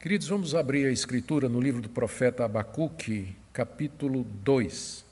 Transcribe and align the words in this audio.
Queridos, 0.00 0.28
vamos 0.28 0.54
abrir 0.54 0.86
a 0.86 0.90
escritura 0.90 1.46
no 1.46 1.60
livro 1.60 1.82
do 1.82 1.88
profeta 1.90 2.42
Abacuque, 2.42 3.36
capítulo 3.52 4.24
2. 4.42 5.04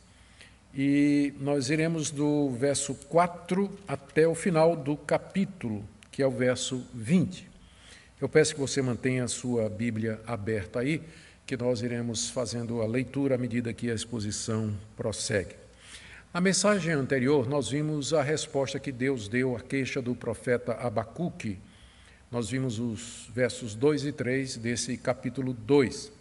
E 0.75 1.35
nós 1.39 1.69
iremos 1.69 2.11
do 2.11 2.49
verso 2.53 2.95
4 2.95 3.71
até 3.87 4.27
o 4.27 4.35
final 4.35 4.75
do 4.75 4.97
capítulo, 4.97 5.85
que 6.11 6.23
é 6.23 6.27
o 6.27 6.31
verso 6.31 6.83
20. 6.95 7.47
Eu 8.19 8.31
peço 8.31 8.55
que 8.55 8.61
você 8.63 8.81
mantenha 8.81 9.25
a 9.25 9.29
sua 9.29 9.69
Bíblia 9.69 10.23
aberta 10.27 10.81
aí, 10.81 11.03
que 11.47 11.55
nós 11.55 11.83
iremos 11.83 12.31
fazendo 12.31 12.81
a 12.81 12.87
leitura 12.87 13.35
à 13.35 13.39
medida 13.39 13.75
que 13.75 13.91
a 13.91 13.95
exposição 13.95 14.75
prossegue. 14.97 15.55
Na 16.33 16.41
mensagem 16.41 16.95
anterior, 16.95 17.47
nós 17.47 17.69
vimos 17.69 18.15
a 18.15 18.23
resposta 18.23 18.81
que 18.81 18.91
Deus 18.91 19.29
deu 19.29 19.55
à 19.55 19.61
queixa 19.61 20.01
do 20.01 20.15
profeta 20.15 20.73
Abacuque 20.73 21.59
nós 22.31 22.51
vimos 22.51 22.79
os 22.79 23.31
versos 23.35 23.75
2 23.75 24.05
e 24.05 24.13
3 24.13 24.59
desse 24.59 24.97
capítulo 24.99 25.55
2. 25.55 26.13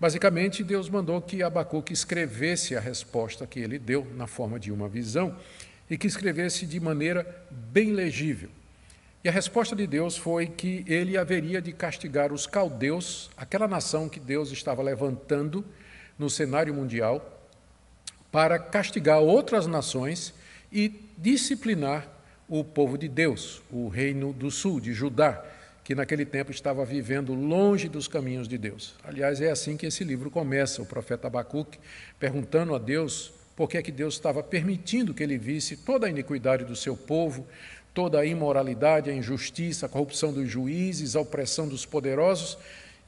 Basicamente, 0.00 0.64
Deus 0.64 0.88
mandou 0.88 1.20
que 1.22 1.42
Abacuque 1.42 1.92
escrevesse 1.92 2.76
a 2.76 2.80
resposta 2.80 3.46
que 3.46 3.60
ele 3.60 3.78
deu 3.78 4.04
na 4.16 4.26
forma 4.26 4.58
de 4.58 4.72
uma 4.72 4.88
visão 4.88 5.36
e 5.88 5.96
que 5.96 6.08
escrevesse 6.08 6.66
de 6.66 6.80
maneira 6.80 7.46
bem 7.50 7.92
legível. 7.92 8.48
E 9.22 9.28
a 9.28 9.32
resposta 9.32 9.76
de 9.76 9.86
Deus 9.86 10.16
foi 10.16 10.46
que 10.46 10.84
ele 10.88 11.16
haveria 11.16 11.62
de 11.62 11.72
castigar 11.72 12.32
os 12.32 12.46
caldeus, 12.46 13.30
aquela 13.36 13.68
nação 13.68 14.08
que 14.08 14.20
Deus 14.20 14.50
estava 14.50 14.82
levantando 14.82 15.64
no 16.18 16.28
cenário 16.28 16.74
mundial, 16.74 17.46
para 18.30 18.58
castigar 18.58 19.20
outras 19.20 19.66
nações 19.66 20.34
e 20.72 20.92
disciplinar 21.16 22.17
o 22.48 22.64
povo 22.64 22.96
de 22.96 23.08
Deus, 23.08 23.60
o 23.70 23.88
reino 23.88 24.32
do 24.32 24.50
sul, 24.50 24.80
de 24.80 24.92
Judá, 24.92 25.44
que 25.84 25.94
naquele 25.94 26.24
tempo 26.24 26.50
estava 26.50 26.84
vivendo 26.84 27.34
longe 27.34 27.88
dos 27.88 28.08
caminhos 28.08 28.48
de 28.48 28.56
Deus. 28.56 28.94
Aliás, 29.04 29.40
é 29.40 29.50
assim 29.50 29.76
que 29.76 29.86
esse 29.86 30.04
livro 30.04 30.30
começa, 30.30 30.82
o 30.82 30.86
profeta 30.86 31.26
Abacuque 31.26 31.78
perguntando 32.18 32.74
a 32.74 32.78
Deus 32.78 33.32
por 33.54 33.68
que 33.68 33.76
é 33.76 33.82
que 33.82 33.90
Deus 33.90 34.14
estava 34.14 34.42
permitindo 34.42 35.12
que 35.12 35.22
ele 35.22 35.36
visse 35.36 35.76
toda 35.78 36.06
a 36.06 36.10
iniquidade 36.10 36.64
do 36.64 36.76
seu 36.76 36.96
povo, 36.96 37.46
toda 37.92 38.20
a 38.20 38.24
imoralidade, 38.24 39.10
a 39.10 39.14
injustiça, 39.14 39.86
a 39.86 39.88
corrupção 39.88 40.32
dos 40.32 40.48
juízes, 40.48 41.16
a 41.16 41.20
opressão 41.20 41.66
dos 41.66 41.84
poderosos, 41.84 42.56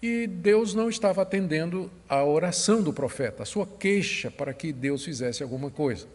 e 0.02 0.26
Deus 0.26 0.74
não 0.74 0.88
estava 0.88 1.22
atendendo 1.22 1.90
a 2.08 2.24
oração 2.24 2.82
do 2.82 2.92
profeta, 2.92 3.42
a 3.42 3.46
sua 3.46 3.66
queixa 3.66 4.30
para 4.30 4.52
que 4.52 4.72
Deus 4.72 5.04
fizesse 5.04 5.42
alguma 5.42 5.70
coisa. 5.70 6.06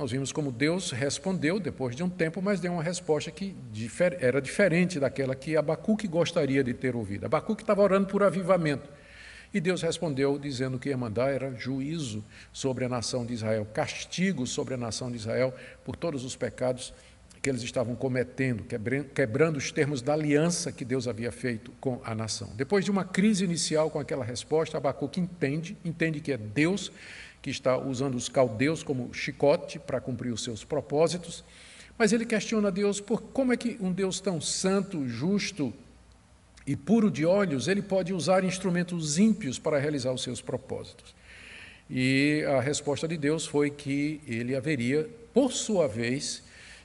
Nós 0.00 0.12
vimos 0.12 0.32
como 0.32 0.50
Deus 0.50 0.92
respondeu 0.92 1.60
depois 1.60 1.94
de 1.94 2.02
um 2.02 2.08
tempo, 2.08 2.40
mas 2.40 2.58
deu 2.58 2.72
uma 2.72 2.82
resposta 2.82 3.30
que 3.30 3.54
era 4.18 4.40
diferente 4.40 4.98
daquela 4.98 5.34
que 5.34 5.58
Abacuque 5.58 6.08
gostaria 6.08 6.64
de 6.64 6.72
ter 6.72 6.96
ouvido. 6.96 7.26
Abacuque 7.26 7.62
estava 7.62 7.82
orando 7.82 8.06
por 8.06 8.22
avivamento. 8.22 8.88
E 9.52 9.60
Deus 9.60 9.82
respondeu 9.82 10.38
dizendo 10.38 10.78
que 10.78 10.88
ia 10.88 10.96
mandar 10.96 11.28
era 11.28 11.54
juízo 11.54 12.24
sobre 12.50 12.86
a 12.86 12.88
nação 12.88 13.26
de 13.26 13.34
Israel, 13.34 13.66
castigo 13.74 14.46
sobre 14.46 14.72
a 14.72 14.78
nação 14.78 15.10
de 15.10 15.18
Israel 15.18 15.52
por 15.84 15.96
todos 15.96 16.24
os 16.24 16.34
pecados 16.34 16.94
que 17.42 17.50
eles 17.50 17.62
estavam 17.62 17.94
cometendo, 17.94 18.64
quebrando 19.14 19.58
os 19.58 19.70
termos 19.70 20.00
da 20.00 20.14
aliança 20.14 20.72
que 20.72 20.84
Deus 20.84 21.08
havia 21.08 21.30
feito 21.30 21.72
com 21.72 22.00
a 22.04 22.14
nação. 22.14 22.50
Depois 22.56 22.86
de 22.86 22.90
uma 22.90 23.04
crise 23.04 23.44
inicial 23.44 23.90
com 23.90 23.98
aquela 23.98 24.24
resposta, 24.24 24.78
Abacuque 24.78 25.20
entende, 25.20 25.76
entende 25.84 26.20
que 26.20 26.32
é 26.32 26.38
Deus 26.38 26.90
que 27.42 27.50
está 27.50 27.76
usando 27.78 28.14
os 28.14 28.28
caldeus 28.28 28.82
como 28.82 29.12
chicote 29.12 29.78
para 29.78 30.00
cumprir 30.00 30.32
os 30.32 30.44
seus 30.44 30.64
propósitos, 30.64 31.44
mas 31.98 32.12
ele 32.12 32.24
questiona 32.24 32.70
Deus 32.70 33.00
por 33.00 33.22
como 33.22 33.52
é 33.52 33.56
que 33.56 33.76
um 33.80 33.92
Deus 33.92 34.20
tão 34.20 34.40
santo, 34.40 35.06
justo 35.08 35.72
e 36.66 36.76
puro 36.76 37.10
de 37.10 37.24
olhos, 37.24 37.68
ele 37.68 37.82
pode 37.82 38.12
usar 38.12 38.44
instrumentos 38.44 39.18
ímpios 39.18 39.58
para 39.58 39.78
realizar 39.78 40.12
os 40.12 40.22
seus 40.22 40.40
propósitos. 40.40 41.14
E 41.88 42.44
a 42.46 42.60
resposta 42.60 43.08
de 43.08 43.16
Deus 43.16 43.46
foi 43.46 43.70
que 43.70 44.20
ele 44.26 44.54
haveria, 44.54 45.08
por 45.34 45.52
sua 45.52 45.88
vez, 45.88 46.42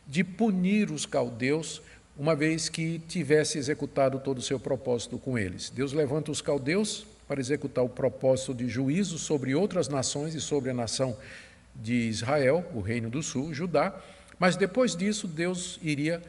de 0.08 0.24
punir 0.24 0.90
os 0.92 1.06
caldeus, 1.06 1.82
uma 2.18 2.36
vez 2.36 2.70
que 2.70 3.00
tivesse 3.08 3.58
executado 3.58 4.20
todo 4.20 4.40
o 4.40 4.42
seu 4.42 4.60
propósito 4.60 5.18
com 5.18 5.38
eles. 5.38 5.70
Deus 5.70 5.94
levanta 5.94 6.32
os 6.32 6.42
caldeus 6.42 7.06
para 7.28 7.40
executar 7.40 7.84
o 7.84 7.90
propósito 7.90 8.54
de 8.54 8.68
juízo 8.68 9.18
sobre 9.18 9.56
outras 9.56 9.88
nações 9.88 10.36
e 10.36 10.42
sobre 10.42 10.70
a 10.70 10.74
nação 10.74 11.18
de 11.76 12.08
Israel, 12.08 12.66
o 12.74 12.80
reino 12.80 13.10
do 13.10 13.22
sul, 13.22 13.54
Judá, 13.54 13.94
mas 14.40 14.56
depois 14.56 14.96
disso 14.96 15.28
Deus 15.28 15.80
iria 15.82 16.22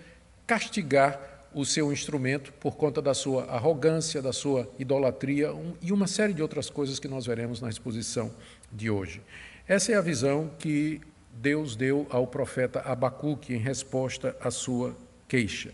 castigar 0.46 1.36
o 1.54 1.64
seu 1.64 1.92
instrumento 1.92 2.52
por 2.54 2.76
conta 2.76 3.00
da 3.00 3.14
sua 3.14 3.44
arrogância, 3.44 4.20
da 4.20 4.32
sua 4.32 4.70
idolatria 4.78 5.54
um, 5.54 5.74
e 5.80 5.92
uma 5.92 6.06
série 6.06 6.34
de 6.34 6.42
outras 6.42 6.68
coisas 6.68 6.98
que 6.98 7.08
nós 7.08 7.24
veremos 7.24 7.60
na 7.60 7.68
exposição 7.68 8.30
de 8.70 8.90
hoje. 8.90 9.22
Essa 9.66 9.92
é 9.92 9.94
a 9.94 10.00
visão 10.00 10.50
que 10.58 11.00
Deus 11.32 11.74
deu 11.74 12.06
ao 12.10 12.26
profeta 12.26 12.80
Abacuque 12.80 13.54
em 13.54 13.58
resposta 13.58 14.36
à 14.40 14.50
sua 14.50 14.94
queixa. 15.26 15.72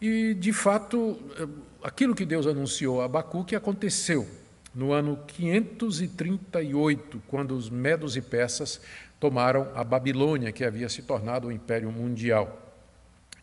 E, 0.00 0.34
de 0.34 0.52
fato, 0.52 1.18
aquilo 1.82 2.14
que 2.14 2.24
Deus 2.24 2.46
anunciou 2.46 3.00
a 3.00 3.06
Abacuque 3.06 3.56
aconteceu 3.56 4.28
no 4.74 4.92
ano 4.92 5.18
538, 5.26 7.20
quando 7.26 7.56
os 7.56 7.68
medos 7.68 8.16
e 8.16 8.20
persas 8.20 8.80
tomaram 9.18 9.68
a 9.74 9.82
Babilônia, 9.82 10.52
que 10.52 10.64
havia 10.64 10.88
se 10.88 11.02
tornado 11.02 11.48
o 11.48 11.52
império 11.52 11.90
mundial. 11.90 12.64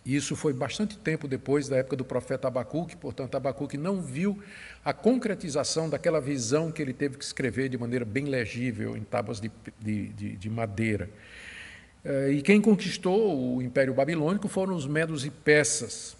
Isso 0.06 0.36
foi 0.36 0.54
bastante 0.54 0.98
tempo 0.98 1.28
depois 1.28 1.68
da 1.68 1.78
época 1.78 1.96
do 1.96 2.06
profeta 2.06 2.48
Abacuque, 2.48 2.96
portanto, 2.96 3.36
Abacuque 3.36 3.76
não 3.76 4.00
viu 4.02 4.40
a 4.84 4.94
concretização 4.94 5.90
daquela 5.90 6.22
visão 6.22 6.72
que 6.72 6.82
ele 6.82 6.94
teve 6.94 7.18
que 7.18 7.24
escrever 7.24 7.70
de 7.70 7.78
maneira 7.78 8.06
bem 8.06 8.26
legível 8.26 8.96
em 8.96 9.04
tábuas 9.04 9.42
de, 9.42 9.52
de, 9.80 10.10
de, 10.10 10.38
de 10.38 10.50
madeira. 10.50 11.10
Eh, 12.04 12.34
e 12.34 12.42
quem 12.44 12.62
conquistou 12.62 13.56
o 13.56 13.62
Império 13.64 13.96
Babilônico 13.96 14.48
foram 14.48 14.76
os 14.76 14.86
medos 14.86 15.26
e 15.26 15.32
persas. 15.32 16.16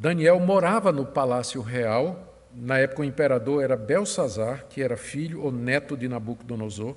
Daniel 0.00 0.38
morava 0.38 0.92
no 0.92 1.04
palácio 1.04 1.60
real. 1.60 2.48
Na 2.54 2.78
época, 2.78 3.02
o 3.02 3.04
imperador 3.04 3.64
era 3.64 3.76
Belsazar, 3.76 4.64
que 4.70 4.80
era 4.80 4.96
filho 4.96 5.42
ou 5.42 5.50
neto 5.50 5.96
de 5.96 6.06
Nabucodonosor, 6.06 6.94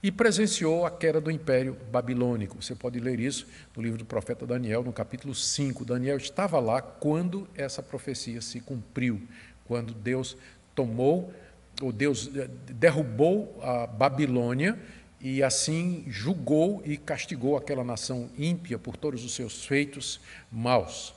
e 0.00 0.12
presenciou 0.12 0.86
a 0.86 0.90
queda 0.92 1.20
do 1.20 1.28
império 1.28 1.76
babilônico. 1.90 2.62
Você 2.62 2.76
pode 2.76 3.00
ler 3.00 3.18
isso 3.18 3.48
no 3.76 3.82
livro 3.82 3.98
do 3.98 4.04
profeta 4.04 4.46
Daniel, 4.46 4.84
no 4.84 4.92
capítulo 4.92 5.34
5. 5.34 5.84
Daniel 5.84 6.18
estava 6.18 6.60
lá 6.60 6.80
quando 6.80 7.48
essa 7.56 7.82
profecia 7.82 8.40
se 8.40 8.60
cumpriu, 8.60 9.20
quando 9.64 9.92
Deus 9.92 10.36
tomou, 10.72 11.34
ou 11.82 11.90
Deus 11.90 12.30
eh, 12.32 12.48
derrubou 12.70 13.58
a 13.60 13.88
Babilônia 13.88 14.78
e 15.20 15.42
assim 15.42 16.04
julgou 16.06 16.80
e 16.84 16.96
castigou 16.96 17.56
aquela 17.56 17.82
nação 17.82 18.30
ímpia 18.38 18.78
por 18.78 18.96
todos 18.96 19.24
os 19.24 19.34
seus 19.34 19.66
feitos 19.66 20.20
maus. 20.48 21.16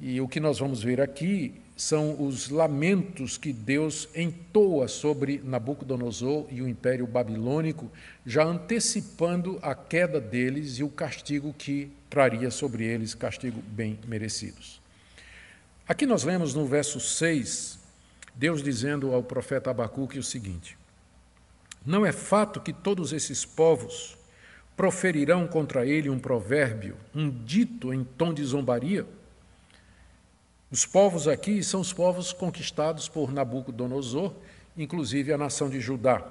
E 0.00 0.20
o 0.20 0.28
que 0.28 0.38
nós 0.38 0.60
vamos 0.60 0.82
ver 0.82 1.00
aqui 1.00 1.54
são 1.76 2.20
os 2.22 2.48
lamentos 2.48 3.36
que 3.36 3.52
Deus 3.52 4.08
entoa 4.14 4.88
sobre 4.88 5.40
Nabucodonosor 5.44 6.46
e 6.50 6.60
o 6.60 6.68
Império 6.68 7.06
Babilônico, 7.06 7.90
já 8.26 8.44
antecipando 8.44 9.58
a 9.62 9.74
queda 9.74 10.20
deles 10.20 10.78
e 10.78 10.84
o 10.84 10.88
castigo 10.88 11.52
que 11.56 11.90
traria 12.10 12.50
sobre 12.50 12.84
eles, 12.84 13.14
castigo 13.14 13.60
bem 13.62 13.98
merecidos. 14.06 14.80
Aqui 15.88 16.04
nós 16.06 16.22
lemos 16.22 16.54
no 16.54 16.66
verso 16.66 17.00
6, 17.00 17.78
Deus 18.34 18.62
dizendo 18.62 19.14
ao 19.14 19.22
profeta 19.22 19.70
Abacuque 19.70 20.18
o 20.18 20.22
seguinte: 20.22 20.76
Não 21.84 22.04
é 22.04 22.12
fato 22.12 22.60
que 22.60 22.72
todos 22.72 23.12
esses 23.12 23.44
povos 23.44 24.16
proferirão 24.76 25.46
contra 25.46 25.86
ele 25.86 26.08
um 26.08 26.18
provérbio, 26.18 26.96
um 27.14 27.28
dito 27.30 27.92
em 27.92 28.04
tom 28.04 28.34
de 28.34 28.44
zombaria? 28.44 29.06
Os 30.70 30.84
povos 30.84 31.26
aqui 31.26 31.62
são 31.62 31.80
os 31.80 31.92
povos 31.92 32.32
conquistados 32.32 33.08
por 33.08 33.32
Nabucodonosor, 33.32 34.34
inclusive 34.76 35.32
a 35.32 35.38
nação 35.38 35.70
de 35.70 35.80
Judá. 35.80 36.22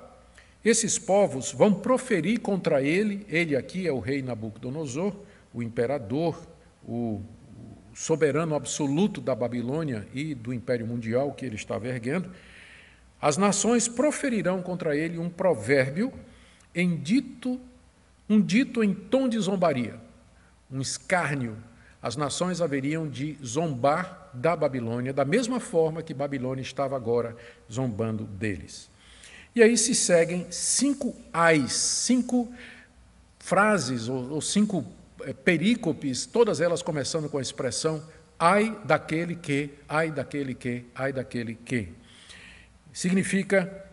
Esses 0.64 1.00
povos 1.00 1.52
vão 1.52 1.74
proferir 1.74 2.40
contra 2.40 2.82
ele, 2.82 3.26
ele 3.30 3.56
aqui 3.56 3.88
é 3.88 3.92
o 3.92 4.00
rei 4.00 4.22
Nabucodonosor, 4.22 5.16
o 5.54 5.64
imperador, 5.64 6.40
o 6.88 7.22
soberano 7.96 8.54
absoluto 8.54 9.20
da 9.20 9.34
Babilônia 9.34 10.08
e 10.14 10.36
do 10.36 10.54
império 10.54 10.86
mundial 10.86 11.34
que 11.34 11.44
ele 11.44 11.56
estava 11.56 11.88
erguendo. 11.88 12.30
As 13.20 13.38
nações 13.38 13.88
proferirão 13.88 14.62
contra 14.62 14.96
ele 14.96 15.18
um 15.18 15.30
provérbio 15.30 16.14
em 16.76 16.96
dito, 16.96 17.60
um 18.30 18.40
dito 18.40 18.84
em 18.84 18.94
tom 18.94 19.28
de 19.28 19.40
zombaria, 19.40 20.00
um 20.72 20.80
escárnio, 20.80 21.58
as 22.02 22.16
nações 22.16 22.62
haveriam 22.62 23.08
de 23.08 23.38
zombar 23.44 24.30
da 24.34 24.56
Babilônia, 24.56 25.12
da 25.12 25.26
mesma 25.26 25.60
forma 25.60 26.04
que 26.04 26.14
Babilônia 26.14 26.62
estava 26.62 26.96
agora 26.96 27.36
zombando 27.72 28.24
deles. 28.24 28.90
E 29.56 29.64
aí 29.64 29.78
se 29.78 29.96
seguem 29.96 30.46
cinco 30.52 31.16
ais, 31.34 31.74
cinco 31.74 32.52
frases 33.40 34.08
ou, 34.08 34.32
ou 34.34 34.42
cinco 34.42 34.86
é, 35.22 35.34
perícopes, 35.34 36.26
todas 36.26 36.62
elas 36.62 36.84
começando 36.84 37.30
com 37.30 37.40
a 37.40 37.42
expressão 37.42 38.04
ai 38.40 38.78
daquele 38.86 39.36
que, 39.36 39.72
ai 39.90 40.12
daquele 40.12 40.54
que, 40.54 40.86
ai 40.94 41.12
daquele 41.12 41.56
que. 41.56 41.90
significa 42.94 43.86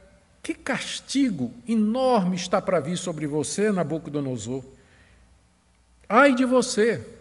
que 0.42 0.52
castigo 0.52 1.50
enorme 1.66 2.36
está 2.36 2.60
para 2.60 2.78
vir 2.78 2.98
sobre 2.98 3.26
você, 3.26 3.72
Nabucodonosor. 3.72 4.62
Ai 6.06 6.34
de 6.34 6.44
você! 6.44 7.13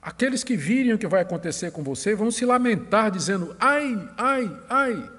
Aqueles 0.00 0.44
que 0.44 0.56
virem 0.56 0.92
o 0.92 0.98
que 0.98 1.06
vai 1.06 1.22
acontecer 1.22 1.72
com 1.72 1.82
você 1.82 2.14
vão 2.14 2.30
se 2.30 2.44
lamentar, 2.44 3.10
dizendo: 3.10 3.54
ai, 3.58 4.08
ai, 4.16 4.60
ai. 4.68 5.10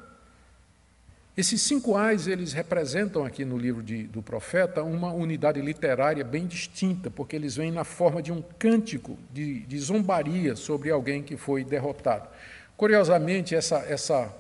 Esses 1.40 1.62
cinco 1.62 1.96
ais, 1.96 2.28
eles 2.28 2.52
representam 2.52 3.24
aqui 3.24 3.46
no 3.46 3.58
livro 3.58 3.82
de, 3.82 4.04
do 4.04 4.22
profeta 4.22 4.84
uma 4.84 5.14
unidade 5.14 5.62
literária 5.62 6.24
bem 6.24 6.46
distinta, 6.46 7.10
porque 7.10 7.34
eles 7.34 7.56
vêm 7.56 7.72
na 7.72 7.86
forma 7.86 8.22
de 8.22 8.30
um 8.30 8.42
cântico 8.42 9.18
de, 9.32 9.62
de 9.62 9.80
zombaria 9.80 10.58
sobre 10.58 10.92
alguém 10.92 11.24
que 11.24 11.38
foi 11.38 11.64
derrotado. 11.64 12.28
Curiosamente, 12.76 13.56
essa, 13.56 13.78
essa 13.88 14.34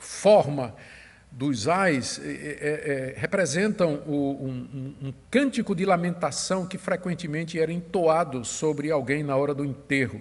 forma 0.00 0.74
dos 1.30 1.68
ais 1.68 2.20
é, 2.22 2.28
é, 2.28 3.14
é, 3.14 3.14
representam 3.16 4.02
o, 4.06 4.36
um, 4.42 4.94
um, 5.02 5.14
cântico 5.30 5.74
de 5.74 5.84
lamentação 5.84 6.66
que 6.66 6.76
frequentemente 6.76 7.58
era 7.58 7.72
entoado 7.72 8.44
sobre 8.44 8.90
alguém 8.90 9.22
na 9.22 9.36
hora 9.36 9.54
do 9.54 9.64
enterro. 9.64 10.20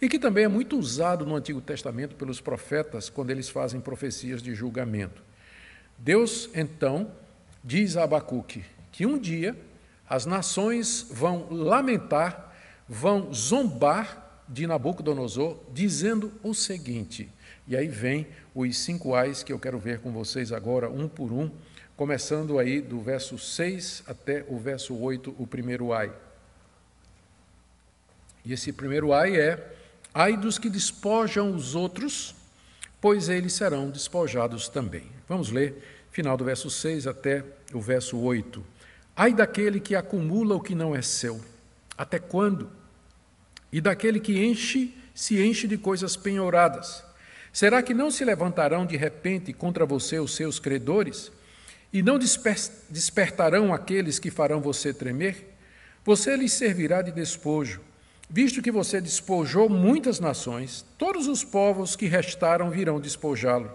E 0.00 0.08
que 0.08 0.18
também 0.18 0.44
é 0.44 0.48
muito 0.48 0.78
usado 0.78 1.26
no 1.26 1.34
Antigo 1.34 1.60
Testamento 1.60 2.14
pelos 2.14 2.40
profetas 2.40 3.10
quando 3.10 3.30
eles 3.30 3.48
fazem 3.48 3.80
profecias 3.80 4.42
de 4.42 4.54
julgamento. 4.54 5.22
Deus, 5.98 6.48
então, 6.54 7.10
diz 7.62 7.96
a 7.96 8.04
Abacuque 8.04 8.64
que 8.92 9.04
um 9.04 9.18
dia 9.18 9.56
as 10.08 10.24
nações 10.24 11.06
vão 11.10 11.48
lamentar, 11.50 12.54
vão 12.88 13.32
zombar 13.34 14.42
de 14.48 14.66
Nabucodonosor, 14.66 15.58
dizendo 15.72 16.32
o 16.42 16.54
seguinte: 16.54 17.28
e 17.66 17.76
aí 17.76 17.86
vem 17.86 18.26
os 18.54 18.78
cinco 18.78 19.14
ais 19.14 19.42
que 19.42 19.52
eu 19.52 19.58
quero 19.58 19.78
ver 19.78 20.00
com 20.00 20.10
vocês 20.10 20.52
agora, 20.52 20.88
um 20.88 21.06
por 21.06 21.30
um, 21.30 21.50
começando 21.98 22.58
aí 22.58 22.80
do 22.80 23.00
verso 23.00 23.36
6 23.36 24.04
até 24.06 24.44
o 24.48 24.56
verso 24.56 24.96
8, 24.96 25.34
o 25.38 25.46
primeiro 25.46 25.92
ai. 25.92 26.12
E 28.44 28.52
esse 28.52 28.72
primeiro 28.72 29.12
ai 29.12 29.36
é: 29.36 29.74
Ai 30.14 30.36
dos 30.36 30.58
que 30.58 30.70
despojam 30.70 31.54
os 31.54 31.74
outros, 31.74 32.34
pois 33.00 33.28
eles 33.28 33.52
serão 33.52 33.90
despojados 33.90 34.68
também. 34.68 35.06
Vamos 35.28 35.50
ler, 35.50 36.06
final 36.10 36.36
do 36.36 36.44
verso 36.44 36.70
6 36.70 37.06
até 37.06 37.44
o 37.74 37.80
verso 37.80 38.16
8. 38.16 38.64
Ai 39.14 39.34
daquele 39.34 39.80
que 39.80 39.94
acumula 39.94 40.54
o 40.54 40.60
que 40.60 40.74
não 40.74 40.96
é 40.96 41.02
seu, 41.02 41.40
até 41.96 42.18
quando? 42.18 42.70
E 43.70 43.80
daquele 43.80 44.20
que 44.20 44.42
enche, 44.42 44.96
se 45.14 45.42
enche 45.42 45.68
de 45.68 45.76
coisas 45.76 46.16
penhoradas 46.16 47.07
Será 47.58 47.82
que 47.82 47.92
não 47.92 48.08
se 48.08 48.24
levantarão 48.24 48.86
de 48.86 48.96
repente 48.96 49.52
contra 49.52 49.84
você 49.84 50.20
os 50.20 50.36
seus 50.36 50.60
credores? 50.60 51.32
E 51.92 52.04
não 52.04 52.16
desper 52.16 52.54
despertarão 52.88 53.74
aqueles 53.74 54.20
que 54.20 54.30
farão 54.30 54.60
você 54.60 54.94
tremer? 54.94 55.58
Você 56.04 56.36
lhes 56.36 56.52
servirá 56.52 57.02
de 57.02 57.10
despojo. 57.10 57.80
Visto 58.30 58.62
que 58.62 58.70
você 58.70 59.00
despojou 59.00 59.68
muitas 59.68 60.20
nações, 60.20 60.86
todos 60.96 61.26
os 61.26 61.42
povos 61.42 61.96
que 61.96 62.06
restaram 62.06 62.70
virão 62.70 63.00
despojá-lo. 63.00 63.72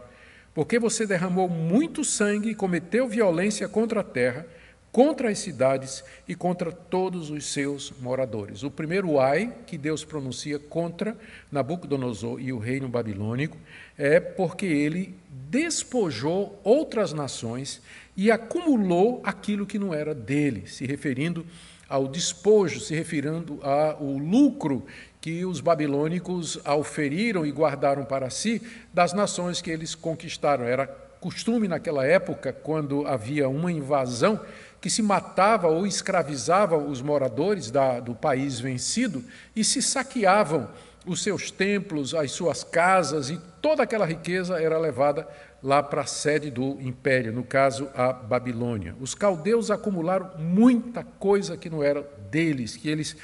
Porque 0.53 0.79
você 0.79 1.05
derramou 1.05 1.49
muito 1.49 2.05
sangue 2.05 2.51
e 2.51 2.55
cometeu 2.55 3.05
violência 3.05 3.67
contra 3.67 3.99
a 3.99 4.05
terra, 4.05 4.47
contra 4.93 5.29
as 5.29 5.39
cidades 5.39 6.03
e 6.27 6.35
contra 6.35 6.71
todos 6.71 7.31
os 7.31 7.47
seus 7.47 7.91
moradores. 7.99 8.61
O 8.61 8.69
primeiro 8.69 9.19
ai 9.19 9.51
que 9.65 9.75
Deus 9.75 10.05
pronuncia 10.05 10.59
contra 10.59 11.17
Nabucodonosor 11.51 12.39
e 12.39 12.53
o 12.53 12.59
reino 12.59 12.87
babilônico 12.87 13.57
é 13.97 14.19
porque 14.19 14.67
ele 14.67 15.15
despojou 15.49 16.59
outras 16.63 17.11
nações 17.11 17.81
e 18.15 18.29
acumulou 18.29 19.19
aquilo 19.25 19.65
que 19.65 19.79
não 19.79 19.95
era 19.95 20.13
dele, 20.13 20.67
se 20.67 20.85
referindo 20.85 21.43
ao 21.89 22.07
despojo, 22.07 22.79
se 22.79 22.93
referindo 22.93 23.59
ao 23.63 24.03
lucro 24.03 24.85
que 25.19 25.43
os 25.43 25.59
babilônicos 25.59 26.59
auferiram 26.63 27.45
e 27.45 27.51
guardaram 27.51 28.05
para 28.05 28.29
si 28.29 28.61
das 28.93 29.11
nações 29.11 29.59
que 29.59 29.71
eles 29.71 29.95
conquistaram. 29.95 30.65
Era 30.65 30.85
costume 31.23 31.69
naquela 31.69 32.05
época, 32.05 32.51
quando 32.51 33.07
havia 33.07 33.47
uma 33.47 33.71
invasão, 33.71 34.41
que 34.83 34.89
se 34.89 35.01
matava 35.01 35.69
ou 35.69 35.87
escravizava 35.87 36.77
os 36.77 37.01
moradores 37.01 37.71
da, 37.71 38.01
do 38.01 38.13
país 38.13 38.59
vencido 38.59 39.23
e 39.55 39.63
se 39.63 39.81
saqueavam 39.81 40.67
os 41.05 41.23
seus 41.23 41.49
templos, 41.49 42.13
as 42.13 42.33
suas 42.33 42.65
casas 42.65 43.29
e 43.29 43.39
toda 43.61 43.83
aquela 43.83 44.05
riqueza 44.05 44.61
era 44.61 44.77
levada 44.77 45.25
lá 45.63 45.81
para 45.81 46.01
a 46.01 46.05
sede 46.05 46.51
do 46.51 46.81
império, 46.81 47.31
no 47.31 47.45
caso 47.45 47.89
a 47.95 48.11
Babilônia. 48.11 48.93
Os 48.99 49.15
caldeus 49.15 49.71
acumularam 49.71 50.31
muita 50.37 51.01
coisa 51.17 51.55
que 51.55 51.69
não 51.69 51.81
era 51.81 52.01
deles, 52.29 52.75
que 52.75 52.89
eles 52.89 53.15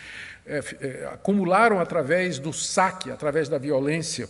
é, 0.46 0.64
é, 0.80 1.10
acumularam 1.12 1.82
através 1.82 2.40
do 2.40 2.54
saque, 2.54 3.12
através 3.12 3.50
da 3.50 3.58
violência. 3.58 4.30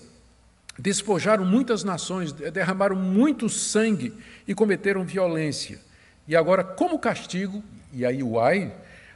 Despojaram 0.80 1.46
muitas 1.46 1.84
nações, 1.84 2.31
derramaram 2.31 2.96
muito 2.96 3.48
sangue 3.48 4.18
e 4.48 4.56
cometeram 4.56 5.04
violência. 5.04 5.88
E 6.30 6.36
agora, 6.36 6.64
como 6.64 7.00
castigo, 7.00 7.64
e 7.92 8.06
aí 8.06 8.22
o 8.22 8.40
ai, 8.40 8.72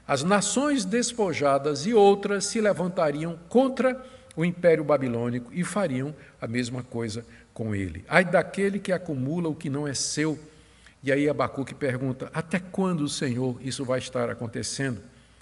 as 0.08 0.24
nações 0.24 0.84
despojadas 0.84 1.86
e 1.86 1.94
outras 1.94 2.44
se 2.44 2.60
levantariam 2.60 3.38
contra 3.48 4.04
o 4.36 4.44
império 4.44 4.84
babilônico 4.84 5.52
e 5.54 5.64
fariam 5.64 6.16
a 6.42 6.48
mesma 6.48 6.82
coisa 6.82 7.24
com 7.54 7.76
ele. 7.76 8.04
Ai 8.10 8.26
daquele 8.26 8.80
que 8.80 8.92
acumula 8.92 9.48
o 9.48 9.54
que 9.54 9.70
não 9.70 9.88
é 9.88 9.94
seu. 9.94 10.40
E 11.04 11.12
aí 11.12 11.30
Abacuque 11.30 11.76
pergunta: 11.76 12.32
até 12.34 12.58
quando, 12.58 13.08
Senhor, 13.08 13.60
isso 13.62 13.86
vai 13.86 14.00
estar 14.00 14.32
acontecendo? 14.32 15.00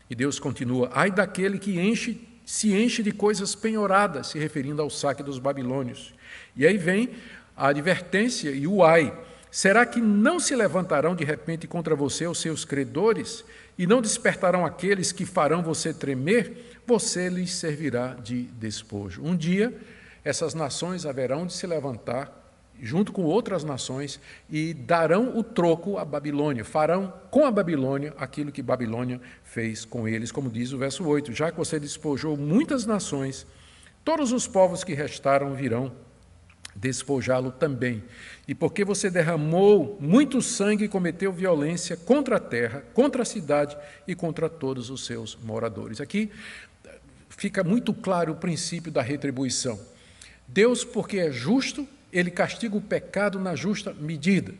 E 0.09 0.13
Deus 0.13 0.39
continua: 0.39 0.89
ai 0.93 1.09
daquele 1.09 1.57
que 1.57 1.79
enche, 1.79 2.19
se 2.45 2.75
enche 2.75 3.01
de 3.01 3.13
coisas 3.13 3.55
penhoradas, 3.55 4.27
se 4.27 4.37
referindo 4.37 4.81
ao 4.81 4.89
saque 4.89 5.23
dos 5.23 5.39
babilônios. 5.39 6.13
E 6.53 6.67
aí 6.67 6.77
vem 6.77 7.11
a 7.55 7.69
advertência 7.69 8.49
e 8.49 8.67
o 8.67 8.83
ai. 8.83 9.17
Será 9.51 9.85
que 9.85 9.99
não 9.99 10.39
se 10.39 10.55
levantarão 10.55 11.13
de 11.13 11.25
repente 11.25 11.67
contra 11.67 11.93
você 11.93 12.25
os 12.25 12.39
seus 12.39 12.63
credores 12.63 13.43
e 13.77 13.85
não 13.85 14.01
despertarão 14.01 14.65
aqueles 14.65 15.11
que 15.11 15.25
farão 15.25 15.61
você 15.61 15.93
tremer? 15.93 16.79
Você 16.87 17.27
lhes 17.27 17.51
servirá 17.51 18.13
de 18.13 18.43
despojo. 18.43 19.21
Um 19.21 19.35
dia, 19.35 19.77
essas 20.23 20.53
nações 20.53 21.05
haverão 21.05 21.45
de 21.45 21.51
se 21.51 21.67
levantar 21.67 22.41
junto 22.81 23.11
com 23.11 23.23
outras 23.23 23.65
nações 23.65 24.21
e 24.49 24.73
darão 24.73 25.37
o 25.37 25.43
troco 25.43 25.97
à 25.97 26.05
Babilônia, 26.05 26.63
farão 26.63 27.13
com 27.29 27.45
a 27.45 27.51
Babilônia 27.51 28.13
aquilo 28.17 28.53
que 28.53 28.61
Babilônia 28.61 29.19
fez 29.43 29.83
com 29.83 30.07
eles, 30.07 30.31
como 30.31 30.49
diz 30.49 30.71
o 30.71 30.77
verso 30.77 31.05
8: 31.05 31.33
já 31.33 31.51
que 31.51 31.57
você 31.57 31.77
despojou 31.77 32.37
muitas 32.37 32.85
nações, 32.85 33.45
todos 34.03 34.31
os 34.31 34.47
povos 34.47 34.83
que 34.83 34.93
restaram 34.93 35.53
virão 35.53 35.91
despojá-lo 36.75 37.51
também. 37.51 38.03
E 38.47 38.55
porque 38.55 38.83
você 38.83 39.09
derramou 39.09 39.97
muito 39.99 40.41
sangue 40.41 40.85
e 40.85 40.89
cometeu 40.89 41.31
violência 41.31 41.97
contra 41.97 42.37
a 42.37 42.39
terra, 42.39 42.83
contra 42.93 43.21
a 43.21 43.25
cidade 43.25 43.77
e 44.07 44.15
contra 44.15 44.49
todos 44.49 44.89
os 44.89 45.05
seus 45.05 45.35
moradores. 45.35 46.01
Aqui 46.01 46.31
fica 47.29 47.63
muito 47.63 47.93
claro 47.93 48.33
o 48.33 48.37
princípio 48.37 48.91
da 48.91 49.01
retribuição. 49.01 49.79
Deus, 50.47 50.83
porque 50.83 51.17
é 51.17 51.31
justo, 51.31 51.87
ele 52.11 52.29
castiga 52.29 52.75
o 52.75 52.81
pecado 52.81 53.39
na 53.39 53.55
justa 53.55 53.93
medida, 53.93 54.53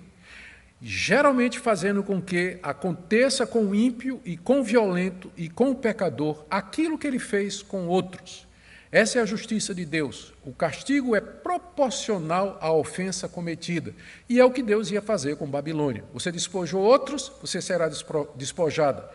geralmente 0.82 1.60
fazendo 1.60 2.02
com 2.02 2.22
que 2.22 2.58
aconteça 2.64 3.46
com 3.46 3.66
o 3.66 3.76
ímpio 3.76 4.22
e 4.24 4.38
com 4.38 4.62
o 4.62 4.64
violento 4.64 5.32
e 5.36 5.50
com 5.50 5.72
o 5.72 5.76
pecador 5.76 6.46
aquilo 6.50 6.98
que 6.98 7.06
ele 7.06 7.20
fez 7.20 7.62
com 7.62 7.88
outros. 7.88 8.48
Essa 8.92 9.20
é 9.20 9.22
a 9.22 9.26
justiça 9.26 9.74
de 9.74 9.86
Deus. 9.86 10.34
O 10.44 10.52
castigo 10.52 11.16
é 11.16 11.22
proporcional 11.22 12.58
à 12.60 12.74
ofensa 12.74 13.26
cometida. 13.26 13.96
E 14.28 14.38
é 14.38 14.44
o 14.44 14.52
que 14.52 14.62
Deus 14.62 14.92
ia 14.92 15.02
fazer 15.02 15.38
com 15.38 15.48
Babilônia. 15.48 16.04
Você 16.14 16.30
despojou 16.30 16.82
outros, 16.82 17.32
você 17.40 17.62
será 17.62 17.90
despojada. 18.36 19.10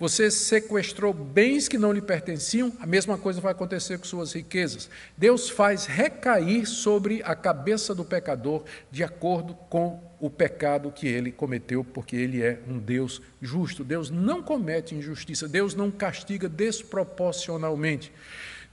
Você 0.00 0.32
sequestrou 0.32 1.12
bens 1.12 1.68
que 1.68 1.78
não 1.78 1.92
lhe 1.92 2.02
pertenciam, 2.02 2.72
a 2.80 2.86
mesma 2.86 3.16
coisa 3.16 3.40
vai 3.40 3.52
acontecer 3.52 3.98
com 3.98 4.04
suas 4.04 4.32
riquezas. 4.32 4.90
Deus 5.16 5.48
faz 5.48 5.86
recair 5.86 6.66
sobre 6.66 7.22
a 7.24 7.36
cabeça 7.36 7.94
do 7.94 8.04
pecador 8.04 8.64
de 8.90 9.04
acordo 9.04 9.54
com 9.68 10.02
o 10.18 10.28
pecado 10.28 10.90
que 10.90 11.06
ele 11.06 11.30
cometeu, 11.30 11.84
porque 11.84 12.16
ele 12.16 12.42
é 12.42 12.58
um 12.66 12.80
Deus 12.80 13.22
justo. 13.40 13.84
Deus 13.84 14.10
não 14.10 14.42
comete 14.42 14.92
injustiça, 14.92 15.46
Deus 15.46 15.76
não 15.76 15.88
castiga 15.88 16.48
desproporcionalmente. 16.48 18.12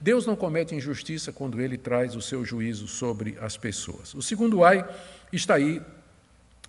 Deus 0.00 0.26
não 0.26 0.36
comete 0.36 0.74
injustiça 0.74 1.32
quando 1.32 1.60
ele 1.60 1.76
traz 1.76 2.14
o 2.14 2.22
seu 2.22 2.44
juízo 2.44 2.86
sobre 2.86 3.36
as 3.40 3.56
pessoas. 3.56 4.14
O 4.14 4.22
segundo 4.22 4.62
ai 4.62 4.88
está 5.32 5.54
aí 5.54 5.82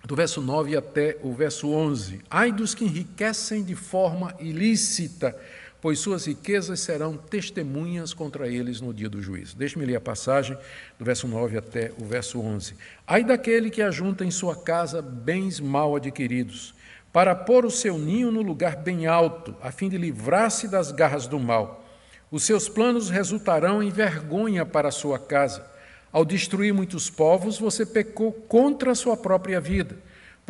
do 0.04 0.16
verso 0.16 0.40
9 0.40 0.76
até 0.76 1.16
o 1.22 1.32
verso 1.32 1.68
11. 1.68 2.20
Ai 2.28 2.50
dos 2.50 2.74
que 2.74 2.84
enriquecem 2.84 3.62
de 3.62 3.76
forma 3.76 4.34
ilícita, 4.40 5.36
pois 5.80 6.00
suas 6.00 6.26
riquezas 6.26 6.80
serão 6.80 7.16
testemunhas 7.16 8.12
contra 8.12 8.48
eles 8.48 8.80
no 8.80 8.92
dia 8.92 9.08
do 9.08 9.22
juízo. 9.22 9.56
Deixe-me 9.56 9.86
ler 9.86 9.96
a 9.96 10.00
passagem 10.00 10.56
do 10.98 11.04
verso 11.04 11.28
9 11.28 11.56
até 11.56 11.92
o 12.00 12.04
verso 12.04 12.40
11. 12.40 12.74
Ai 13.06 13.22
daquele 13.22 13.70
que 13.70 13.80
ajunta 13.80 14.24
em 14.24 14.30
sua 14.30 14.56
casa 14.56 15.00
bens 15.00 15.60
mal 15.60 15.94
adquiridos, 15.94 16.74
para 17.12 17.34
pôr 17.34 17.64
o 17.64 17.70
seu 17.70 17.96
ninho 17.96 18.30
no 18.30 18.42
lugar 18.42 18.76
bem 18.76 19.06
alto, 19.06 19.54
a 19.62 19.70
fim 19.70 19.88
de 19.88 19.98
livrar-se 19.98 20.68
das 20.68 20.92
garras 20.92 21.26
do 21.26 21.38
mal. 21.38 21.84
Os 22.30 22.44
seus 22.44 22.68
planos 22.68 23.10
resultarão 23.10 23.82
em 23.82 23.90
vergonha 23.90 24.64
para 24.64 24.88
a 24.88 24.92
sua 24.92 25.18
casa. 25.18 25.66
Ao 26.12 26.24
destruir 26.24 26.72
muitos 26.72 27.10
povos, 27.10 27.58
você 27.58 27.84
pecou 27.84 28.32
contra 28.32 28.92
a 28.92 28.94
sua 28.94 29.16
própria 29.16 29.60
vida 29.60 29.96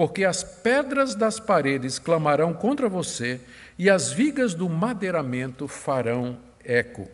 porque 0.01 0.25
as 0.25 0.43
pedras 0.43 1.15
das 1.15 1.39
paredes 1.39 1.99
clamarão 1.99 2.55
contra 2.55 2.89
você 2.89 3.39
e 3.79 3.91
as 3.91 4.11
vigas 4.11 4.55
do 4.55 4.67
madeiramento 4.67 5.69
farão 5.69 6.39
eco. 6.65 7.07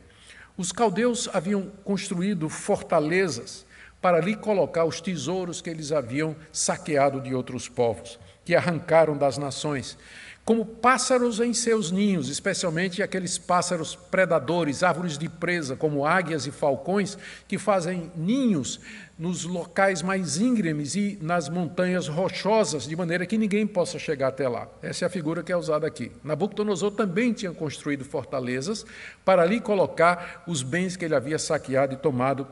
Os 0.57 0.71
caldeus 0.71 1.29
haviam 1.33 1.69
construído 1.83 2.49
fortalezas 2.49 3.67
para 4.01 4.19
ali 4.19 4.37
colocar 4.37 4.85
os 4.85 5.01
tesouros 5.01 5.61
que 5.61 5.69
eles 5.69 5.91
haviam 5.91 6.37
saqueado 6.53 7.21
de 7.21 7.35
outros 7.35 7.69
povos, 7.69 8.21
que 8.45 8.55
arrancaram 8.55 9.17
das 9.17 9.37
nações 9.37 9.99
como 10.47 10.65
pássaros 10.65 11.41
em 11.41 11.53
seus 11.53 11.91
ninhos, 11.91 12.29
especialmente 12.29 13.03
aqueles 13.03 13.37
pássaros 13.37 13.97
predadores, 13.97 14.85
árvores 14.85 15.19
de 15.19 15.29
presa, 15.29 15.75
como 15.75 16.07
águias 16.07 16.47
e 16.47 16.53
falcões, 16.53 17.19
que 17.49 17.59
fazem 17.59 18.13
ninhos 18.15 18.79
nos 19.19 19.43
locais 19.43 20.03
mais 20.03 20.39
íngremes 20.39 20.95
e 20.95 21.19
nas 21.21 21.49
montanhas 21.49 22.07
rochosas, 22.07 22.87
de 22.87 22.95
maneira 22.95 23.27
que 23.27 23.37
ninguém 23.37 23.67
possa 23.67 23.99
chegar 23.99 24.29
até 24.29 24.49
lá. 24.49 24.69
Essa 24.81 25.05
é 25.05 25.07
a 25.07 25.11
figura 25.11 25.43
que 25.43 25.51
é 25.51 25.57
usada 25.57 25.85
aqui. 25.85 26.13
Nabucodonosor 26.23 26.93
também 26.93 27.33
tinha 27.33 27.51
construído 27.51 28.05
fortalezas 28.05 28.87
para 29.25 29.43
ali 29.43 29.61
colocar 29.61 30.45
os 30.47 30.63
bens 30.63 30.95
que 30.95 31.05
ele 31.05 31.17
havia 31.17 31.41
saqueado 31.41 31.95
e 31.95 31.97
tomado 31.97 32.47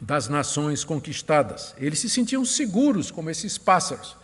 das 0.00 0.30
nações 0.30 0.82
conquistadas. 0.82 1.74
Eles 1.76 1.98
se 1.98 2.08
sentiam 2.08 2.42
seguros 2.42 3.10
como 3.10 3.28
esses 3.28 3.58
pássaros. 3.58 4.21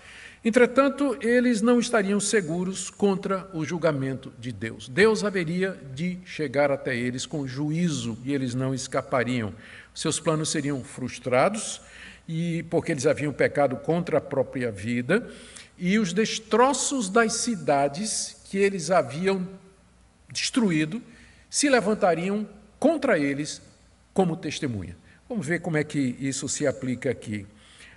Entretanto, 0.49 1.15
eles 1.21 1.61
não 1.61 1.79
estariam 1.79 2.19
seguros 2.19 2.89
contra 2.89 3.47
o 3.53 3.67
julgamento 3.67 4.33
de 4.39 4.51
Deus. 4.51 4.89
Deus 4.89 5.23
haveria 5.23 5.79
de 5.95 6.19
chegar 6.25 6.71
até 6.71 6.97
eles 6.97 7.27
com 7.27 7.47
juízo 7.47 8.17
e 8.25 8.33
eles 8.33 8.55
não 8.55 8.73
escapariam. 8.73 9.53
Seus 9.95 10.19
planos 10.19 10.49
seriam 10.49 10.83
frustrados 10.83 11.83
e 12.27 12.63
porque 12.71 12.93
eles 12.93 13.07
haviam 13.07 13.31
pecado 13.31 13.77
contra 13.77 14.17
a 14.17 14.23
própria 14.23 14.73
vida 14.73 15.31
e 15.77 15.99
os 15.99 16.15
destroços 16.15 17.11
das 17.11 17.35
cidades 17.35 18.41
que 18.49 18.57
eles 18.57 18.91
haviam 18.91 19.47
destruído 20.33 21.03
se 21.51 21.69
levantariam 21.69 22.49
contra 22.79 23.19
eles 23.19 23.61
como 24.15 24.35
testemunha. 24.35 24.97
Vamos 25.29 25.47
ver 25.47 25.61
como 25.61 25.77
é 25.77 25.85
que 25.85 26.17
isso 26.19 26.49
se 26.49 26.67
aplica 26.67 27.11
aqui. 27.11 27.47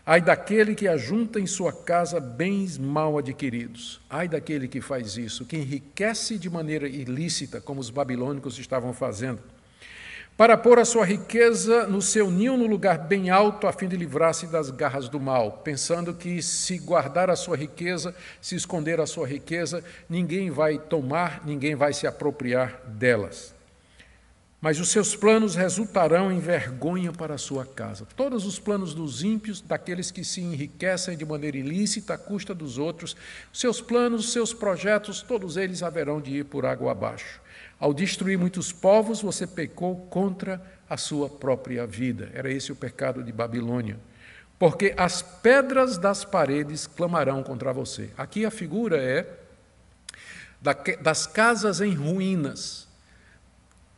Ai 0.04 0.20
daquele 0.20 0.74
que 0.74 0.88
ajunta 0.88 1.40
em 1.40 1.46
sua 1.46 1.72
casa 1.72 2.20
bens 2.20 2.78
mal 2.78 3.20
adquiridos. 3.20 4.02
Ai 4.10 4.28
daquele 4.28 4.68
que 4.68 4.82
faz 4.82 5.16
isso, 5.16 5.46
que 5.46 5.58
enriquece 5.58 6.40
de 6.40 6.50
maneira 6.50 6.88
ilícita, 6.88 7.62
como 7.62 7.80
os 7.80 7.92
babilônicos 7.92 8.58
estavam 8.58 8.94
fazendo, 8.94 9.40
para 10.36 10.58
pôr 10.58 10.80
a 10.80 10.86
sua 10.86 11.06
riqueza 11.06 11.86
no 11.86 12.02
seu 12.02 12.32
ninho 12.32 12.58
no 12.58 12.66
lugar 12.66 12.98
bem 12.98 13.30
alto, 13.30 13.68
a 13.68 13.72
fim 13.72 13.88
de 13.88 13.96
livrar-se 13.96 14.48
das 14.48 14.72
garras 14.72 15.08
do 15.08 15.20
mal, 15.20 15.62
pensando 15.64 16.16
que 16.16 16.42
se 16.42 16.80
guardar 16.80 17.30
a 17.30 17.36
sua 17.36 17.56
riqueza, 17.56 18.16
se 18.42 18.56
esconder 18.56 19.00
a 19.00 19.06
sua 19.06 19.28
riqueza, 19.28 19.84
ninguém 20.10 20.50
vai 20.50 20.80
tomar, 20.80 21.46
ninguém 21.46 21.76
vai 21.76 21.94
se 21.94 22.08
apropriar 22.08 22.82
delas 22.88 23.61
mas 24.62 24.80
os 24.80 24.90
seus 24.90 25.16
planos 25.16 25.56
resultarão 25.56 26.32
em 26.32 26.40
vergonha 26.40 27.12
para 27.12 27.34
a 27.34 27.40
sua 27.40 27.66
casa. 27.66 28.08
Todos 28.16 28.46
os 28.46 28.60
planos 28.60 28.94
dos 28.94 29.24
ímpios, 29.24 29.60
daqueles 29.60 30.12
que 30.12 30.24
se 30.24 30.40
enriquecem 30.40 31.18
de 31.18 31.26
maneira 31.26 31.58
ilícita 31.58 32.14
à 32.14 32.18
custa 32.18 32.54
dos 32.54 32.78
outros, 32.78 33.18
seus 33.52 33.82
planos, 33.82 34.32
seus 34.32 34.54
projetos, 34.54 35.24
todos 35.24 35.58
eles 35.58 35.82
haverão 35.82 36.22
de 36.22 36.38
ir 36.38 36.46
por 36.46 36.64
água 36.64 36.92
abaixo. 36.92 37.42
Ao 37.80 37.92
destruir 37.92 38.38
muitos 38.38 38.72
povos, 38.72 39.20
você 39.20 39.48
pecou 39.48 39.96
contra 40.12 40.62
a 40.88 40.96
sua 40.96 41.28
própria 41.28 41.88
vida. 41.88 42.30
Era 42.32 42.52
esse 42.52 42.72
o 42.72 42.76
pecado 42.76 43.24
de 43.24 43.32
Babilônia. 43.32 43.98
Porque 44.60 44.94
as 44.96 45.24
pedras 45.24 45.98
das 45.98 46.24
paredes 46.24 46.86
clamarão 46.86 47.42
contra 47.42 47.74
você. 47.74 48.12
Aqui 48.16 48.46
a 48.46 48.52
figura 48.52 48.98
é 48.98 49.26
das 51.02 51.26
casas 51.26 51.82
em 51.82 51.96
ruínas 51.96 52.91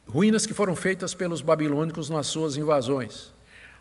ruínas 0.07 0.45
que 0.45 0.53
foram 0.53 0.75
feitas 0.75 1.13
pelos 1.13 1.41
babilônicos 1.41 2.09
nas 2.09 2.27
suas 2.27 2.57
invasões. 2.57 3.33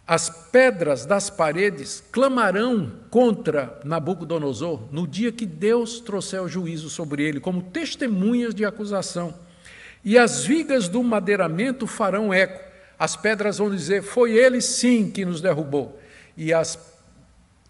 As 0.06 0.28
pedras 0.50 1.06
das 1.06 1.30
paredes 1.30 2.02
clamarão 2.10 2.92
contra 3.08 3.80
Nabucodonosor 3.84 4.82
no 4.90 5.06
dia 5.06 5.30
que 5.30 5.46
Deus 5.46 6.00
trouxer 6.00 6.42
o 6.42 6.48
juízo 6.48 6.90
sobre 6.90 7.22
ele, 7.22 7.38
como 7.38 7.62
testemunhas 7.62 8.54
de 8.54 8.64
acusação. 8.64 9.32
E 10.04 10.18
as 10.18 10.44
vigas 10.44 10.88
do 10.88 11.02
madeiramento 11.02 11.86
farão 11.86 12.34
eco. 12.34 12.60
As 12.98 13.14
pedras 13.16 13.58
vão 13.58 13.70
dizer: 13.70 14.02
Foi 14.02 14.32
ele 14.32 14.60
sim 14.60 15.08
que 15.10 15.24
nos 15.24 15.40
derrubou. 15.40 16.00
E 16.36 16.52
as, 16.52 16.78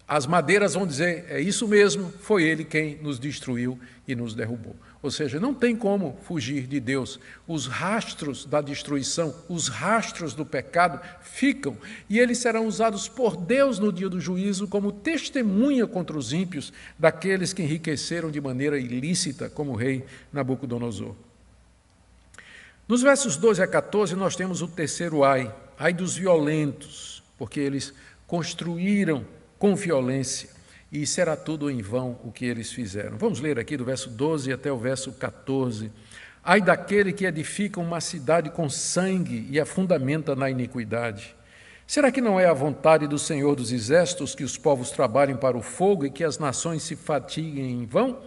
as 0.07 0.25
madeiras 0.25 0.73
vão 0.73 0.87
dizer: 0.87 1.25
É 1.29 1.39
isso 1.39 1.67
mesmo, 1.67 2.11
foi 2.19 2.43
ele 2.43 2.63
quem 2.63 2.95
nos 2.95 3.19
destruiu 3.19 3.79
e 4.07 4.15
nos 4.15 4.33
derrubou. 4.33 4.75
Ou 5.03 5.11
seja, 5.11 5.37
não 5.37 5.53
tem 5.53 5.75
como 5.75 6.17
fugir 6.23 6.65
de 6.65 6.79
Deus. 6.79 7.19
Os 7.45 7.67
rastros 7.67 8.45
da 8.45 8.61
destruição, 8.61 9.35
os 9.49 9.67
rastros 9.67 10.33
do 10.33 10.45
pecado 10.45 10.97
ficam 11.21 11.77
e 12.09 12.17
eles 12.17 12.37
serão 12.37 12.65
usados 12.65 13.09
por 13.09 13.35
Deus 13.35 13.79
no 13.79 13.91
dia 13.91 14.07
do 14.07 14.21
juízo 14.21 14.65
como 14.65 14.93
testemunha 14.93 15.85
contra 15.85 16.17
os 16.17 16.31
ímpios 16.31 16.71
daqueles 16.97 17.51
que 17.51 17.61
enriqueceram 17.61 18.31
de 18.31 18.39
maneira 18.39 18.79
ilícita, 18.79 19.49
como 19.49 19.73
o 19.73 19.75
rei 19.75 20.05
Nabucodonosor. 20.31 21.13
Nos 22.87 23.01
versos 23.01 23.35
12 23.35 23.61
a 23.61 23.67
14, 23.67 24.15
nós 24.15 24.37
temos 24.37 24.61
o 24.61 24.69
terceiro 24.69 25.25
ai, 25.25 25.53
ai 25.77 25.91
dos 25.91 26.15
violentos, 26.15 27.21
porque 27.37 27.59
eles 27.59 27.93
construíram 28.25 29.25
com 29.59 29.75
violência 29.75 30.52
e 30.93 31.07
será 31.07 31.35
tudo 31.35 31.71
em 31.71 31.81
vão 31.81 32.19
o 32.23 32.31
que 32.31 32.45
eles 32.45 32.71
fizeram. 32.71 33.17
Vamos 33.17 33.39
ler 33.39 33.57
aqui 33.57 33.75
do 33.75 33.83
verso 33.83 34.11
12 34.11 34.53
até 34.53 34.71
o 34.71 34.77
verso 34.77 35.11
14. 35.11 35.91
Ai 36.43 36.61
daquele 36.61 37.11
que 37.11 37.25
edifica 37.25 37.79
uma 37.79 37.99
cidade 37.99 38.51
com 38.51 38.69
sangue 38.69 39.47
e 39.49 39.59
a 39.59 39.65
fundamenta 39.65 40.35
na 40.35 40.51
iniquidade. 40.51 41.35
Será 41.87 42.11
que 42.11 42.21
não 42.21 42.39
é 42.39 42.45
a 42.45 42.53
vontade 42.53 43.07
do 43.07 43.17
Senhor 43.17 43.55
dos 43.55 43.71
Exércitos 43.71 44.35
que 44.35 44.43
os 44.43 44.55
povos 44.55 44.91
trabalhem 44.91 45.35
para 45.35 45.57
o 45.57 45.63
fogo 45.63 46.05
e 46.05 46.11
que 46.11 46.23
as 46.23 46.37
nações 46.37 46.83
se 46.83 46.95
fatiguem 46.95 47.71
em 47.71 47.85
vão? 47.87 48.19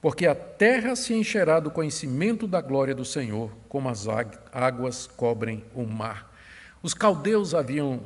Porque 0.00 0.26
a 0.26 0.34
terra 0.34 0.94
se 0.94 1.12
encherá 1.12 1.58
do 1.58 1.72
conhecimento 1.72 2.46
da 2.46 2.60
glória 2.60 2.94
do 2.94 3.04
Senhor, 3.04 3.50
como 3.68 3.88
as 3.88 4.06
águas 4.52 5.08
cobrem 5.08 5.64
o 5.74 5.84
mar. 5.84 6.32
Os 6.82 6.94
caldeus 6.94 7.52
haviam 7.52 8.00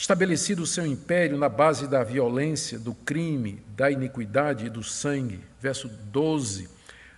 estabelecido 0.00 0.62
o 0.62 0.66
seu 0.66 0.86
império 0.86 1.36
na 1.36 1.48
base 1.48 1.86
da 1.86 2.02
violência, 2.02 2.78
do 2.78 2.94
crime, 2.94 3.62
da 3.76 3.90
iniquidade 3.90 4.64
e 4.64 4.70
do 4.70 4.82
sangue. 4.82 5.40
Verso 5.60 5.88
12. 5.88 6.70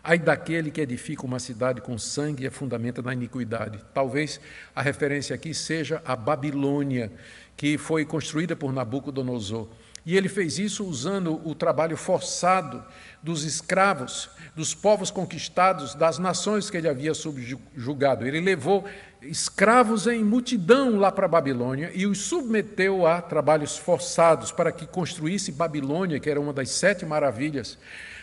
Ai 0.02 0.18
daquele 0.18 0.68
que 0.68 0.80
edifica 0.80 1.24
uma 1.24 1.38
cidade 1.38 1.80
com 1.80 1.96
sangue 1.96 2.42
e 2.42 2.46
a 2.48 2.50
fundamenta 2.50 3.00
na 3.00 3.12
iniquidade. 3.12 3.78
Talvez 3.94 4.40
a 4.74 4.82
referência 4.82 5.32
aqui 5.32 5.54
seja 5.54 6.02
a 6.04 6.16
Babilônia, 6.16 7.12
que 7.56 7.78
foi 7.78 8.04
construída 8.04 8.56
por 8.56 8.72
Nabucodonosor. 8.72 9.68
E 10.04 10.16
ele 10.16 10.28
fez 10.28 10.58
isso 10.58 10.84
usando 10.84 11.40
o 11.48 11.54
trabalho 11.54 11.96
forçado 11.96 12.84
dos 13.22 13.44
escravos, 13.44 14.28
dos 14.56 14.74
povos 14.74 15.12
conquistados, 15.12 15.94
das 15.94 16.18
nações 16.18 16.68
que 16.68 16.76
ele 16.76 16.88
havia 16.88 17.14
subjugado. 17.14 18.26
Ele 18.26 18.40
levou 18.40 18.84
escravos 19.24 20.06
em 20.06 20.24
multidão 20.24 20.98
lá 20.98 21.12
para 21.12 21.26
a 21.26 21.28
Babilônia 21.28 21.90
e 21.94 22.06
os 22.06 22.18
submeteu 22.18 23.06
a 23.06 23.20
trabalhos 23.20 23.76
forçados 23.76 24.50
para 24.50 24.72
que 24.72 24.86
construísse 24.86 25.52
Babilônia, 25.52 26.18
que 26.18 26.28
era 26.28 26.40
uma 26.40 26.52
das 26.52 26.70
sete 26.70 27.06
maravilhas 27.06 27.78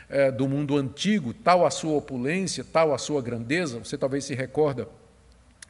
eh, 0.10 0.32
do 0.32 0.48
mundo 0.48 0.78
antigo, 0.78 1.34
tal 1.34 1.66
a 1.66 1.72
sua 1.72 1.94
opulência, 1.94 2.64
tal 2.64 2.94
a 2.94 2.98
sua 2.98 3.22
grandeza. 3.22 3.80
Você 3.80 3.98
talvez 3.98 4.26
se 4.26 4.36
recorda 4.36 4.88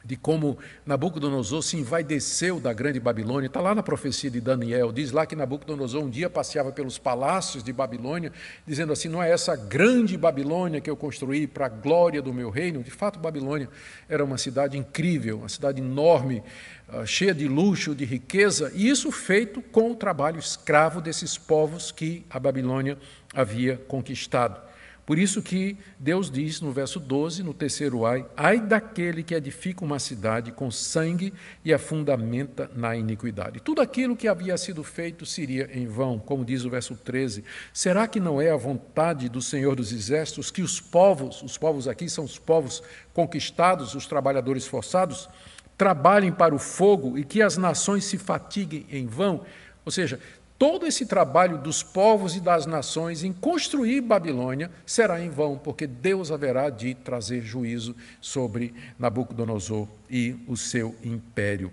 de 0.03 0.15
como 0.15 0.57
Nabucodonosor 0.85 1.61
se 1.61 1.77
envaideceu 1.77 2.59
da 2.59 2.73
grande 2.73 2.99
Babilônia. 2.99 3.47
Está 3.47 3.61
lá 3.61 3.75
na 3.75 3.83
profecia 3.83 4.29
de 4.29 4.39
Daniel, 4.39 4.91
diz 4.91 5.11
lá 5.11 5.25
que 5.25 5.35
Nabucodonosor 5.35 6.03
um 6.03 6.09
dia 6.09 6.29
passeava 6.29 6.71
pelos 6.71 6.97
palácios 6.97 7.63
de 7.63 7.73
Babilônia, 7.73 8.31
dizendo 8.65 8.93
assim: 8.93 9.09
não 9.09 9.21
é 9.21 9.31
essa 9.31 9.55
grande 9.55 10.17
Babilônia 10.17 10.81
que 10.81 10.89
eu 10.89 10.95
construí 10.95 11.47
para 11.47 11.65
a 11.65 11.69
glória 11.69 12.21
do 12.21 12.33
meu 12.33 12.49
reino. 12.49 12.83
De 12.83 12.91
fato, 12.91 13.19
Babilônia 13.19 13.69
era 14.07 14.23
uma 14.23 14.37
cidade 14.37 14.77
incrível, 14.77 15.39
uma 15.39 15.49
cidade 15.49 15.81
enorme, 15.81 16.43
ah, 16.87 17.05
cheia 17.05 17.33
de 17.33 17.47
luxo, 17.47 17.93
de 17.93 18.05
riqueza, 18.05 18.71
e 18.73 18.89
isso 18.89 19.11
feito 19.11 19.61
com 19.61 19.91
o 19.91 19.95
trabalho 19.95 20.39
escravo 20.39 21.01
desses 21.01 21.37
povos 21.37 21.91
que 21.91 22.25
a 22.29 22.39
Babilônia 22.39 22.97
havia 23.33 23.77
conquistado. 23.87 24.68
Por 25.09 25.17
isso 25.17 25.41
que 25.41 25.75
Deus 25.97 26.29
diz 26.29 26.61
no 26.61 26.71
verso 26.71 26.99
12, 26.99 27.41
no 27.41 27.51
terceiro 27.51 28.05
ai, 28.05 28.23
ai 28.37 28.59
daquele 28.59 29.23
que 29.23 29.33
edifica 29.33 29.83
uma 29.83 29.97
cidade 29.97 30.51
com 30.51 30.69
sangue 30.69 31.33
e 31.65 31.73
a 31.73 31.79
fundamenta 31.79 32.69
na 32.75 32.95
iniquidade. 32.95 33.59
Tudo 33.59 33.81
aquilo 33.81 34.15
que 34.15 34.27
havia 34.27 34.55
sido 34.55 34.83
feito 34.83 35.25
seria 35.25 35.67
em 35.73 35.87
vão, 35.87 36.19
como 36.19 36.45
diz 36.45 36.63
o 36.63 36.69
verso 36.69 36.95
13. 36.95 37.43
Será 37.73 38.07
que 38.07 38.19
não 38.19 38.39
é 38.39 38.51
a 38.51 38.55
vontade 38.55 39.27
do 39.29 39.41
Senhor 39.41 39.75
dos 39.75 39.91
Exércitos 39.91 40.51
que 40.51 40.61
os 40.61 40.79
povos, 40.79 41.41
os 41.41 41.57
povos 41.57 41.87
aqui 41.87 42.07
são 42.07 42.23
os 42.23 42.37
povos 42.37 42.83
conquistados, 43.11 43.95
os 43.95 44.05
trabalhadores 44.05 44.67
forçados, 44.67 45.27
trabalhem 45.75 46.31
para 46.31 46.53
o 46.53 46.59
fogo 46.59 47.17
e 47.17 47.23
que 47.23 47.41
as 47.41 47.57
nações 47.57 48.05
se 48.05 48.19
fatiguem 48.19 48.85
em 48.91 49.07
vão? 49.07 49.43
Ou 49.83 49.91
seja, 49.91 50.19
todo 50.59 50.85
esse 50.85 51.05
trabalho 51.05 51.57
dos 51.57 51.81
povos 51.81 52.35
e 52.35 52.41
das 52.41 52.65
nações 52.65 53.23
em 53.23 53.31
construir 53.31 54.01
Babilônia 54.01 54.69
será 54.85 55.21
em 55.23 55.29
vão, 55.29 55.57
porque 55.57 55.87
Deus 55.87 56.31
haverá 56.31 56.69
de 56.69 56.93
trazer 56.93 57.41
juízo 57.41 57.95
sobre 58.19 58.73
Nabucodonosor 58.99 59.87
e 60.11 60.35
o 60.45 60.57
seu 60.57 60.93
império. 61.01 61.71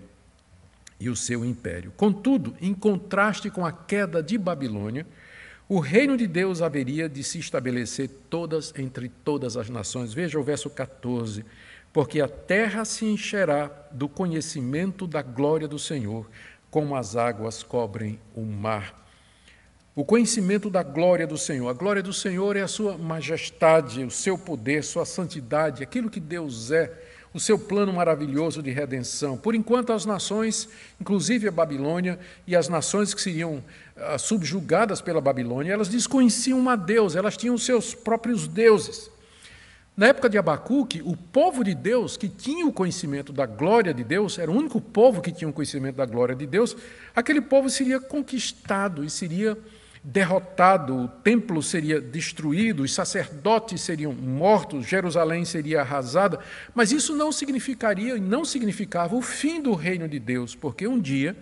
E 0.99 1.09
o 1.09 1.15
seu 1.15 1.43
império. 1.43 1.91
Contudo, 1.97 2.55
em 2.61 2.73
contraste 2.73 3.51
com 3.51 3.65
a 3.65 3.71
queda 3.73 4.23
de 4.23 4.37
Babilônia, 4.37 5.05
o 5.69 5.79
reino 5.79 6.15
de 6.15 6.25
Deus 6.25 6.61
haveria 6.61 7.09
de 7.09 7.21
se 7.25 7.39
estabelecer 7.39 8.09
todas 8.29 8.73
entre 8.77 9.09
todas 9.09 9.57
as 9.57 9.69
nações. 9.69 10.13
Veja 10.13 10.39
o 10.39 10.43
verso 10.43 10.69
14. 10.69 11.43
Porque 11.91 12.21
a 12.21 12.27
terra 12.27 12.85
se 12.85 13.05
encherá 13.05 13.69
do 13.91 14.07
conhecimento 14.07 15.05
da 15.05 15.21
glória 15.21 15.67
do 15.67 15.77
Senhor, 15.77 16.29
como 16.69 16.95
as 16.95 17.15
águas 17.15 17.63
cobrem 17.63 18.19
o 18.35 18.41
mar. 18.41 19.07
O 19.95 20.05
conhecimento 20.05 20.69
da 20.69 20.83
glória 20.83 21.25
do 21.25 21.37
Senhor. 21.37 21.67
A 21.69 21.73
glória 21.73 22.03
do 22.03 22.13
Senhor 22.13 22.55
é 22.55 22.61
a 22.61 22.67
sua 22.67 22.97
majestade, 22.97 24.03
o 24.03 24.11
seu 24.11 24.37
poder, 24.37 24.83
sua 24.83 25.05
santidade, 25.05 25.81
aquilo 25.81 26.09
que 26.09 26.19
Deus 26.19 26.69
é, 26.69 26.91
o 27.33 27.39
seu 27.39 27.57
plano 27.57 27.91
maravilhoso 27.93 28.61
de 28.61 28.71
redenção. 28.71 29.37
Por 29.37 29.55
enquanto, 29.55 29.91
as 29.91 30.05
nações, 30.05 30.69
inclusive 31.01 31.47
a 31.47 31.51
Babilônia 31.51 32.19
e 32.45 32.55
as 32.55 32.69
nações 32.69 33.13
que 33.13 33.21
seriam 33.21 33.63
ah, 33.95 34.17
subjugadas 34.17 35.01
pela 35.01 35.19
Babilônia, 35.19 35.73
elas 35.73 35.87
desconheciam 35.87 36.69
a 36.69 36.75
Deus, 36.75 37.15
elas 37.15 37.35
tinham 37.35 37.57
seus 37.57 37.95
próprios 37.95 38.47
deuses. 38.47 39.09
Na 39.97 40.05
época 40.09 40.29
de 40.29 40.37
Abacuque, 40.37 41.01
o 41.03 41.17
povo 41.17 41.63
de 41.63 41.73
Deus, 41.73 42.15
que 42.15 42.29
tinha 42.29 42.67
o 42.67 42.71
conhecimento 42.71 43.33
da 43.33 43.47
glória 43.47 43.91
de 43.91 44.03
Deus, 44.03 44.37
era 44.37 44.51
o 44.51 44.55
único 44.55 44.79
povo 44.79 45.23
que 45.23 45.31
tinha 45.31 45.49
o 45.49 45.53
conhecimento 45.53 45.95
da 45.95 46.05
glória 46.05 46.35
de 46.35 46.45
Deus, 46.45 46.77
aquele 47.15 47.41
povo 47.41 47.67
seria 47.67 47.99
conquistado 47.99 49.03
e 49.03 49.09
seria 49.09 49.57
derrotado, 50.03 50.95
o 50.95 51.07
templo 51.07 51.63
seria 51.63 51.99
destruído, 51.99 52.83
os 52.83 52.93
sacerdotes 52.93 53.81
seriam 53.81 54.13
mortos, 54.13 54.85
Jerusalém 54.85 55.43
seria 55.45 55.81
arrasada, 55.81 56.39
mas 56.75 56.91
isso 56.91 57.15
não 57.15 57.31
significaria 57.31 58.15
e 58.15 58.21
não 58.21 58.45
significava 58.45 59.15
o 59.15 59.21
fim 59.23 59.59
do 59.59 59.73
reino 59.73 60.07
de 60.07 60.19
Deus, 60.19 60.53
porque 60.53 60.87
um 60.87 60.99
dia 60.99 61.35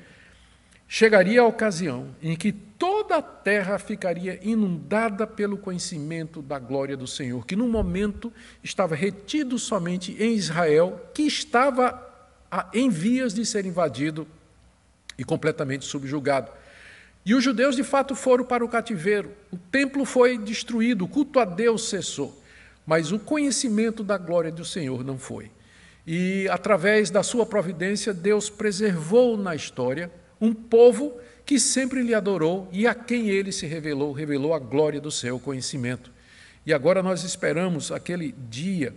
chegaria 0.88 1.42
a 1.42 1.46
ocasião 1.46 2.16
em 2.22 2.36
que 2.36 2.52
toda 2.52 3.18
a 3.18 3.22
terra 3.22 3.80
ficaria 3.80 4.40
inundada 4.44 5.26
pelo 5.26 5.58
conhecimento 5.58 6.42
da 6.42 6.60
glória 6.60 6.96
do 6.96 7.08
Senhor, 7.08 7.46
que 7.46 7.56
no 7.56 7.68
momento 7.68 8.32
estava 8.64 8.96
retido 8.96 9.58
somente 9.58 10.16
em 10.20 10.34
Israel, 10.34 11.10
que 11.14 11.24
estava 11.24 12.02
em 12.74 12.90
vias 12.90 13.34
de 13.34 13.46
ser 13.46 13.66
invadido 13.66 14.28
e 15.18 15.24
completamente 15.24 15.86
subjugado. 15.86 16.52
E 17.26 17.34
os 17.34 17.44
judeus 17.44 17.76
de 17.76 17.84
fato 17.84 18.14
foram 18.14 18.46
para 18.46 18.64
o 18.64 18.70
cativeiro, 18.70 19.32
o 19.52 19.58
templo 19.58 20.06
foi 20.06 20.38
destruído, 20.38 21.06
o 21.06 21.08
culto 21.08 21.40
a 21.40 21.46
Deus 21.46 21.90
cessou, 21.90 22.40
mas 22.86 23.12
o 23.12 23.18
conhecimento 23.18 24.04
da 24.04 24.18
glória 24.18 24.52
do 24.52 24.64
Senhor 24.64 25.04
não 25.04 25.18
foi. 25.18 25.50
E 26.06 26.48
através 26.52 27.10
da 27.10 27.24
sua 27.24 27.46
providência, 27.46 28.14
Deus 28.14 28.48
preservou 28.48 29.36
na 29.36 29.56
história 29.56 30.12
um 30.40 30.54
povo 30.54 31.18
que 31.46 31.60
sempre 31.60 32.02
lhe 32.02 32.14
adorou 32.14 32.68
e 32.72 32.88
a 32.88 32.96
quem 32.96 33.30
ele 33.30 33.52
se 33.52 33.66
revelou, 33.66 34.12
revelou 34.12 34.54
a 34.54 34.60
glória 34.60 35.00
do 35.00 35.12
seu 35.12 35.40
conhecimento. 35.40 36.12
E 36.66 36.74
agora 36.74 37.04
nós 37.04 37.24
esperamos 37.24 37.92
aquele 37.92 38.34
dia 38.50 38.94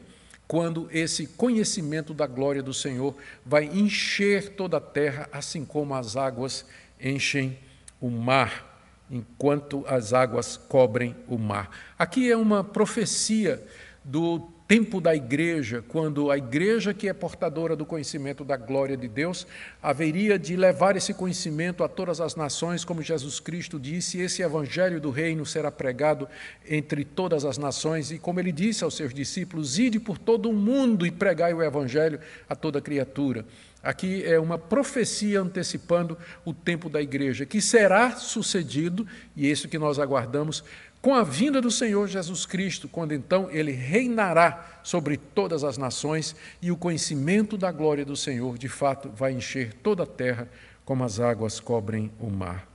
quando 0.47 0.89
esse 0.91 1.27
conhecimento 1.27 2.15
da 2.15 2.27
glória 2.27 2.63
do 2.63 2.73
Senhor 2.73 3.15
vai 3.45 3.65
encher 3.67 4.55
toda 4.55 4.79
a 4.79 4.81
terra, 4.81 5.29
assim 5.31 5.63
como 5.63 5.95
as 5.95 6.17
águas 6.17 6.65
enchem 6.99 7.59
o 8.01 8.09
mar, 8.09 8.83
enquanto 9.11 9.85
as 9.87 10.15
águas 10.15 10.57
cobrem 10.57 11.15
o 11.29 11.37
mar. 11.37 11.71
Aqui 11.99 12.31
é 12.31 12.37
uma 12.37 12.65
profecia 12.65 13.63
do 14.03 14.51
tempo 14.69 15.01
da 15.01 15.17
igreja, 15.17 15.83
quando 15.89 16.31
a 16.31 16.37
igreja 16.37 16.93
que 16.93 17.09
é 17.09 17.13
portadora 17.15 17.75
do 17.75 17.87
conhecimento 17.87 18.45
da 18.45 18.55
glória 18.55 18.99
de 18.99 19.09
Deus 19.09 19.47
haveria 19.83 20.39
de 20.39 20.57
levar 20.57 20.95
esse 20.95 21.15
conhecimento 21.15 21.83
a 21.83 21.89
todas 21.89 22.21
as 22.21 22.37
nações, 22.37 22.85
como 22.85 23.03
Jesus 23.03 23.41
Cristo 23.41 23.81
disse, 23.81 24.21
esse 24.21 24.43
evangelho 24.43 25.01
do 25.01 25.11
reino 25.11 25.47
será 25.47 25.73
pregado 25.73 26.29
entre 26.69 27.03
todas 27.03 27.47
as 27.47 27.57
nações, 27.57 28.13
e 28.13 28.19
como 28.19 28.41
ele 28.41 28.53
disse 28.53 28.85
aos 28.85 28.95
seus 28.95 29.15
discípulos: 29.15 29.79
ide 29.79 29.99
por 29.99 30.19
todo 30.19 30.51
o 30.51 30.53
mundo 30.53 31.07
e 31.07 31.11
pregai 31.11 31.55
o 31.55 31.63
evangelho 31.63 32.21
a 32.47 32.55
toda 32.55 32.79
criatura. 32.79 33.47
Aqui 33.81 34.25
é 34.25 34.39
uma 34.41 34.59
profecia 34.59 35.41
antecipando 35.41 36.19
o 36.45 36.53
tempo 36.53 36.91
da 36.91 37.01
igreja, 37.01 37.47
que 37.47 37.63
será 37.63 38.11
sucedido, 38.17 39.07
e 39.37 39.47
é 39.47 39.51
isso 39.51 39.69
que 39.69 39.79
nós 39.79 40.01
aguardamos, 40.01 40.65
com 41.01 41.15
a 41.15 41.23
vinda 41.23 41.61
do 41.61 41.71
Senhor 41.71 42.09
Jesus 42.09 42.45
Cristo, 42.45 42.89
quando 42.89 43.13
então 43.13 43.49
ele 43.51 43.73
reinará 43.73 44.81
sobre 44.83 45.17
todas 45.17 45.63
as 45.63 45.79
nações 45.79 46.35
e 46.61 46.73
o 46.73 46.77
conhecimento 46.77 47.57
da 47.57 47.71
glória 47.71 48.05
do 48.05 48.17
Senhor, 48.17 48.59
de 48.59 48.69
fato, 48.69 49.09
vai 49.15 49.33
encher 49.33 49.73
toda 49.75 50.03
a 50.03 50.07
terra 50.07 50.49
como 50.85 51.05
as 51.05 51.21
águas 51.21 51.61
cobrem 51.61 52.11
o 52.19 52.29
mar. 52.29 52.67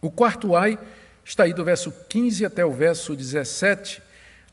O 0.00 0.10
quarto 0.10 0.56
ai 0.56 0.78
está 1.22 1.44
aí 1.44 1.52
do 1.52 1.64
verso 1.64 1.92
15 2.08 2.46
até 2.46 2.64
o 2.64 2.72
verso 2.72 3.14
17. 3.14 4.02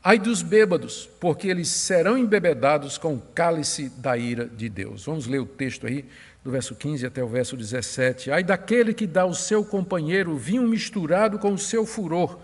Ai 0.04 0.18
dos 0.18 0.42
bêbados, 0.42 1.08
porque 1.18 1.48
eles 1.48 1.68
serão 1.68 2.18
embebedados 2.18 2.98
com 2.98 3.14
o 3.14 3.22
cálice 3.34 3.88
da 3.88 4.16
ira 4.16 4.46
de 4.46 4.68
Deus. 4.68 5.06
Vamos 5.06 5.26
ler 5.26 5.40
o 5.40 5.46
texto 5.46 5.86
aí, 5.86 6.04
do 6.44 6.50
verso 6.50 6.74
15 6.74 7.06
até 7.06 7.22
o 7.24 7.28
verso 7.28 7.56
17. 7.56 8.30
Ai 8.30 8.44
daquele 8.44 8.92
que 8.92 9.06
dá 9.06 9.22
ao 9.22 9.34
seu 9.34 9.64
companheiro 9.64 10.36
vinho 10.36 10.68
misturado 10.68 11.38
com 11.38 11.52
o 11.52 11.58
seu 11.58 11.86
furor 11.86 12.38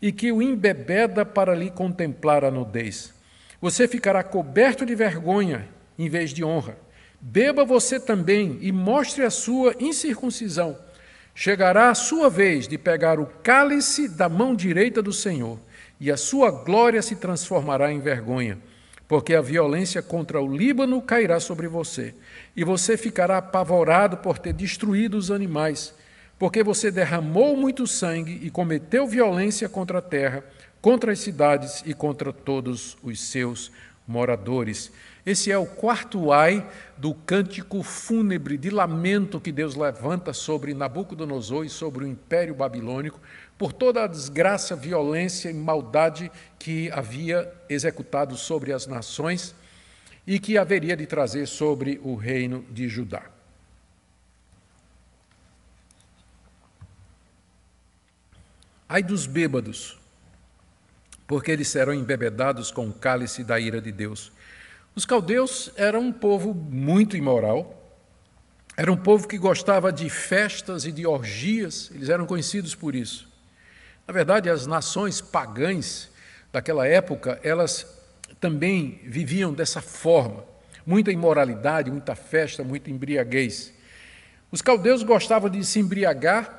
e 0.00 0.12
que 0.12 0.30
o 0.30 0.40
embebeda 0.40 1.24
para 1.24 1.54
lhe 1.54 1.70
contemplar 1.70 2.44
a 2.44 2.50
nudez. 2.50 3.12
Você 3.60 3.88
ficará 3.88 4.22
coberto 4.22 4.86
de 4.86 4.94
vergonha 4.94 5.68
em 5.98 6.08
vez 6.08 6.30
de 6.30 6.44
honra. 6.44 6.76
Beba 7.20 7.64
você 7.64 7.98
também 7.98 8.58
e 8.60 8.70
mostre 8.70 9.24
a 9.24 9.30
sua 9.30 9.74
incircuncisão. 9.80 10.78
Chegará 11.34 11.90
a 11.90 11.94
sua 11.94 12.30
vez 12.30 12.68
de 12.68 12.78
pegar 12.78 13.18
o 13.18 13.26
cálice 13.26 14.08
da 14.08 14.28
mão 14.28 14.54
direita 14.54 15.02
do 15.02 15.12
Senhor, 15.12 15.58
e 16.00 16.10
a 16.10 16.16
sua 16.16 16.50
glória 16.50 17.02
se 17.02 17.16
transformará 17.16 17.92
em 17.92 18.00
vergonha, 18.00 18.58
porque 19.06 19.34
a 19.34 19.40
violência 19.40 20.02
contra 20.02 20.40
o 20.40 20.56
Líbano 20.56 21.00
cairá 21.02 21.40
sobre 21.40 21.66
você, 21.66 22.14
e 22.56 22.62
você 22.62 22.96
ficará 22.96 23.38
apavorado 23.38 24.16
por 24.18 24.38
ter 24.38 24.52
destruído 24.52 25.16
os 25.16 25.30
animais 25.30 25.94
porque 26.38 26.62
você 26.62 26.90
derramou 26.90 27.56
muito 27.56 27.86
sangue 27.86 28.38
e 28.42 28.50
cometeu 28.50 29.06
violência 29.06 29.68
contra 29.68 29.98
a 29.98 30.02
terra, 30.02 30.44
contra 30.80 31.12
as 31.12 31.18
cidades 31.18 31.82
e 31.84 31.92
contra 31.92 32.32
todos 32.32 32.96
os 33.02 33.20
seus 33.20 33.72
moradores. 34.06 34.92
Esse 35.26 35.50
é 35.50 35.58
o 35.58 35.66
quarto 35.66 36.32
ai 36.32 36.66
do 36.96 37.12
cântico 37.12 37.82
fúnebre 37.82 38.56
de 38.56 38.70
lamento 38.70 39.40
que 39.40 39.52
Deus 39.52 39.74
levanta 39.74 40.32
sobre 40.32 40.72
Nabucodonosor 40.72 41.66
e 41.66 41.68
sobre 41.68 42.04
o 42.04 42.08
Império 42.08 42.54
Babilônico, 42.54 43.20
por 43.58 43.72
toda 43.72 44.04
a 44.04 44.06
desgraça, 44.06 44.76
violência 44.76 45.50
e 45.50 45.54
maldade 45.54 46.30
que 46.58 46.90
havia 46.92 47.52
executado 47.68 48.36
sobre 48.36 48.72
as 48.72 48.86
nações 48.86 49.54
e 50.26 50.38
que 50.38 50.56
haveria 50.56 50.96
de 50.96 51.04
trazer 51.04 51.46
sobre 51.46 52.00
o 52.02 52.14
reino 52.14 52.64
de 52.70 52.88
Judá. 52.88 53.37
Ai 58.88 59.02
dos 59.02 59.26
bêbados, 59.26 59.98
porque 61.26 61.50
eles 61.50 61.68
serão 61.68 61.92
embebedados 61.92 62.70
com 62.70 62.88
o 62.88 62.92
cálice 62.92 63.44
da 63.44 63.60
ira 63.60 63.82
de 63.82 63.92
Deus. 63.92 64.32
Os 64.94 65.04
caldeus 65.04 65.70
eram 65.76 66.00
um 66.00 66.12
povo 66.12 66.54
muito 66.54 67.14
imoral, 67.14 67.74
era 68.74 68.90
um 68.90 68.96
povo 68.96 69.28
que 69.28 69.36
gostava 69.36 69.92
de 69.92 70.08
festas 70.08 70.86
e 70.86 70.92
de 70.92 71.06
orgias, 71.06 71.90
eles 71.94 72.08
eram 72.08 72.24
conhecidos 72.24 72.74
por 72.74 72.94
isso. 72.94 73.28
Na 74.06 74.14
verdade, 74.14 74.48
as 74.48 74.66
nações 74.66 75.20
pagãs 75.20 76.10
daquela 76.50 76.86
época, 76.86 77.38
elas 77.42 77.86
também 78.40 79.02
viviam 79.04 79.52
dessa 79.52 79.82
forma, 79.82 80.44
muita 80.86 81.12
imoralidade, 81.12 81.90
muita 81.90 82.14
festa, 82.14 82.64
muita 82.64 82.90
embriaguez. 82.90 83.74
Os 84.50 84.62
caldeus 84.62 85.02
gostavam 85.02 85.50
de 85.50 85.62
se 85.62 85.78
embriagar 85.78 86.57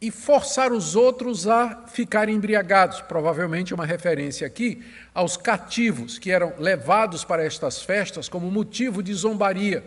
e 0.00 0.10
forçar 0.10 0.72
os 0.72 0.96
outros 0.96 1.46
a 1.46 1.84
ficarem 1.86 2.34
embriagados. 2.34 3.00
Provavelmente 3.02 3.74
uma 3.74 3.84
referência 3.84 4.46
aqui 4.46 4.82
aos 5.14 5.36
cativos 5.36 6.18
que 6.18 6.30
eram 6.30 6.54
levados 6.58 7.22
para 7.24 7.44
estas 7.44 7.82
festas 7.82 8.28
como 8.28 8.50
motivo 8.50 9.02
de 9.02 9.12
zombaria. 9.12 9.84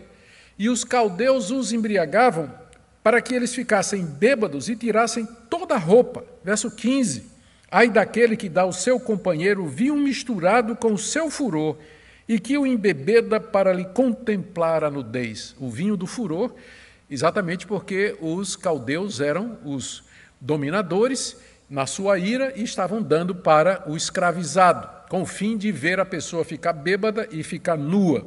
E 0.56 0.68
os 0.68 0.84
caldeus 0.84 1.50
os 1.50 1.72
embriagavam 1.72 2.52
para 3.02 3.20
que 3.20 3.34
eles 3.34 3.54
ficassem 3.54 4.04
bêbados 4.04 4.68
e 4.68 4.76
tirassem 4.76 5.26
toda 5.50 5.74
a 5.74 5.78
roupa. 5.78 6.24
Verso 6.44 6.70
15. 6.70 7.34
Ai 7.70 7.90
daquele 7.90 8.36
que 8.36 8.48
dá 8.48 8.62
ao 8.62 8.72
seu 8.72 9.00
companheiro 9.00 9.66
vinho 9.66 9.96
misturado 9.96 10.76
com 10.76 10.92
o 10.92 10.98
seu 10.98 11.28
furor 11.28 11.76
e 12.28 12.38
que 12.38 12.56
o 12.56 12.64
embebeda 12.64 13.40
para 13.40 13.72
lhe 13.72 13.84
contemplar 13.84 14.84
a 14.84 14.90
nudez. 14.90 15.56
O 15.58 15.68
vinho 15.68 15.96
do 15.96 16.06
furor, 16.06 16.54
exatamente 17.10 17.66
porque 17.66 18.16
os 18.20 18.56
caldeus 18.56 19.20
eram 19.20 19.58
os 19.64 20.04
dominadores 20.40 21.36
na 21.68 21.86
sua 21.86 22.18
ira 22.18 22.52
e 22.56 22.62
estavam 22.62 23.02
dando 23.02 23.34
para 23.34 23.82
o 23.86 23.96
escravizado, 23.96 24.88
com 25.08 25.22
o 25.22 25.26
fim 25.26 25.56
de 25.56 25.72
ver 25.72 25.98
a 25.98 26.04
pessoa 26.04 26.44
ficar 26.44 26.72
bêbada 26.72 27.28
e 27.30 27.42
ficar 27.42 27.76
nua. 27.76 28.26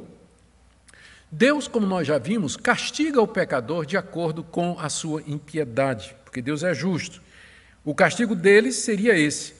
Deus, 1.30 1.68
como 1.68 1.86
nós 1.86 2.06
já 2.06 2.18
vimos, 2.18 2.56
castiga 2.56 3.20
o 3.20 3.28
pecador 3.28 3.84
de 3.84 3.96
acordo 3.96 4.42
com 4.42 4.78
a 4.78 4.88
sua 4.88 5.22
impiedade, 5.26 6.16
porque 6.24 6.40
Deus 6.40 6.62
é 6.62 6.72
justo. 6.72 7.20
O 7.84 7.94
castigo 7.94 8.34
deles 8.34 8.76
seria 8.76 9.16
esse: 9.16 9.54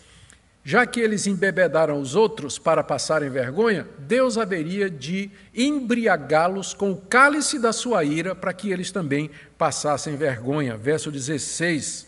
já 0.68 0.84
que 0.84 1.00
eles 1.00 1.26
embebedaram 1.26 1.98
os 1.98 2.14
outros 2.14 2.58
para 2.58 2.84
passarem 2.84 3.30
vergonha, 3.30 3.88
Deus 4.00 4.36
haveria 4.36 4.90
de 4.90 5.30
embriagá-los 5.54 6.74
com 6.74 6.92
o 6.92 6.96
cálice 6.98 7.58
da 7.58 7.72
sua 7.72 8.04
ira 8.04 8.34
para 8.34 8.52
que 8.52 8.70
eles 8.70 8.92
também 8.92 9.30
passassem 9.56 10.14
vergonha. 10.14 10.76
Verso 10.76 11.10
16. 11.10 12.06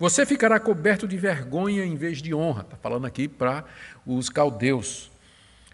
Você 0.00 0.26
ficará 0.26 0.58
coberto 0.58 1.06
de 1.06 1.16
vergonha 1.16 1.84
em 1.84 1.94
vez 1.94 2.20
de 2.20 2.34
honra. 2.34 2.62
Está 2.62 2.76
falando 2.76 3.06
aqui 3.06 3.28
para 3.28 3.64
os 4.04 4.28
caldeus. 4.28 5.08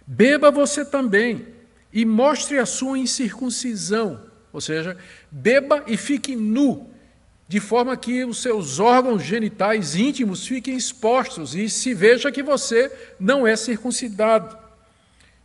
Beba 0.06 0.50
você 0.50 0.84
também 0.84 1.46
e 1.90 2.04
mostre 2.04 2.58
a 2.58 2.66
sua 2.66 2.98
incircuncisão. 2.98 4.20
Ou 4.52 4.60
seja, 4.60 4.98
beba 5.30 5.82
e 5.86 5.96
fique 5.96 6.36
nu, 6.36 6.90
de 7.48 7.58
forma 7.58 7.96
que 7.96 8.26
os 8.26 8.42
seus 8.42 8.78
órgãos 8.78 9.22
genitais 9.22 9.96
íntimos 9.96 10.46
fiquem 10.46 10.76
expostos 10.76 11.54
e 11.54 11.70
se 11.70 11.94
veja 11.94 12.30
que 12.30 12.42
você 12.42 12.92
não 13.18 13.46
é 13.46 13.56
circuncidado. 13.56 14.56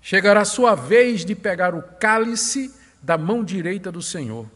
Chegará 0.02 0.42
a 0.42 0.46
sua 0.46 0.76
vez 0.76 1.24
de 1.24 1.34
pegar 1.34 1.74
o 1.74 1.82
cálice 1.82 2.76
da 3.02 3.18
mão 3.18 3.42
direita 3.42 3.90
do 3.90 4.02
Senhor, 4.02 4.50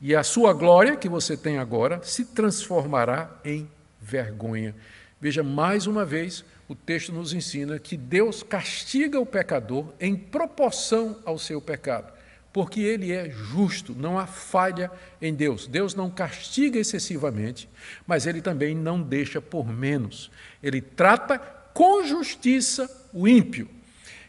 e 0.00 0.16
a 0.16 0.24
sua 0.24 0.52
glória, 0.52 0.96
que 0.96 1.08
você 1.08 1.36
tem 1.36 1.58
agora, 1.58 2.00
se 2.02 2.24
transformará 2.24 3.30
em 3.44 3.70
vergonha. 4.00 4.74
Veja, 5.20 5.42
mais 5.42 5.86
uma 5.86 6.04
vez, 6.04 6.44
o 6.66 6.74
texto 6.74 7.12
nos 7.12 7.32
ensina 7.32 7.78
que 7.78 7.96
Deus 7.96 8.42
castiga 8.42 9.20
o 9.20 9.26
pecador 9.26 9.92
em 10.00 10.16
proporção 10.16 11.18
ao 11.24 11.38
seu 11.38 11.60
pecado 11.60 12.19
porque 12.52 12.80
ele 12.80 13.12
é 13.12 13.30
justo, 13.30 13.94
não 13.96 14.18
há 14.18 14.26
falha 14.26 14.90
em 15.22 15.32
Deus. 15.32 15.66
Deus 15.66 15.94
não 15.94 16.10
castiga 16.10 16.78
excessivamente, 16.78 17.68
mas 18.06 18.26
ele 18.26 18.42
também 18.42 18.74
não 18.74 19.00
deixa 19.00 19.40
por 19.40 19.66
menos. 19.66 20.30
Ele 20.62 20.80
trata 20.80 21.38
com 21.72 22.04
justiça 22.04 22.90
o 23.12 23.28
ímpio. 23.28 23.68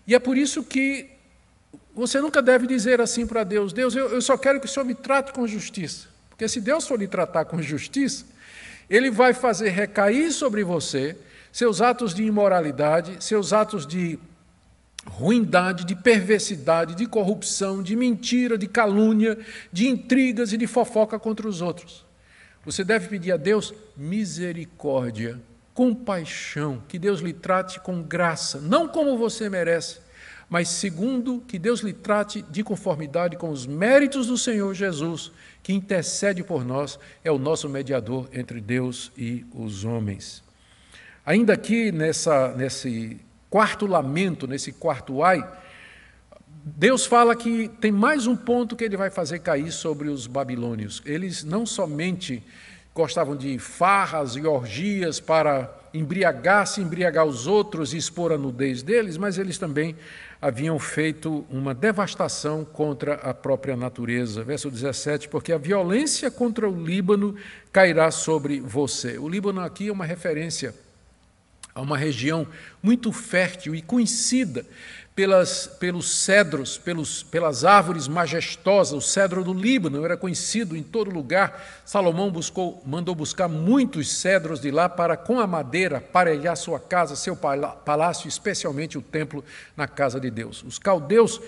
E 0.05 0.13
é 0.13 0.19
por 0.19 0.37
isso 0.37 0.63
que 0.63 1.09
você 1.95 2.21
nunca 2.21 2.41
deve 2.41 2.67
dizer 2.67 3.01
assim 3.01 3.25
para 3.25 3.43
Deus: 3.43 3.73
Deus, 3.73 3.95
eu, 3.95 4.09
eu 4.09 4.21
só 4.21 4.37
quero 4.37 4.59
que 4.59 4.65
o 4.65 4.69
Senhor 4.69 4.85
me 4.85 4.95
trate 4.95 5.33
com 5.33 5.47
justiça. 5.47 6.07
Porque 6.29 6.47
se 6.47 6.61
Deus 6.61 6.87
for 6.87 6.99
lhe 6.99 7.07
tratar 7.07 7.45
com 7.45 7.61
justiça, 7.61 8.25
ele 8.89 9.09
vai 9.09 9.33
fazer 9.33 9.69
recair 9.69 10.31
sobre 10.31 10.63
você 10.63 11.17
seus 11.51 11.81
atos 11.81 12.13
de 12.13 12.23
imoralidade, 12.23 13.23
seus 13.23 13.51
atos 13.51 13.85
de 13.85 14.17
ruindade, 15.05 15.85
de 15.85 15.95
perversidade, 15.95 16.95
de 16.95 17.05
corrupção, 17.05 17.81
de 17.81 17.95
mentira, 17.95 18.57
de 18.57 18.67
calúnia, 18.67 19.37
de 19.71 19.87
intrigas 19.87 20.53
e 20.53 20.57
de 20.57 20.67
fofoca 20.67 21.17
contra 21.17 21.47
os 21.47 21.61
outros. 21.61 22.05
Você 22.63 22.83
deve 22.83 23.07
pedir 23.07 23.31
a 23.31 23.37
Deus 23.37 23.73
misericórdia, 23.97 25.41
compaixão, 25.73 26.83
que 26.87 26.99
Deus 26.99 27.21
lhe 27.21 27.33
trate 27.33 27.79
com 27.79 28.03
graça, 28.03 28.61
não 28.61 28.87
como 28.87 29.17
você 29.17 29.49
merece, 29.49 29.99
mas 30.47 30.67
segundo 30.67 31.41
que 31.47 31.57
Deus 31.57 31.79
lhe 31.79 31.93
trate 31.93 32.41
de 32.43 32.63
conformidade 32.63 33.37
com 33.37 33.49
os 33.49 33.65
méritos 33.65 34.27
do 34.27 34.37
Senhor 34.37 34.73
Jesus, 34.73 35.31
que 35.63 35.73
intercede 35.73 36.43
por 36.43 36.65
nós, 36.65 36.99
é 37.23 37.31
o 37.31 37.39
nosso 37.39 37.69
mediador 37.69 38.27
entre 38.33 38.59
Deus 38.59 39.11
e 39.17 39.45
os 39.55 39.85
homens. 39.85 40.43
Ainda 41.25 41.53
aqui 41.53 41.91
nessa, 41.91 42.53
nesse 42.55 43.17
quarto 43.51 43.85
lamento, 43.85 44.47
nesse 44.47 44.71
quarto 44.71 45.21
ai, 45.21 45.45
Deus 46.63 47.05
fala 47.05 47.35
que 47.35 47.67
tem 47.81 47.91
mais 47.91 48.25
um 48.25 48.35
ponto 48.35 48.77
que 48.77 48.83
ele 48.85 48.95
vai 48.95 49.09
fazer 49.09 49.39
cair 49.39 49.73
sobre 49.73 50.07
os 50.07 50.25
babilônios. 50.25 51.01
Eles 51.05 51.43
não 51.43 51.65
somente 51.65 52.41
gostavam 52.95 53.35
de 53.35 53.59
farras 53.59 54.37
e 54.37 54.45
orgias 54.45 55.19
para 55.19 55.69
embriagar-se, 55.93 56.79
embriagar 56.79 57.25
os 57.25 57.45
outros 57.45 57.93
e 57.93 57.97
expor 57.97 58.31
a 58.31 58.37
nudez 58.37 58.81
deles, 58.81 59.17
mas 59.17 59.37
eles 59.37 59.57
também 59.57 59.97
haviam 60.41 60.79
feito 60.79 61.45
uma 61.49 61.73
devastação 61.73 62.63
contra 62.63 63.15
a 63.15 63.33
própria 63.33 63.75
natureza. 63.75 64.45
Verso 64.45 64.71
17: 64.71 65.27
Porque 65.27 65.51
a 65.51 65.57
violência 65.57 66.31
contra 66.31 66.69
o 66.69 66.85
Líbano 66.85 67.35
cairá 67.69 68.11
sobre 68.11 68.61
você. 68.61 69.17
O 69.17 69.27
Líbano 69.27 69.59
aqui 69.59 69.89
é 69.89 69.91
uma 69.91 70.05
referência 70.05 70.73
a 71.73 71.81
uma 71.81 71.97
região 71.97 72.47
muito 72.81 73.11
fértil 73.11 73.73
e 73.73 73.81
conhecida 73.81 74.65
pelas, 75.15 75.67
pelos 75.67 76.09
cedros, 76.09 76.77
pelos, 76.77 77.23
pelas 77.23 77.65
árvores 77.65 78.07
majestosas. 78.07 78.93
O 78.93 79.01
cedro 79.01 79.43
do 79.43 79.53
Líbano 79.53 80.03
era 80.03 80.15
conhecido 80.15 80.75
em 80.75 80.83
todo 80.83 81.11
lugar. 81.11 81.81
Salomão 81.85 82.31
buscou, 82.31 82.81
mandou 82.85 83.13
buscar 83.13 83.47
muitos 83.47 84.09
cedros 84.11 84.59
de 84.59 84.71
lá 84.71 84.87
para, 84.87 85.17
com 85.17 85.39
a 85.39 85.47
madeira, 85.47 85.97
aparelhar 85.97 86.55
sua 86.55 86.79
casa, 86.79 87.15
seu 87.15 87.35
palácio, 87.35 88.27
especialmente 88.27 88.97
o 88.97 89.01
templo 89.01 89.43
na 89.75 89.87
casa 89.87 90.19
de 90.19 90.31
Deus. 90.31 90.63
Os 90.63 90.79
caldeus 90.79 91.41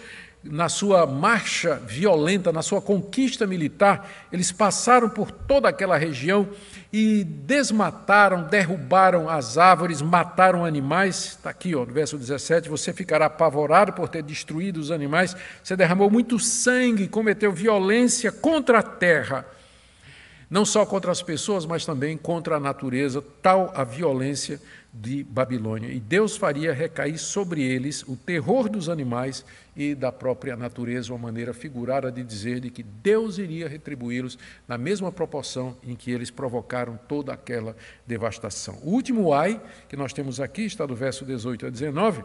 na 0.44 0.68
sua 0.68 1.08
marcha 1.08 1.76
violenta, 1.76 2.52
na 2.52 2.62
sua 2.62 2.82
conquista 2.82 3.48
militar, 3.48 4.10
eles 4.32 4.52
passaram 4.52 5.10
por 5.10 5.32
toda 5.32 5.70
aquela 5.70 5.98
região 5.98 6.50
e 6.92 7.24
desmataram, 7.24 8.44
derrubaram 8.44 9.30
as 9.30 9.58
árvores, 9.58 10.02
mataram 10.02 10.66
animais. 10.66 11.26
Está 11.26 11.50
aqui, 11.50 11.74
ó, 11.74 11.86
no 11.86 11.94
verso 11.94 12.18
17: 12.18 12.68
você 12.68 12.92
ficará 12.92 13.28
apavorado 13.28 13.94
por 13.94 14.10
ter 14.10 14.22
destruído 14.22 14.78
os 14.78 14.92
animais. 14.92 15.36
Você 15.64 15.76
derramou 15.76 16.12
muito 16.12 16.38
sangue, 16.38 17.08
cometeu 17.08 17.52
violência 17.52 18.32
contra 18.32 18.80
a 18.80 18.84
terra 18.84 19.46
não 20.54 20.66
só 20.66 20.86
contra 20.86 21.12
as 21.12 21.20
pessoas, 21.20 21.66
mas 21.66 21.84
também 21.84 22.16
contra 22.16 22.58
a 22.58 22.60
natureza, 22.60 23.24
tal 23.42 23.74
a 23.76 23.84
violência 23.84 24.62
de 24.94 25.24
Babilônia. 25.24 25.92
E 25.92 26.00
Deus 26.00 26.38
faria 26.38 26.72
recair 26.72 27.18
sobre 27.18 27.64
eles 27.64 28.04
o 28.04 28.16
terror 28.16 28.70
dos 28.70 28.90
animais 28.90 29.44
e 29.76 29.96
da 29.96 30.12
própria 30.12 30.56
natureza, 30.56 31.12
uma 31.12 31.18
maneira 31.18 31.52
figurada 31.52 32.12
de 32.12 32.24
dizer 32.24 32.60
de 32.60 32.70
que 32.70 32.84
Deus 32.84 33.40
iria 33.40 33.68
retribuí-los 33.68 34.38
na 34.68 34.78
mesma 34.78 35.12
proporção 35.12 35.76
em 35.84 35.96
que 35.96 36.12
eles 36.12 36.30
provocaram 36.30 37.00
toda 37.08 37.34
aquela 37.34 37.76
devastação. 38.06 38.78
O 38.84 38.92
último 38.92 39.34
ai 39.34 39.60
que 39.90 39.98
nós 39.98 40.14
temos 40.14 40.40
aqui 40.40 40.62
está 40.62 40.86
do 40.86 40.96
verso 40.96 41.26
18 41.26 41.66
a 41.66 41.70
19. 41.72 42.24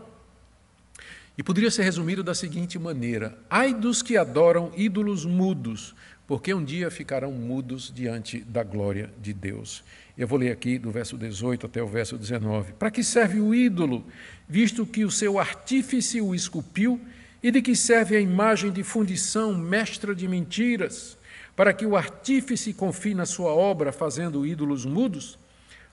E 1.38 1.42
poderia 1.42 1.70
ser 1.70 1.84
resumido 1.84 2.22
da 2.22 2.34
seguinte 2.34 2.78
maneira: 2.78 3.38
Ai 3.48 3.72
dos 3.72 4.02
que 4.02 4.16
adoram 4.16 4.72
ídolos 4.76 5.24
mudos, 5.24 5.94
porque 6.26 6.52
um 6.52 6.62
dia 6.62 6.90
ficarão 6.90 7.30
mudos 7.30 7.92
diante 7.94 8.40
da 8.40 8.62
glória 8.62 9.08
de 9.22 9.32
Deus. 9.32 9.84
Eu 10.18 10.26
vou 10.26 10.36
ler 10.36 10.50
aqui 10.50 10.80
do 10.80 10.90
verso 10.90 11.16
18 11.16 11.66
até 11.66 11.80
o 11.80 11.86
verso 11.86 12.18
19. 12.18 12.72
Para 12.72 12.90
que 12.90 13.04
serve 13.04 13.40
o 13.40 13.54
ídolo, 13.54 14.04
visto 14.48 14.84
que 14.84 15.04
o 15.04 15.10
seu 15.12 15.38
artífice 15.38 16.20
o 16.20 16.34
esculpiu, 16.34 17.00
e 17.40 17.52
de 17.52 17.62
que 17.62 17.76
serve 17.76 18.16
a 18.16 18.20
imagem 18.20 18.72
de 18.72 18.82
fundição, 18.82 19.56
mestra 19.56 20.12
de 20.12 20.26
mentiras, 20.26 21.16
para 21.54 21.72
que 21.72 21.86
o 21.86 21.96
artífice 21.96 22.74
confie 22.74 23.14
na 23.14 23.24
sua 23.24 23.52
obra, 23.52 23.92
fazendo 23.92 24.44
ídolos 24.44 24.84
mudos? 24.84 25.38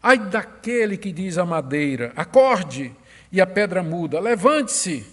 Ai 0.01 0.17
daquele 0.17 0.97
que 0.97 1.11
diz 1.11 1.37
à 1.37 1.45
madeira: 1.45 2.11
acorde, 2.15 2.95
e 3.31 3.39
a 3.39 3.45
pedra 3.45 3.83
muda, 3.83 4.19
levante-se. 4.19 5.05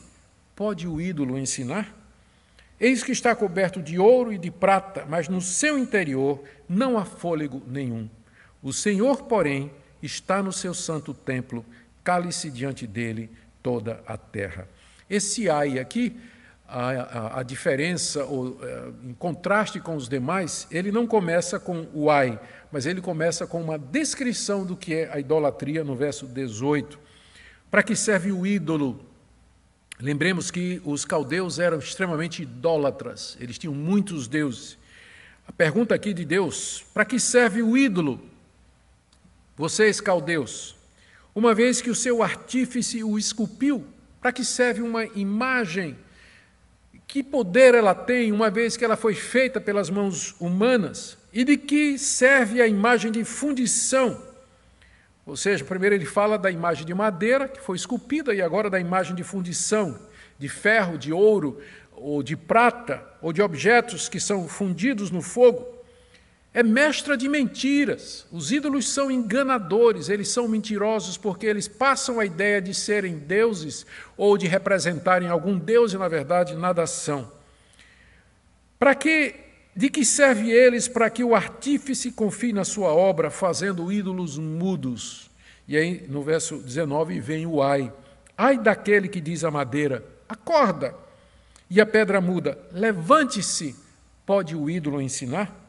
Pode 0.56 0.88
o 0.88 0.98
ídolo 0.98 1.38
ensinar? 1.38 1.94
Eis 2.80 3.04
que 3.04 3.12
está 3.12 3.34
coberto 3.34 3.82
de 3.82 3.98
ouro 3.98 4.32
e 4.32 4.38
de 4.38 4.50
prata, 4.50 5.04
mas 5.06 5.28
no 5.28 5.42
seu 5.42 5.78
interior 5.78 6.42
não 6.66 6.96
há 6.96 7.04
fôlego 7.04 7.62
nenhum. 7.66 8.08
O 8.62 8.72
Senhor, 8.72 9.24
porém, 9.24 9.70
está 10.02 10.42
no 10.42 10.52
seu 10.52 10.72
santo 10.72 11.12
templo, 11.12 11.64
cale-se 12.04 12.50
diante 12.50 12.86
dele 12.86 13.30
toda 13.62 14.02
a 14.06 14.16
terra. 14.16 14.68
Esse 15.08 15.50
ai 15.50 15.78
aqui 15.78 16.16
a, 16.72 16.90
a, 16.90 17.40
a 17.40 17.42
diferença, 17.42 18.24
ou, 18.24 18.58
é, 18.62 18.88
em 19.04 19.12
contraste 19.14 19.78
com 19.78 19.94
os 19.94 20.08
demais, 20.08 20.66
ele 20.70 20.90
não 20.90 21.06
começa 21.06 21.60
com 21.60 21.86
o 21.92 22.10
ai, 22.10 22.40
mas 22.70 22.86
ele 22.86 23.02
começa 23.02 23.46
com 23.46 23.60
uma 23.60 23.78
descrição 23.78 24.64
do 24.64 24.74
que 24.74 24.94
é 24.94 25.12
a 25.12 25.20
idolatria 25.20 25.84
no 25.84 25.94
verso 25.94 26.26
18. 26.26 26.98
Para 27.70 27.82
que 27.82 27.94
serve 27.94 28.32
o 28.32 28.46
ídolo? 28.46 29.04
Lembremos 30.00 30.50
que 30.50 30.80
os 30.84 31.04
caldeus 31.04 31.58
eram 31.58 31.78
extremamente 31.78 32.42
idólatras, 32.42 33.36
eles 33.38 33.58
tinham 33.58 33.74
muitos 33.74 34.26
deuses. 34.26 34.78
A 35.46 35.52
pergunta 35.52 35.94
aqui 35.94 36.14
de 36.14 36.24
Deus: 36.24 36.84
para 36.94 37.04
que 37.04 37.20
serve 37.20 37.62
o 37.62 37.76
ídolo? 37.76 38.31
Vocês, 39.56 40.00
caldeus, 40.00 40.74
uma 41.34 41.54
vez 41.54 41.82
que 41.82 41.90
o 41.90 41.94
seu 41.94 42.22
artífice 42.22 43.04
o 43.04 43.18
esculpiu, 43.18 43.84
para 44.20 44.32
que 44.32 44.44
serve 44.44 44.80
uma 44.80 45.04
imagem? 45.04 45.96
Que 47.06 47.22
poder 47.22 47.74
ela 47.74 47.94
tem, 47.94 48.32
uma 48.32 48.50
vez 48.50 48.78
que 48.78 48.84
ela 48.84 48.96
foi 48.96 49.14
feita 49.14 49.60
pelas 49.60 49.90
mãos 49.90 50.34
humanas? 50.40 51.18
E 51.32 51.44
de 51.44 51.58
que 51.58 51.98
serve 51.98 52.62
a 52.62 52.66
imagem 52.66 53.12
de 53.12 53.24
fundição? 53.24 54.22
Ou 55.26 55.36
seja, 55.36 55.64
primeiro 55.64 55.94
ele 55.94 56.06
fala 56.06 56.38
da 56.38 56.50
imagem 56.50 56.86
de 56.86 56.94
madeira, 56.94 57.46
que 57.46 57.60
foi 57.60 57.76
esculpida, 57.76 58.34
e 58.34 58.40
agora 58.40 58.70
da 58.70 58.80
imagem 58.80 59.14
de 59.14 59.22
fundição, 59.22 59.98
de 60.38 60.48
ferro, 60.48 60.96
de 60.96 61.12
ouro, 61.12 61.60
ou 61.92 62.22
de 62.22 62.36
prata, 62.36 63.06
ou 63.20 63.34
de 63.34 63.42
objetos 63.42 64.08
que 64.08 64.18
são 64.18 64.48
fundidos 64.48 65.10
no 65.10 65.20
fogo. 65.20 65.81
É 66.54 66.62
mestra 66.62 67.16
de 67.16 67.28
mentiras. 67.28 68.26
Os 68.30 68.52
ídolos 68.52 68.88
são 68.88 69.10
enganadores, 69.10 70.10
eles 70.10 70.28
são 70.28 70.46
mentirosos 70.46 71.16
porque 71.16 71.46
eles 71.46 71.66
passam 71.66 72.20
a 72.20 72.26
ideia 72.26 72.60
de 72.60 72.74
serem 72.74 73.18
deuses 73.18 73.86
ou 74.18 74.36
de 74.36 74.46
representarem 74.46 75.28
algum 75.28 75.58
deus 75.58 75.94
e, 75.94 75.98
na 75.98 76.08
verdade, 76.08 76.54
nada 76.54 76.86
são. 76.86 77.32
Para 78.78 78.94
que, 78.94 79.34
de 79.74 79.88
que 79.88 80.04
serve 80.04 80.50
eles 80.50 80.88
para 80.88 81.08
que 81.08 81.24
o 81.24 81.34
artífice 81.34 82.12
confie 82.12 82.52
na 82.52 82.64
sua 82.64 82.92
obra, 82.92 83.30
fazendo 83.30 83.90
ídolos 83.90 84.36
mudos? 84.36 85.30
E 85.66 85.74
aí, 85.76 86.04
no 86.06 86.22
verso 86.22 86.58
19, 86.58 87.18
vem 87.18 87.46
o 87.46 87.62
ai. 87.62 87.90
Ai 88.36 88.58
daquele 88.58 89.08
que 89.08 89.22
diz 89.22 89.42
a 89.42 89.50
madeira: 89.50 90.04
acorda, 90.28 90.94
e 91.70 91.80
a 91.80 91.86
pedra 91.86 92.20
muda: 92.20 92.58
levante-se. 92.72 93.74
Pode 94.26 94.54
o 94.54 94.68
ídolo 94.68 95.00
ensinar? 95.00 95.61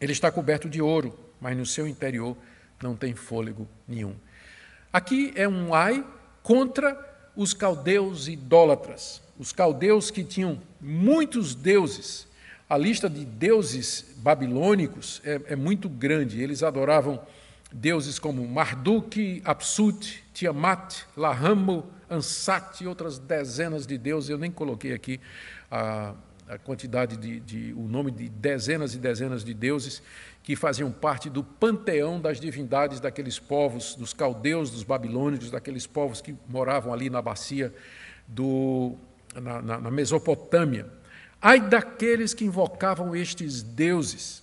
Ele 0.00 0.12
está 0.12 0.30
coberto 0.30 0.68
de 0.68 0.80
ouro, 0.80 1.18
mas 1.40 1.56
no 1.56 1.66
seu 1.66 1.86
interior 1.86 2.36
não 2.82 2.96
tem 2.96 3.14
fôlego 3.14 3.68
nenhum. 3.86 4.14
Aqui 4.92 5.32
é 5.36 5.46
um 5.46 5.74
ai 5.74 6.04
contra 6.42 6.98
os 7.36 7.52
caldeus 7.52 8.26
idólatras. 8.26 9.22
Os 9.38 9.52
caldeus 9.52 10.10
que 10.10 10.24
tinham 10.24 10.60
muitos 10.80 11.54
deuses. 11.54 12.26
A 12.68 12.76
lista 12.76 13.08
de 13.10 13.24
deuses 13.24 14.04
babilônicos 14.16 15.20
é, 15.24 15.40
é 15.48 15.56
muito 15.56 15.88
grande. 15.88 16.42
Eles 16.42 16.62
adoravam 16.62 17.20
deuses 17.72 18.18
como 18.18 18.46
Marduk, 18.46 19.42
Apsut, 19.44 20.24
Tiamat, 20.32 21.02
Lahamo, 21.16 21.86
Ansat 22.08 22.82
e 22.82 22.86
outras 22.86 23.18
dezenas 23.18 23.86
de 23.86 23.96
deuses. 23.96 24.30
Eu 24.30 24.38
nem 24.38 24.50
coloquei 24.50 24.92
aqui 24.92 25.20
a 25.70 26.14
a 26.50 26.58
quantidade 26.58 27.16
de, 27.16 27.38
de, 27.38 27.72
o 27.74 27.86
nome 27.86 28.10
de 28.10 28.28
dezenas 28.28 28.92
e 28.92 28.98
dezenas 28.98 29.44
de 29.44 29.54
deuses 29.54 30.02
que 30.42 30.56
faziam 30.56 30.90
parte 30.90 31.30
do 31.30 31.44
panteão 31.44 32.20
das 32.20 32.40
divindades 32.40 32.98
daqueles 32.98 33.38
povos, 33.38 33.94
dos 33.94 34.12
caldeus, 34.12 34.68
dos 34.68 34.82
babilônicos, 34.82 35.48
daqueles 35.48 35.86
povos 35.86 36.20
que 36.20 36.34
moravam 36.48 36.92
ali 36.92 37.08
na 37.08 37.22
bacia 37.22 37.72
do, 38.26 38.96
na, 39.32 39.62
na, 39.62 39.80
na 39.80 39.90
Mesopotâmia. 39.92 40.88
Ai 41.40 41.60
daqueles 41.60 42.34
que 42.34 42.44
invocavam 42.44 43.14
estes 43.14 43.62
deuses, 43.62 44.42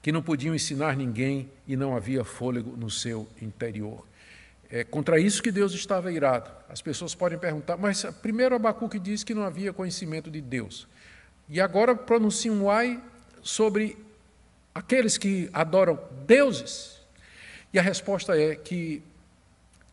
que 0.00 0.12
não 0.12 0.22
podiam 0.22 0.54
ensinar 0.54 0.96
ninguém 0.96 1.50
e 1.66 1.76
não 1.76 1.96
havia 1.96 2.22
fôlego 2.22 2.76
no 2.76 2.88
seu 2.88 3.28
interior. 3.42 4.06
É 4.70 4.84
contra 4.84 5.18
isso 5.18 5.42
que 5.42 5.50
Deus 5.50 5.72
estava 5.72 6.12
irado. 6.12 6.48
As 6.68 6.80
pessoas 6.80 7.12
podem 7.12 7.36
perguntar, 7.36 7.76
mas 7.76 8.04
primeiro 8.22 8.54
Abacuque 8.54 9.00
diz 9.00 9.24
que 9.24 9.34
não 9.34 9.42
havia 9.42 9.72
conhecimento 9.72 10.30
de 10.30 10.40
Deus. 10.40 10.86
E 11.50 11.60
agora 11.60 11.96
pronuncia 11.96 12.52
um 12.52 12.70
ai 12.70 13.02
sobre 13.42 13.98
aqueles 14.72 15.18
que 15.18 15.50
adoram 15.52 15.98
deuses. 16.24 17.00
E 17.72 17.78
a 17.78 17.82
resposta 17.82 18.40
é 18.40 18.54
que 18.54 19.02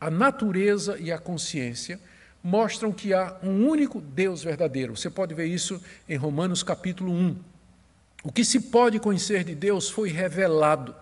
a 0.00 0.08
natureza 0.08 0.96
e 1.00 1.10
a 1.10 1.18
consciência 1.18 1.98
mostram 2.42 2.92
que 2.92 3.12
há 3.12 3.36
um 3.42 3.66
único 3.66 4.00
Deus 4.00 4.44
verdadeiro. 4.44 4.96
Você 4.96 5.10
pode 5.10 5.34
ver 5.34 5.46
isso 5.46 5.82
em 6.08 6.16
Romanos 6.16 6.62
capítulo 6.62 7.12
1. 7.12 7.36
O 8.22 8.30
que 8.30 8.44
se 8.44 8.60
pode 8.60 9.00
conhecer 9.00 9.42
de 9.42 9.56
Deus 9.56 9.90
foi 9.90 10.10
revelado 10.10 10.94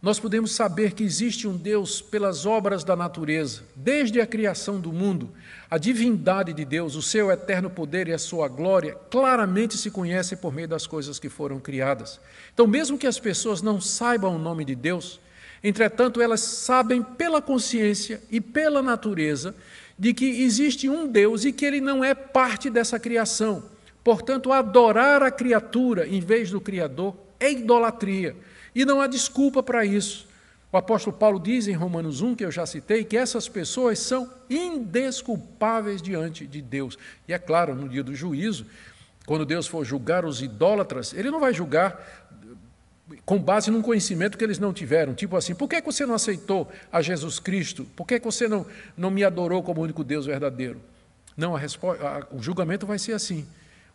nós 0.00 0.20
podemos 0.20 0.52
saber 0.52 0.92
que 0.92 1.02
existe 1.02 1.48
um 1.48 1.56
Deus 1.56 2.00
pelas 2.00 2.46
obras 2.46 2.84
da 2.84 2.94
natureza, 2.94 3.62
desde 3.74 4.20
a 4.20 4.26
criação 4.26 4.80
do 4.80 4.92
mundo. 4.92 5.28
A 5.68 5.76
divindade 5.76 6.52
de 6.52 6.64
Deus, 6.64 6.94
o 6.94 7.02
seu 7.02 7.32
eterno 7.32 7.68
poder 7.68 8.06
e 8.06 8.12
a 8.12 8.18
sua 8.18 8.46
glória 8.46 8.96
claramente 9.10 9.76
se 9.76 9.90
conhecem 9.90 10.38
por 10.38 10.52
meio 10.52 10.68
das 10.68 10.86
coisas 10.86 11.18
que 11.18 11.28
foram 11.28 11.58
criadas. 11.58 12.20
Então, 12.54 12.64
mesmo 12.64 12.96
que 12.96 13.08
as 13.08 13.18
pessoas 13.18 13.60
não 13.60 13.80
saibam 13.80 14.36
o 14.36 14.38
nome 14.38 14.64
de 14.64 14.76
Deus, 14.76 15.20
entretanto, 15.64 16.22
elas 16.22 16.40
sabem 16.40 17.02
pela 17.02 17.42
consciência 17.42 18.22
e 18.30 18.40
pela 18.40 18.80
natureza 18.80 19.52
de 19.98 20.14
que 20.14 20.42
existe 20.42 20.88
um 20.88 21.08
Deus 21.08 21.44
e 21.44 21.52
que 21.52 21.64
ele 21.64 21.80
não 21.80 22.04
é 22.04 22.14
parte 22.14 22.70
dessa 22.70 23.00
criação. 23.00 23.64
Portanto, 24.04 24.52
adorar 24.52 25.24
a 25.24 25.30
criatura 25.32 26.06
em 26.06 26.20
vez 26.20 26.52
do 26.52 26.60
Criador 26.60 27.16
é 27.40 27.50
idolatria. 27.50 28.36
E 28.78 28.84
não 28.84 29.00
há 29.00 29.08
desculpa 29.08 29.60
para 29.60 29.84
isso. 29.84 30.24
O 30.70 30.76
apóstolo 30.76 31.16
Paulo 31.16 31.40
diz 31.40 31.66
em 31.66 31.72
Romanos 31.72 32.20
1, 32.20 32.36
que 32.36 32.44
eu 32.44 32.50
já 32.52 32.64
citei, 32.64 33.02
que 33.02 33.16
essas 33.16 33.48
pessoas 33.48 33.98
são 33.98 34.30
indesculpáveis 34.48 36.00
diante 36.00 36.46
de 36.46 36.62
Deus. 36.62 36.96
E 37.26 37.32
é 37.32 37.38
claro, 37.40 37.74
no 37.74 37.88
dia 37.88 38.04
do 38.04 38.14
juízo, 38.14 38.66
quando 39.26 39.44
Deus 39.44 39.66
for 39.66 39.84
julgar 39.84 40.24
os 40.24 40.40
idólatras, 40.42 41.12
ele 41.12 41.28
não 41.28 41.40
vai 41.40 41.52
julgar 41.52 42.30
com 43.26 43.36
base 43.36 43.68
num 43.68 43.82
conhecimento 43.82 44.38
que 44.38 44.44
eles 44.44 44.60
não 44.60 44.72
tiveram. 44.72 45.12
Tipo 45.12 45.36
assim, 45.36 45.56
por 45.56 45.68
que 45.68 45.82
você 45.82 46.06
não 46.06 46.14
aceitou 46.14 46.70
a 46.92 47.02
Jesus 47.02 47.40
Cristo? 47.40 47.84
Por 47.96 48.06
que 48.06 48.20
você 48.20 48.46
não, 48.46 48.64
não 48.96 49.10
me 49.10 49.24
adorou 49.24 49.60
como 49.60 49.82
único 49.82 50.04
Deus 50.04 50.26
verdadeiro? 50.26 50.80
Não, 51.36 51.56
a 51.56 51.58
resposta, 51.58 52.06
a, 52.06 52.26
o 52.32 52.40
julgamento 52.40 52.86
vai 52.86 53.00
ser 53.00 53.14
assim. 53.14 53.44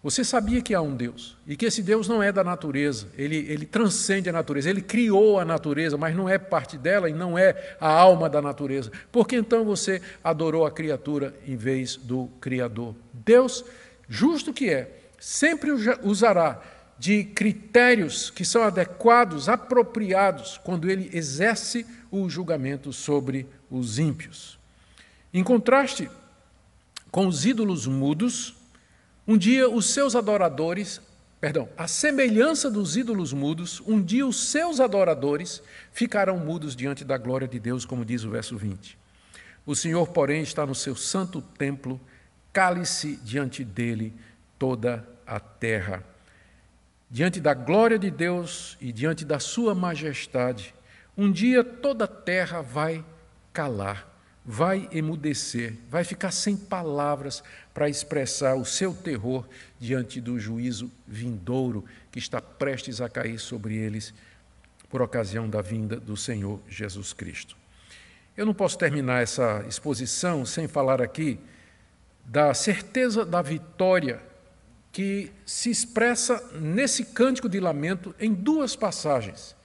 Você 0.03 0.21
sabia 0.21 0.61
que 0.61 0.73
há 0.73 0.81
um 0.81 0.93
Deus 0.93 1.37
e 1.47 1.55
que 1.55 1.65
esse 1.65 1.81
Deus 1.81 2.09
não 2.09 2.21
é 2.21 2.29
da 2.29 2.43
natureza, 2.43 3.07
ele, 3.17 3.37
ele 3.47 3.65
transcende 3.65 4.29
a 4.29 4.33
natureza, 4.33 4.69
ele 4.69 4.81
criou 4.81 5.39
a 5.39 5.45
natureza, 5.45 5.97
mas 5.97 6.13
não 6.13 6.27
é 6.27 6.37
parte 6.37 6.77
dela 6.77 7.09
e 7.09 7.13
não 7.13 7.37
é 7.37 7.77
a 7.79 7.87
alma 7.87 8.29
da 8.29 8.41
natureza. 8.41 8.91
Por 9.09 9.25
que 9.25 9.37
então 9.37 9.63
você 9.63 10.01
adorou 10.21 10.65
a 10.65 10.71
criatura 10.71 11.33
em 11.47 11.55
vez 11.55 11.95
do 11.95 12.27
Criador? 12.41 12.93
Deus, 13.13 13.63
justo 14.09 14.51
que 14.51 14.69
é, 14.69 14.91
sempre 15.17 15.71
usará 16.03 16.61
de 16.99 17.23
critérios 17.23 18.29
que 18.29 18.43
são 18.43 18.61
adequados, 18.61 19.47
apropriados, 19.47 20.59
quando 20.65 20.89
ele 20.89 21.09
exerce 21.13 21.85
o 22.11 22.29
julgamento 22.29 22.91
sobre 22.91 23.47
os 23.71 23.99
ímpios. 23.99 24.59
Em 25.33 25.43
contraste 25.45 26.09
com 27.09 27.25
os 27.25 27.45
ídolos 27.45 27.87
mudos, 27.87 28.53
um 29.27 29.37
dia 29.37 29.69
os 29.69 29.87
seus 29.87 30.15
adoradores, 30.15 31.01
perdão, 31.39 31.69
a 31.77 31.87
semelhança 31.87 32.69
dos 32.69 32.97
ídolos 32.97 33.31
mudos, 33.31 33.81
um 33.87 34.01
dia 34.01 34.27
os 34.27 34.49
seus 34.49 34.79
adoradores 34.79 35.63
ficarão 35.91 36.37
mudos 36.37 36.75
diante 36.75 37.05
da 37.05 37.17
glória 37.17 37.47
de 37.47 37.59
Deus, 37.59 37.85
como 37.85 38.03
diz 38.03 38.23
o 38.23 38.29
verso 38.29 38.57
20. 38.57 38.97
O 39.65 39.75
Senhor, 39.75 40.07
porém, 40.09 40.41
está 40.41 40.65
no 40.65 40.75
seu 40.75 40.95
santo 40.95 41.41
templo, 41.41 41.99
cale-se 42.51 43.15
diante 43.17 43.63
dele 43.63 44.13
toda 44.59 45.07
a 45.25 45.39
terra. 45.39 46.03
Diante 47.09 47.39
da 47.39 47.53
glória 47.53 47.97
de 47.97 48.11
Deus 48.11 48.77
e 48.81 48.91
diante 48.91 49.23
da 49.23 49.39
sua 49.39 49.73
majestade, 49.73 50.75
um 51.17 51.31
dia 51.31 51.63
toda 51.63 52.05
a 52.05 52.07
terra 52.07 52.61
vai 52.61 53.05
calar 53.53 54.12
vai 54.45 54.89
emudecer, 54.91 55.75
vai 55.89 56.03
ficar 56.03 56.31
sem 56.31 56.57
palavras 56.57 57.43
para 57.73 57.89
expressar 57.89 58.55
o 58.55 58.65
seu 58.65 58.93
terror 58.93 59.47
diante 59.79 60.19
do 60.19 60.37
juízo 60.37 60.91
vindouro 61.07 61.85
que 62.11 62.19
está 62.19 62.41
prestes 62.41 62.99
a 62.99 63.07
cair 63.07 63.39
sobre 63.39 63.75
eles 63.75 64.13
por 64.89 65.01
ocasião 65.01 65.49
da 65.49 65.61
vinda 65.61 65.95
do 65.99 66.17
Senhor 66.17 66.59
Jesus 66.67 67.13
Cristo. 67.13 67.55
Eu 68.35 68.45
não 68.45 68.53
posso 68.53 68.77
terminar 68.77 69.23
essa 69.23 69.63
exposição 69.67 70.45
sem 70.45 70.67
falar 70.67 71.01
aqui 71.01 71.39
da 72.25 72.53
certeza 72.53 73.25
da 73.25 73.41
vitória 73.41 74.21
que 74.91 75.31
se 75.45 75.69
expressa 75.69 76.41
nesse 76.59 77.05
cântico 77.05 77.49
de 77.49 77.59
lamento 77.59 78.13
em 78.19 78.33
duas 78.33 78.75
passagens. 78.75 79.55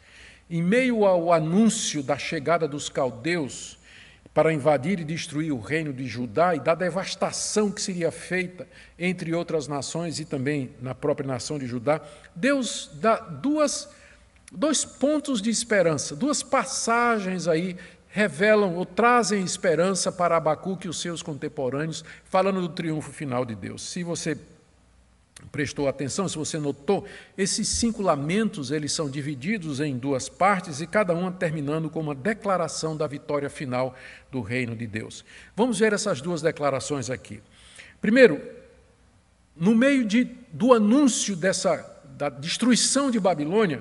Em 0.49 0.63
meio 0.63 1.05
ao 1.05 1.33
anúncio 1.33 2.03
da 2.03 2.17
chegada 2.17 2.67
dos 2.67 2.89
caldeus, 2.89 3.78
para 4.33 4.53
invadir 4.53 5.01
e 5.01 5.05
destruir 5.05 5.53
o 5.53 5.61
reino 5.61 5.93
de 5.93 6.07
Judá 6.07 6.55
e 6.55 6.61
da 6.61 6.75
devastação 6.75 7.71
que 7.71 7.83
seria 7.83 8.11
feita 8.11 8.67
entre 8.99 9.35
outras 9.35 9.67
nações 9.67 10.21
e 10.21 10.25
também 10.25 10.71
na 10.81 10.95
própria 10.95 11.27
nação 11.27 11.59
de 11.59 11.67
Judá, 11.67 12.01
Deus 12.35 12.91
dá 12.95 13.17
duas, 13.17 13.89
dois 14.53 14.85
pontos 14.85 15.43
de 15.43 15.51
esperança, 15.51 16.15
duas 16.15 16.43
passagens 16.43 17.49
aí 17.49 17.77
revelam 18.09 18.75
ou 18.75 18.87
trazem 18.87 19.45
esperança 19.45 20.11
para 20.11 20.37
Abacuque 20.37 20.87
e 20.87 20.91
os 20.91 21.01
seus 21.01 21.23
contemporâneos, 21.23 22.05
falando 22.25 22.61
do 22.61 22.69
triunfo 22.69 23.13
final 23.13 23.45
de 23.45 23.55
Deus. 23.55 23.83
Se 23.83 24.03
você 24.03 24.37
prestou 25.53 25.89
atenção, 25.89 26.29
se 26.29 26.37
você 26.37 26.59
notou, 26.59 27.07
esses 27.37 27.69
cinco 27.69 28.03
lamentos 28.03 28.71
eles 28.71 28.93
são 28.93 29.09
divididos 29.09 29.81
em 29.81 29.97
duas 29.97 30.29
partes 30.29 30.81
e 30.81 30.87
cada 30.87 31.15
uma 31.15 31.31
terminando 31.31 31.89
com 31.89 32.01
uma 32.01 32.15
declaração 32.15 32.97
da 32.97 33.07
vitória 33.07 33.49
final 33.49 33.95
do 34.31 34.41
reino 34.41 34.75
de 34.75 34.87
Deus. 34.87 35.25
Vamos 35.57 35.79
ver 35.79 35.93
essas 35.93 36.21
duas 36.21 36.43
declarações 36.43 37.09
aqui. 37.09 37.41
Primeiro, 38.01 38.41
no 39.57 39.75
meio 39.75 40.05
de, 40.05 40.25
do 40.53 40.73
anúncio 40.73 41.35
dessa 41.35 41.95
da 42.19 42.29
destruição 42.29 43.13
de 43.13 43.21
Babilônia, 43.21 43.81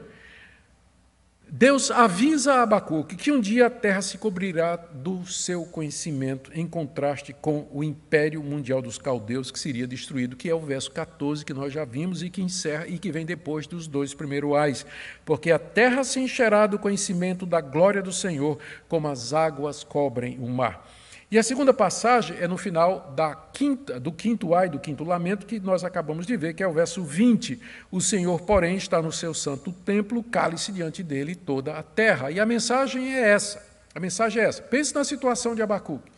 Deus 1.49 1.89
avisa 1.91 2.55
a 2.55 2.63
Abacuque 2.63 3.15
que 3.15 3.31
um 3.31 3.39
dia 3.39 3.67
a 3.67 3.69
terra 3.69 4.01
se 4.01 4.17
cobrirá 4.17 4.75
do 4.75 5.25
seu 5.25 5.63
conhecimento, 5.65 6.51
em 6.53 6.67
contraste 6.67 7.31
com 7.31 7.69
o 7.71 7.81
império 7.81 8.43
mundial 8.43 8.81
dos 8.81 8.97
caldeus 8.97 9.49
que 9.49 9.57
seria 9.57 9.87
destruído, 9.87 10.35
que 10.35 10.49
é 10.49 10.53
o 10.53 10.59
verso 10.59 10.91
14 10.91 11.45
que 11.45 11.53
nós 11.53 11.71
já 11.71 11.85
vimos 11.85 12.21
e 12.21 12.29
que 12.29 12.41
encerra 12.41 12.85
e 12.85 12.99
que 12.99 13.13
vem 13.13 13.25
depois 13.25 13.65
dos 13.65 13.87
dois 13.87 14.13
primeiros 14.13 14.53
ais. 14.55 14.85
Porque 15.23 15.49
a 15.49 15.57
terra 15.57 16.03
se 16.03 16.19
encherá 16.19 16.67
do 16.67 16.77
conhecimento 16.77 17.45
da 17.45 17.61
glória 17.61 18.01
do 18.01 18.11
Senhor, 18.11 18.59
como 18.89 19.07
as 19.07 19.31
águas 19.31 19.85
cobrem 19.85 20.37
o 20.39 20.49
mar. 20.49 20.85
E 21.29 21.37
a 21.37 21.43
segunda 21.43 21.73
passagem 21.73 22.37
é 22.39 22.47
no 22.47 22.57
final 22.57 23.11
da 23.13 23.35
quinta, 23.35 23.99
do 23.99 24.13
quinto 24.13 24.55
ai, 24.55 24.69
do 24.69 24.79
quinto 24.79 25.03
lamento, 25.03 25.45
que 25.45 25.59
nós 25.59 25.83
acabamos 25.83 26.25
de 26.25 26.37
ver, 26.37 26.53
que 26.53 26.63
é 26.63 26.67
o 26.67 26.71
verso 26.71 27.03
20. 27.03 27.61
O 27.91 27.99
Senhor, 27.99 28.39
porém, 28.43 28.77
está 28.77 29.01
no 29.01 29.11
seu 29.11 29.33
santo 29.33 29.73
templo, 29.73 30.23
cale-se 30.23 30.71
diante 30.71 31.03
dele 31.03 31.35
toda 31.35 31.77
a 31.77 31.83
terra. 31.83 32.31
E 32.31 32.39
a 32.39 32.45
mensagem 32.45 33.13
é 33.13 33.29
essa. 33.29 33.61
A 33.93 33.99
mensagem 33.99 34.41
é 34.41 34.45
essa. 34.45 34.61
Pense 34.61 34.95
na 34.95 35.03
situação 35.03 35.53
de 35.53 35.61
Abacuque. 35.61 36.09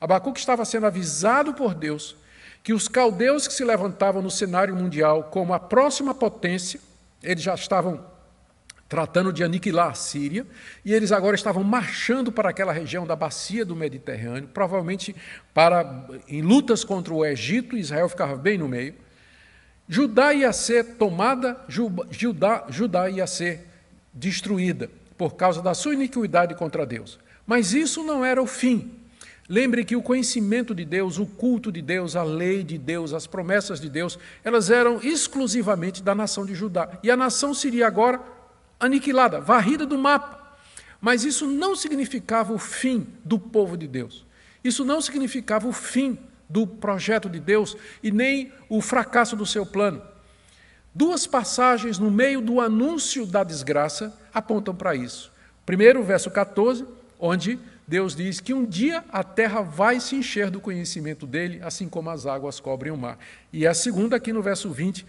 Abacuque 0.00 0.38
estava 0.38 0.64
sendo 0.64 0.86
avisado 0.86 1.54
por 1.54 1.74
Deus 1.74 2.14
que 2.62 2.72
os 2.72 2.86
caldeus 2.86 3.48
que 3.48 3.54
se 3.54 3.64
levantavam 3.64 4.22
no 4.22 4.30
cenário 4.30 4.76
mundial 4.76 5.24
como 5.24 5.52
a 5.52 5.58
próxima 5.58 6.14
potência, 6.14 6.78
eles 7.20 7.42
já 7.42 7.54
estavam 7.54 8.11
tratando 8.92 9.32
de 9.32 9.42
aniquilar 9.42 9.88
a 9.88 9.94
Síria, 9.94 10.46
e 10.84 10.92
eles 10.92 11.12
agora 11.12 11.34
estavam 11.34 11.64
marchando 11.64 12.30
para 12.30 12.50
aquela 12.50 12.74
região 12.74 13.06
da 13.06 13.16
bacia 13.16 13.64
do 13.64 13.74
Mediterrâneo, 13.74 14.50
provavelmente 14.52 15.16
para 15.54 16.04
em 16.28 16.42
lutas 16.42 16.84
contra 16.84 17.14
o 17.14 17.24
Egito, 17.24 17.74
Israel 17.74 18.06
ficava 18.10 18.36
bem 18.36 18.58
no 18.58 18.68
meio. 18.68 18.94
Judá 19.88 20.34
ia 20.34 20.52
ser 20.52 20.96
tomada, 20.96 21.58
Judá, 21.66 22.66
Judá 22.68 23.08
ia 23.08 23.26
ser 23.26 23.66
destruída 24.12 24.90
por 25.16 25.36
causa 25.36 25.62
da 25.62 25.72
sua 25.72 25.94
iniquidade 25.94 26.54
contra 26.54 26.84
Deus. 26.84 27.18
Mas 27.46 27.72
isso 27.72 28.04
não 28.04 28.22
era 28.22 28.42
o 28.42 28.46
fim. 28.46 28.92
Lembre 29.48 29.86
que 29.86 29.96
o 29.96 30.02
conhecimento 30.02 30.74
de 30.74 30.84
Deus, 30.84 31.18
o 31.18 31.24
culto 31.24 31.72
de 31.72 31.80
Deus, 31.80 32.14
a 32.14 32.22
lei 32.22 32.62
de 32.62 32.76
Deus, 32.76 33.14
as 33.14 33.26
promessas 33.26 33.80
de 33.80 33.88
Deus, 33.88 34.18
elas 34.44 34.68
eram 34.68 35.00
exclusivamente 35.02 36.02
da 36.02 36.14
nação 36.14 36.44
de 36.44 36.54
Judá. 36.54 36.98
E 37.02 37.10
a 37.10 37.16
nação 37.16 37.54
seria 37.54 37.86
agora 37.86 38.20
aniquilada, 38.82 39.40
varrida 39.40 39.86
do 39.86 39.96
mapa. 39.96 40.40
Mas 41.00 41.24
isso 41.24 41.46
não 41.46 41.74
significava 41.74 42.52
o 42.52 42.58
fim 42.58 43.06
do 43.24 43.38
povo 43.38 43.76
de 43.76 43.86
Deus. 43.86 44.26
Isso 44.62 44.84
não 44.84 45.00
significava 45.00 45.66
o 45.66 45.72
fim 45.72 46.18
do 46.48 46.66
projeto 46.66 47.30
de 47.30 47.40
Deus 47.40 47.76
e 48.02 48.10
nem 48.10 48.52
o 48.68 48.80
fracasso 48.80 49.34
do 49.34 49.46
seu 49.46 49.64
plano. 49.64 50.02
Duas 50.94 51.26
passagens 51.26 51.98
no 51.98 52.10
meio 52.10 52.40
do 52.40 52.60
anúncio 52.60 53.24
da 53.24 53.42
desgraça 53.42 54.16
apontam 54.34 54.74
para 54.74 54.94
isso. 54.94 55.32
Primeiro, 55.64 56.00
o 56.00 56.04
verso 56.04 56.30
14, 56.30 56.84
onde 57.18 57.58
Deus 57.86 58.14
diz 58.14 58.40
que 58.40 58.52
um 58.52 58.64
dia 58.64 59.04
a 59.10 59.24
terra 59.24 59.62
vai 59.62 59.98
se 60.00 60.14
encher 60.14 60.50
do 60.50 60.60
conhecimento 60.60 61.26
dele, 61.26 61.60
assim 61.62 61.88
como 61.88 62.10
as 62.10 62.26
águas 62.26 62.60
cobrem 62.60 62.92
o 62.92 62.96
mar. 62.96 63.18
E 63.52 63.66
a 63.66 63.74
segunda, 63.74 64.16
aqui 64.16 64.32
no 64.32 64.42
verso 64.42 64.70
20, 64.70 65.06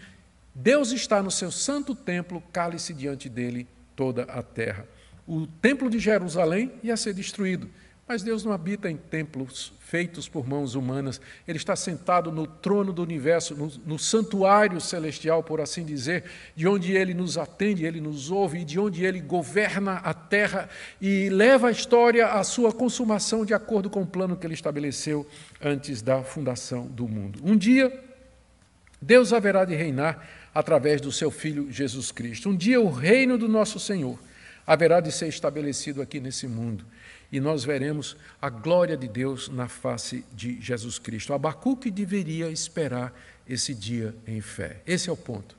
Deus 0.54 0.92
está 0.92 1.22
no 1.22 1.30
seu 1.30 1.50
santo 1.50 1.94
templo, 1.94 2.42
cale-se 2.52 2.94
diante 2.94 3.28
dele 3.28 3.66
toda 3.96 4.22
a 4.24 4.42
terra. 4.42 4.86
O 5.26 5.46
templo 5.46 5.90
de 5.90 5.98
Jerusalém 5.98 6.72
ia 6.82 6.96
ser 6.96 7.14
destruído, 7.14 7.68
mas 8.06 8.22
Deus 8.22 8.44
não 8.44 8.52
habita 8.52 8.90
em 8.90 8.96
templos 8.96 9.72
feitos 9.80 10.28
por 10.28 10.46
mãos 10.46 10.74
humanas. 10.74 11.20
Ele 11.48 11.56
está 11.56 11.74
sentado 11.74 12.30
no 12.30 12.46
trono 12.46 12.92
do 12.92 13.02
universo, 13.02 13.54
no, 13.54 13.72
no, 13.86 13.98
santuário 13.98 14.80
celestial, 14.80 15.42
por 15.42 15.60
assim 15.60 15.84
dizer, 15.84 16.24
de 16.54 16.68
onde 16.68 16.92
ele 16.92 17.14
nos 17.14 17.38
atende, 17.38 17.86
ele 17.86 18.00
nos 18.02 18.30
ouve, 18.30 18.58
e 18.58 18.64
de 18.64 18.78
onde 18.78 19.04
ele 19.04 19.20
governa 19.20 19.94
a 19.94 20.12
terra 20.12 20.68
e 21.00 21.30
leva 21.30 21.68
a 21.68 21.70
história 21.70 22.26
à 22.26 22.44
sua 22.44 22.72
consumação 22.72 23.44
de 23.44 23.54
acordo 23.54 23.88
com 23.88 24.02
o 24.02 24.06
plano 24.06 24.36
que 24.36 24.46
ele 24.46 24.54
estabeleceu 24.54 25.26
antes 25.62 26.02
da 26.02 26.22
fundação 26.22 26.86
do 26.86 27.08
mundo. 27.08 27.40
Um 27.42 27.56
dia, 27.56 27.90
Deus 29.00 29.32
haverá 29.32 29.64
de 29.64 29.74
reinar 29.74 30.43
através 30.54 31.00
do 31.00 31.10
seu 31.10 31.30
Filho 31.30 31.70
Jesus 31.70 32.12
Cristo. 32.12 32.48
Um 32.48 32.56
dia 32.56 32.80
o 32.80 32.90
reino 32.90 33.36
do 33.36 33.48
nosso 33.48 33.80
Senhor 33.80 34.18
haverá 34.66 35.00
de 35.00 35.10
ser 35.10 35.28
estabelecido 35.28 36.00
aqui 36.00 36.20
nesse 36.20 36.46
mundo 36.46 36.84
e 37.30 37.40
nós 37.40 37.64
veremos 37.64 38.16
a 38.40 38.48
glória 38.48 38.96
de 38.96 39.08
Deus 39.08 39.48
na 39.48 39.66
face 39.66 40.24
de 40.32 40.60
Jesus 40.60 40.98
Cristo. 40.98 41.34
Abacuque 41.34 41.90
deveria 41.90 42.48
esperar 42.48 43.12
esse 43.48 43.74
dia 43.74 44.14
em 44.26 44.40
fé. 44.40 44.80
Esse 44.86 45.10
é 45.10 45.12
o 45.12 45.16
ponto. 45.16 45.56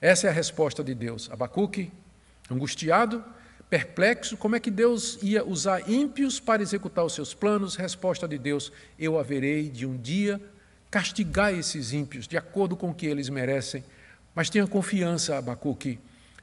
Essa 0.00 0.26
é 0.26 0.30
a 0.30 0.32
resposta 0.34 0.84
de 0.84 0.94
Deus. 0.94 1.30
Abacuque, 1.32 1.90
angustiado, 2.50 3.24
perplexo, 3.70 4.36
como 4.36 4.54
é 4.54 4.60
que 4.60 4.70
Deus 4.70 5.18
ia 5.22 5.42
usar 5.42 5.88
ímpios 5.88 6.38
para 6.38 6.62
executar 6.62 7.04
os 7.04 7.14
seus 7.14 7.32
planos? 7.32 7.74
Resposta 7.74 8.28
de 8.28 8.36
Deus: 8.36 8.70
Eu 8.98 9.18
haverei 9.18 9.70
de 9.70 9.86
um 9.86 9.96
dia 9.96 10.40
castigar 10.90 11.54
esses 11.54 11.92
ímpios 11.92 12.28
de 12.28 12.36
acordo 12.36 12.76
com 12.76 12.90
o 12.90 12.94
que 12.94 13.06
eles 13.06 13.28
merecem 13.30 13.82
mas 14.34 14.50
tenha 14.50 14.66
confiança, 14.66 15.38
Abacuque, 15.38 15.98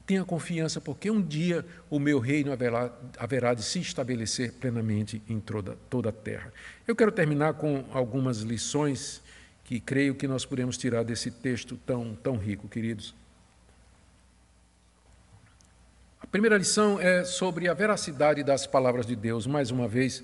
tenha 0.06 0.24
confiança, 0.26 0.82
porque 0.82 1.10
um 1.10 1.22
dia 1.22 1.66
o 1.90 2.00
meu 2.00 2.20
reino 2.20 2.52
haverá, 2.52 2.92
haverá 3.18 3.54
de 3.54 3.64
se 3.64 3.80
estabelecer 3.80 4.54
plenamente 4.54 5.22
em 5.28 5.40
toda, 5.40 5.78
toda 5.90 6.10
a 6.10 6.12
terra. 6.12 6.52
Eu 6.88 6.96
quero 6.96 7.12
terminar 7.12 7.54
com 7.54 7.86
algumas 7.92 8.40
lições 8.40 9.22
que 9.64 9.80
creio 9.80 10.16
que 10.16 10.28
nós 10.28 10.46
podemos 10.46 10.78
tirar 10.78 11.04
desse 11.04 11.32
texto 11.32 11.78
tão, 11.86 12.16
tão 12.16 12.36
rico, 12.36 12.68
queridos. 12.68 13.16
A 16.20 16.28
primeira 16.28 16.58
lição 16.58 17.00
é 17.00 17.24
sobre 17.24 17.68
a 17.68 17.74
veracidade 17.74 18.44
das 18.44 18.68
palavras 18.68 19.06
de 19.06 19.16
Deus, 19.16 19.48
mais 19.48 19.72
uma 19.72 19.88
vez. 19.88 20.24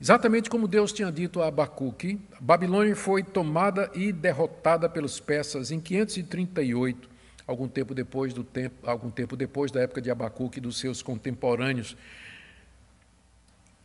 Exatamente 0.00 0.50
como 0.50 0.68
Deus 0.68 0.92
tinha 0.92 1.10
dito 1.10 1.40
a 1.40 1.46
Abacuque, 1.46 2.20
Babilônia 2.38 2.94
foi 2.94 3.22
tomada 3.22 3.90
e 3.94 4.12
derrotada 4.12 4.88
pelos 4.90 5.18
persas 5.18 5.70
em 5.70 5.80
538, 5.80 7.08
algum 7.46 7.66
tempo 7.66 7.94
depois 7.94 8.34
do 8.34 8.44
tempo, 8.44 8.88
algum 8.88 9.10
tempo 9.10 9.34
depois 9.36 9.70
da 9.70 9.80
época 9.80 10.02
de 10.02 10.10
Abacuque 10.10 10.58
e 10.58 10.60
dos 10.60 10.78
seus 10.78 11.00
contemporâneos. 11.00 11.96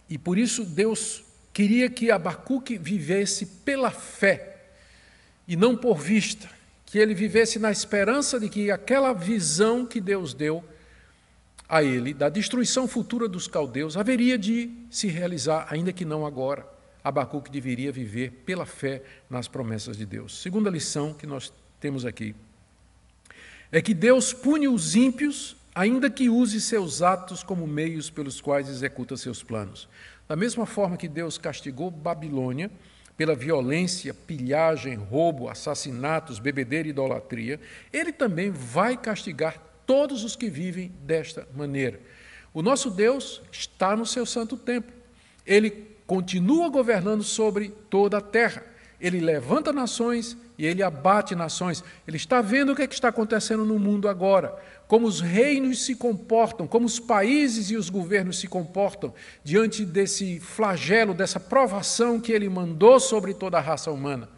E 0.10 0.18
por 0.18 0.38
isso 0.38 0.66
Deus 0.66 1.24
queria 1.54 1.90
que 1.90 2.12
Abacuque 2.12 2.78
vivesse 2.78 3.46
pela 3.46 3.90
fé 3.90 4.58
e 5.48 5.56
não 5.56 5.78
por 5.78 5.98
vista, 5.98 6.50
que 6.86 7.00
ele 7.00 7.14
vivesse 7.14 7.58
na 7.58 7.72
esperança 7.72 8.38
de 8.38 8.50
que 8.50 8.70
aquela 8.70 9.14
visão 9.14 9.86
que 9.86 10.02
Deus 10.02 10.34
deu 10.34 10.62
a 11.72 11.82
ele 11.82 12.14
da 12.14 12.28
destruição 12.28 12.86
futura 12.86 13.30
dos 13.30 13.48
caldeus 13.48 13.96
haveria 13.96 14.38
de 14.38 14.70
se 14.90 15.08
realizar, 15.08 15.68
ainda 15.70 15.94
que 15.94 16.04
não 16.04 16.26
agora. 16.26 16.68
Abacuque 17.02 17.50
deveria 17.50 17.94
viver 17.94 18.44
pela 18.46 18.66
fé 18.66 19.02
nas 19.30 19.48
promessas 19.48 19.96
de 19.96 20.06
Deus. 20.06 20.42
Segunda 20.42 20.70
lição 20.70 21.14
que 21.14 21.26
nós 21.26 21.54
temos 21.80 22.06
aqui 22.06 22.36
é 23.72 23.82
que 23.82 23.94
Deus 23.94 24.34
pune 24.34 24.68
os 24.68 24.98
ímpios, 24.98 25.56
ainda 25.74 26.10
que 26.10 26.28
use 26.28 26.60
seus 26.60 27.02
atos 27.02 27.42
como 27.42 27.66
meios 27.66 28.10
pelos 28.10 28.42
quais 28.42 28.68
executa 28.68 29.16
seus 29.16 29.42
planos. 29.42 29.88
Da 30.28 30.36
mesma 30.36 30.66
forma 30.66 30.98
que 30.98 31.08
Deus 31.08 31.38
castigou 31.38 31.90
Babilônia 31.90 32.70
pela 33.16 33.34
violência, 33.34 34.14
pilhagem, 34.14 34.96
roubo, 34.96 35.48
assassinatos, 35.48 36.38
bebedeira 36.38 36.90
e 36.90 36.92
idolatria, 36.92 37.62
ele 37.94 38.12
também 38.12 38.52
vai 38.52 38.98
castigar 38.98 39.71
todos 39.86 40.24
os 40.24 40.36
que 40.36 40.50
vivem 40.50 40.92
desta 41.04 41.48
maneira. 41.56 42.00
O 42.54 42.62
nosso 42.62 42.90
Deus 42.90 43.42
está 43.52 43.96
no 43.96 44.06
seu 44.06 44.26
santo 44.26 44.58
templo. 44.58 44.94
Ele 45.46 45.92
continua 46.06 46.70
governando 46.70 47.24
sobre 47.24 47.70
toda 47.90 48.18
a 48.18 48.22
terra. 48.22 48.66
ele 49.00 49.20
levanta 49.20 49.74
nações 49.74 50.38
e 50.58 50.66
ele 50.66 50.84
abate 50.84 51.34
nações. 51.34 51.84
Ele 52.08 52.18
está 52.18 52.40
vendo 52.40 52.72
o 52.72 52.76
que, 52.76 52.84
é 52.84 52.88
que 52.88 52.94
está 52.94 53.08
acontecendo 53.08 53.66
no 53.66 53.80
mundo 53.80 54.08
agora, 54.08 54.56
como 54.88 55.08
os 55.08 55.20
reinos 55.20 55.84
se 55.84 55.96
comportam, 55.96 56.68
como 56.68 56.86
os 56.86 57.00
países 57.00 57.72
e 57.72 57.76
os 57.76 57.90
governos 57.90 58.40
se 58.40 58.48
comportam 58.48 59.12
diante 59.44 59.84
desse 59.84 60.40
flagelo, 60.40 61.16
dessa 61.16 61.40
provação 61.40 62.20
que 62.20 62.32
ele 62.32 62.48
mandou 62.48 63.00
sobre 63.00 63.34
toda 63.34 63.58
a 63.58 63.62
raça 63.62 63.90
humana. 63.90 64.30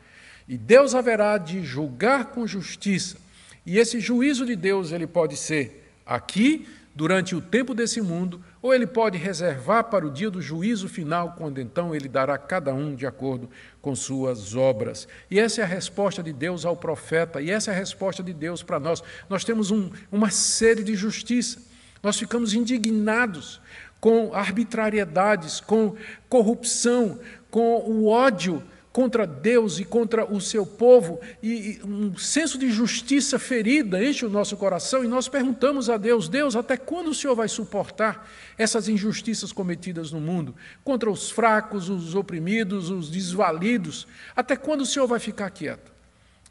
E 0.48 0.58
Deus 0.58 0.96
haverá 0.96 1.38
de 1.38 1.62
julgar 1.62 2.28
com 2.28 2.48
justiça. 2.48 3.18
E 3.66 3.78
esse 3.78 4.00
juízo 4.00 4.46
de 4.46 4.56
Deus 4.56 4.92
ele 4.92 5.08
pode 5.08 5.38
ser 5.38 5.92
aqui 6.06 6.68
durante 6.96 7.36
o 7.36 7.42
tempo 7.42 7.74
desse 7.74 8.02
mundo, 8.02 8.44
ou 8.62 8.74
ele 8.74 8.86
pode 8.86 9.18
reservar 9.18 9.86
para 9.86 10.06
o 10.06 10.12
dia 10.12 10.30
do 10.30 10.42
juízo 10.42 10.88
final, 10.88 11.34
quando 11.36 11.60
então 11.60 11.96
ele 11.96 12.08
dará 12.08 12.36
a 12.36 12.38
cada 12.38 12.74
um 12.74 12.94
de 12.94 13.08
acordo 13.08 13.50
com 13.82 13.96
suas 13.96 14.56
obras. 14.56 15.08
E 15.30 15.40
essa 15.40 15.62
é 15.62 15.64
a 15.64 15.68
resposta 15.68 16.22
de 16.22 16.32
Deus 16.32 16.66
ao 16.66 16.78
profeta, 16.78 17.42
e 17.42 17.50
essa 17.50 17.72
é 17.72 17.74
a 17.74 17.78
resposta 17.78 18.22
de 18.22 18.32
Deus 18.32 18.62
para 18.62 18.80
nós. 18.80 19.02
Nós 19.28 19.44
temos 19.44 19.72
um, 19.72 19.90
uma 20.12 20.30
sede 20.30 20.84
de 20.84 20.96
justiça, 20.96 21.62
nós 22.02 22.20
ficamos 22.20 22.54
indignados 22.54 23.60
com 24.00 24.34
arbitrariedades, 24.34 25.62
com 25.62 25.96
corrupção, 26.30 27.20
com 27.50 27.80
o 27.80 28.08
ódio 28.08 28.62
contra 28.94 29.26
Deus 29.26 29.80
e 29.80 29.84
contra 29.84 30.24
o 30.24 30.40
seu 30.40 30.68
povo, 30.68 31.20
e, 31.42 31.82
um 31.84 32.16
senso 32.16 32.60
de 32.60 32.72
justiça 32.72 33.40
ferida 33.40 34.02
enche 34.02 34.24
o 34.24 34.30
nosso 34.30 34.56
coração, 34.56 35.04
e 35.04 35.08
nós 35.08 35.28
perguntamos 35.28 35.90
a 35.90 35.98
Deus: 35.98 36.30
Deus, 36.30 36.56
até 36.56 36.78
quando 36.78 37.08
o 37.08 37.16
Senhor 37.16 37.36
vai 37.36 37.48
suportar 37.50 38.30
essas 38.56 38.88
injustiças 38.88 39.52
cometidas 39.52 40.12
no 40.12 40.22
mundo? 40.22 40.56
Contra 40.84 41.10
os 41.10 41.32
fracos, 41.32 41.90
os 41.90 42.14
oprimidos, 42.14 42.92
os 42.92 43.10
desvalidos? 43.10 44.08
Até 44.36 44.56
quando 44.56 44.82
o 44.82 44.86
Senhor 44.86 45.08
vai 45.08 45.20
ficar 45.20 45.50
quieto? 45.50 45.92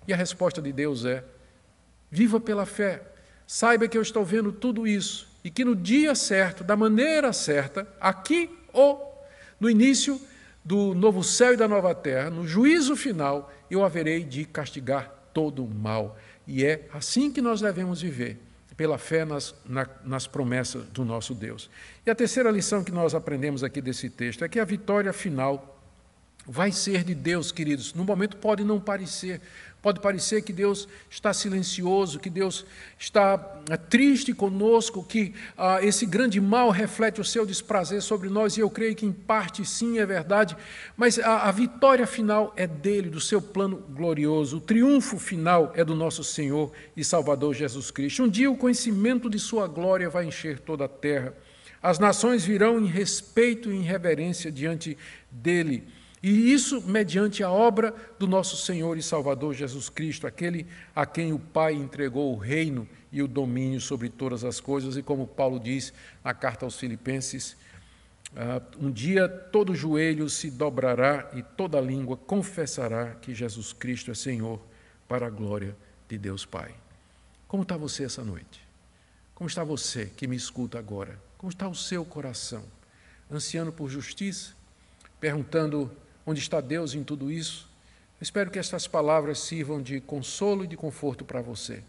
E 0.09 0.13
a 0.13 0.17
resposta 0.17 0.61
de 0.61 0.73
Deus 0.73 1.05
é: 1.05 1.23
viva 2.11 2.41
pela 2.41 2.67
fé, 2.67 3.03
saiba 3.47 3.87
que 3.87 3.97
eu 3.97 4.03
estou 4.03 4.25
vendo 4.25 4.51
tudo 4.51 4.85
isso, 4.85 5.29
e 5.45 5.51
que 5.51 5.65
no 5.65 5.77
dia 5.77 6.17
certo, 6.17 6.65
da 6.65 6.75
maneira 6.75 7.33
certa, 7.33 7.87
aqui 8.01 8.51
ou 8.73 9.25
no 9.61 9.71
início 9.71 10.21
do 10.65 10.95
novo 10.95 11.25
céu 11.25 11.55
e 11.55 11.57
da 11.57 11.67
nova 11.67 11.95
terra, 11.95 12.31
no 12.31 12.47
juízo 12.47 12.95
final, 12.95 13.53
eu 13.71 13.85
haverei 13.85 14.25
de 14.25 14.45
castigar 14.45 15.11
todo 15.33 15.65
o 15.65 15.69
mal. 15.69 16.17
E 16.47 16.65
é 16.65 16.89
assim 16.93 17.33
que 17.33 17.41
nós 17.41 17.61
devemos 17.61 18.01
viver, 18.01 18.39
pela 18.77 18.99
fé 18.99 19.25
nas, 19.25 19.55
na, 19.67 19.87
nas 20.05 20.27
promessas 20.27 20.85
do 20.87 21.05
nosso 21.05 21.35
Deus. 21.35 21.71
E 22.07 22.11
a 22.11 22.15
terceira 22.15 22.51
lição 22.51 22.83
que 22.85 22.93
nós 22.93 23.15
aprendemos 23.15 23.63
aqui 23.63 23.81
desse 23.81 24.09
texto 24.09 24.45
é 24.45 24.49
que 24.49 24.61
a 24.61 24.65
vitória 24.65 25.13
final 25.13 25.81
vai 26.47 26.73
ser 26.73 27.05
de 27.05 27.15
Deus, 27.15 27.53
queridos. 27.53 27.95
No 27.95 28.05
momento 28.05 28.37
pode 28.37 28.65
não 28.65 28.81
parecer, 28.81 29.41
Pode 29.83 29.99
parecer 29.99 30.43
que 30.43 30.53
Deus 30.53 30.89
está 31.11 31.35
silencioso, 31.35 32.21
que 32.21 32.31
Deus 32.31 32.65
está 32.97 33.63
eh, 33.69 33.77
triste 33.77 34.33
conosco, 34.33 35.03
que 35.03 35.35
ah, 35.59 35.81
esse 35.83 36.07
grande 36.07 36.41
mal 36.41 36.71
reflete 36.71 37.21
o 37.21 37.25
seu 37.25 37.45
desprazer 37.45 38.01
sobre 38.01 38.29
nós, 38.29 38.57
e 38.57 38.61
eu 38.61 38.71
creio 38.71 38.95
que 38.95 39.05
em 39.05 39.11
parte 39.11 39.65
sim 39.65 39.99
é 39.99 40.07
verdade, 40.07 40.57
mas 40.97 41.19
a, 41.19 41.49
a 41.49 41.51
vitória 41.51 42.07
final 42.07 42.53
é 42.57 42.65
dele, 42.65 43.11
do 43.11 43.21
seu 43.21 43.43
plano 43.43 43.79
glorioso. 43.91 44.59
O 44.59 44.61
triunfo 44.61 45.19
final 45.19 45.73
é 45.75 45.85
do 45.85 45.97
nosso 45.97 46.23
Senhor 46.23 46.71
e 46.97 47.03
Salvador 47.03 47.53
Jesus 47.53 47.91
Cristo. 47.91 48.23
Um 48.23 48.29
dia 48.29 48.49
o 48.49 48.57
conhecimento 48.57 49.29
de 49.29 49.41
sua 49.41 49.67
glória 49.67 50.09
vai 50.09 50.27
encher 50.27 50.61
toda 50.61 50.85
a 50.85 50.89
terra. 50.89 51.35
As 51.83 51.99
nações 51.99 52.45
virão 52.45 52.79
em 52.79 52.87
respeito 52.87 53.73
e 53.73 53.75
em 53.75 53.83
reverência 53.83 54.53
diante 54.53 54.97
dele. 55.29 55.89
E 56.23 56.53
isso 56.53 56.81
mediante 56.83 57.43
a 57.43 57.51
obra 57.51 57.93
do 58.17 58.29
nosso 58.29 58.57
Senhor 58.57 58.97
e 58.97 59.03
Salvador 59.03 59.55
Jesus 59.55 59.89
Cristo, 59.89 60.25
aquele 60.27 60.67
a 60.95 61.05
quem 61.05 61.33
o 61.33 61.39
Pai 61.39 61.75
entregou 61.75 62.33
o 62.33 62.39
reino 62.39 62.89
e 63.11 63.21
o 63.21 63.27
domínio 63.27 63.81
sobre 63.81 64.09
todas 64.09 64.45
as 64.45 64.61
coisas, 64.61 64.97
e 64.97 65.03
como 65.03 65.27
Paulo 65.27 65.59
diz 65.59 65.93
na 66.23 66.33
carta 66.33 66.65
aos 66.65 66.79
Filipenses, 66.79 67.57
uh, 68.35 68.85
um 68.87 68.91
dia 68.91 69.29
todo 69.29 69.75
joelho 69.75 70.31
se 70.31 70.49
dobrará 70.49 71.29
e 71.35 71.43
toda 71.43 71.81
língua 71.81 72.17
confessará 72.17 73.17
que 73.17 73.35
Jesus 73.35 73.73
Cristo 73.73 74.13
é 74.13 74.15
Senhor, 74.15 74.61
para 75.09 75.27
a 75.27 75.31
glória 75.31 75.77
de 76.09 76.17
Deus 76.17 76.47
Pai. 76.47 76.73
Como 77.49 77.65
está 77.65 77.77
você 77.77 78.05
essa 78.05 78.25
noite? 78.25 78.67
Como 79.35 79.49
está 79.49 79.65
você 79.65 80.07
que 80.07 80.29
me 80.29 80.37
escuta 80.37 80.79
agora? 80.79 81.21
Como 81.37 81.51
está 81.51 81.69
o 81.69 81.75
seu 81.75 82.05
coração? 82.05 82.65
Ansiando 83.31 83.73
por 83.73 83.91
justiça? 83.91 84.53
Perguntando 85.21 85.91
Onde 86.27 86.41
está 86.41 86.61
Deus 86.61 86.95
em 86.95 87.03
tudo 87.03 87.31
isso? 87.31 87.69
Eu 88.21 88.25
espero 88.25 88.51
que 88.51 88.59
estas 88.59 88.87
palavras 88.87 89.41
sirvam 89.41 89.83
de 89.83 90.01
consolo 90.01 90.65
e 90.65 90.69
de 90.69 90.77
conforto 90.77 91.25
para 91.25 91.41
você. 91.41 91.83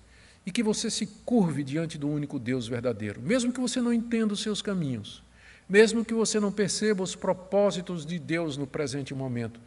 E 0.46 0.52
que 0.52 0.64
você 0.64 0.90
se 0.90 1.06
curve 1.06 1.64
diante 1.64 1.98
do 1.98 2.10
único 2.10 2.40
Deus 2.40 2.68
verdadeiro, 2.68 3.22
mesmo 3.22 3.54
que 3.54 3.60
você 3.60 3.80
não 3.80 3.94
entenda 3.94 4.34
os 4.34 4.42
seus 4.42 4.62
caminhos, 4.62 5.24
mesmo 5.70 6.04
que 6.04 6.14
você 6.14 6.40
não 6.40 6.52
perceba 6.52 7.04
os 7.04 7.16
propósitos 7.16 8.06
de 8.06 8.18
Deus 8.18 8.58
no 8.58 8.68
presente 8.68 9.14
momento. 9.14 9.60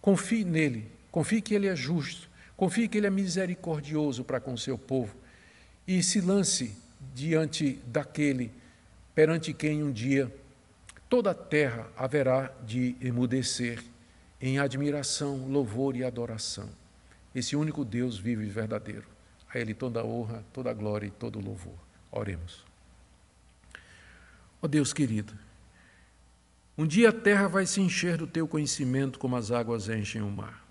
Confie 0.00 0.44
nele, 0.44 0.90
confie 1.10 1.42
que 1.42 1.54
ele 1.54 1.68
é 1.68 1.76
justo, 1.76 2.28
confie 2.56 2.88
que 2.88 2.98
ele 2.98 3.06
é 3.06 3.10
misericordioso 3.10 4.24
para 4.24 4.40
com 4.40 4.54
o 4.54 4.58
seu 4.58 4.78
povo 4.78 5.14
e 5.86 6.02
se 6.02 6.20
lance 6.20 6.76
diante 7.14 7.78
daquele 7.86 8.50
perante 9.14 9.52
quem 9.52 9.82
um 9.82 9.92
dia 9.92 10.34
toda 11.08 11.30
a 11.30 11.34
terra 11.34 11.86
haverá 11.96 12.50
de 12.66 12.96
emudecer 13.00 13.82
em 14.40 14.58
admiração, 14.58 15.46
louvor 15.48 15.96
e 15.96 16.04
adoração. 16.04 16.68
Esse 17.34 17.56
único 17.56 17.84
Deus 17.84 18.18
vivo 18.18 18.42
e 18.42 18.48
verdadeiro. 18.48 19.06
A 19.52 19.58
Ele 19.58 19.74
toda 19.74 20.00
a 20.00 20.04
honra, 20.04 20.44
toda 20.52 20.70
a 20.70 20.74
glória 20.74 21.06
e 21.06 21.10
todo 21.10 21.38
o 21.38 21.42
louvor. 21.42 21.78
Oremos. 22.10 22.64
Ó 24.60 24.66
Deus 24.66 24.92
querido, 24.92 25.34
um 26.76 26.86
dia 26.86 27.08
a 27.08 27.12
terra 27.12 27.48
vai 27.48 27.66
se 27.66 27.80
encher 27.80 28.18
do 28.18 28.26
teu 28.26 28.46
conhecimento 28.46 29.18
como 29.18 29.36
as 29.36 29.50
águas 29.50 29.88
enchem 29.88 30.20
o 30.20 30.30
mar. 30.30 30.64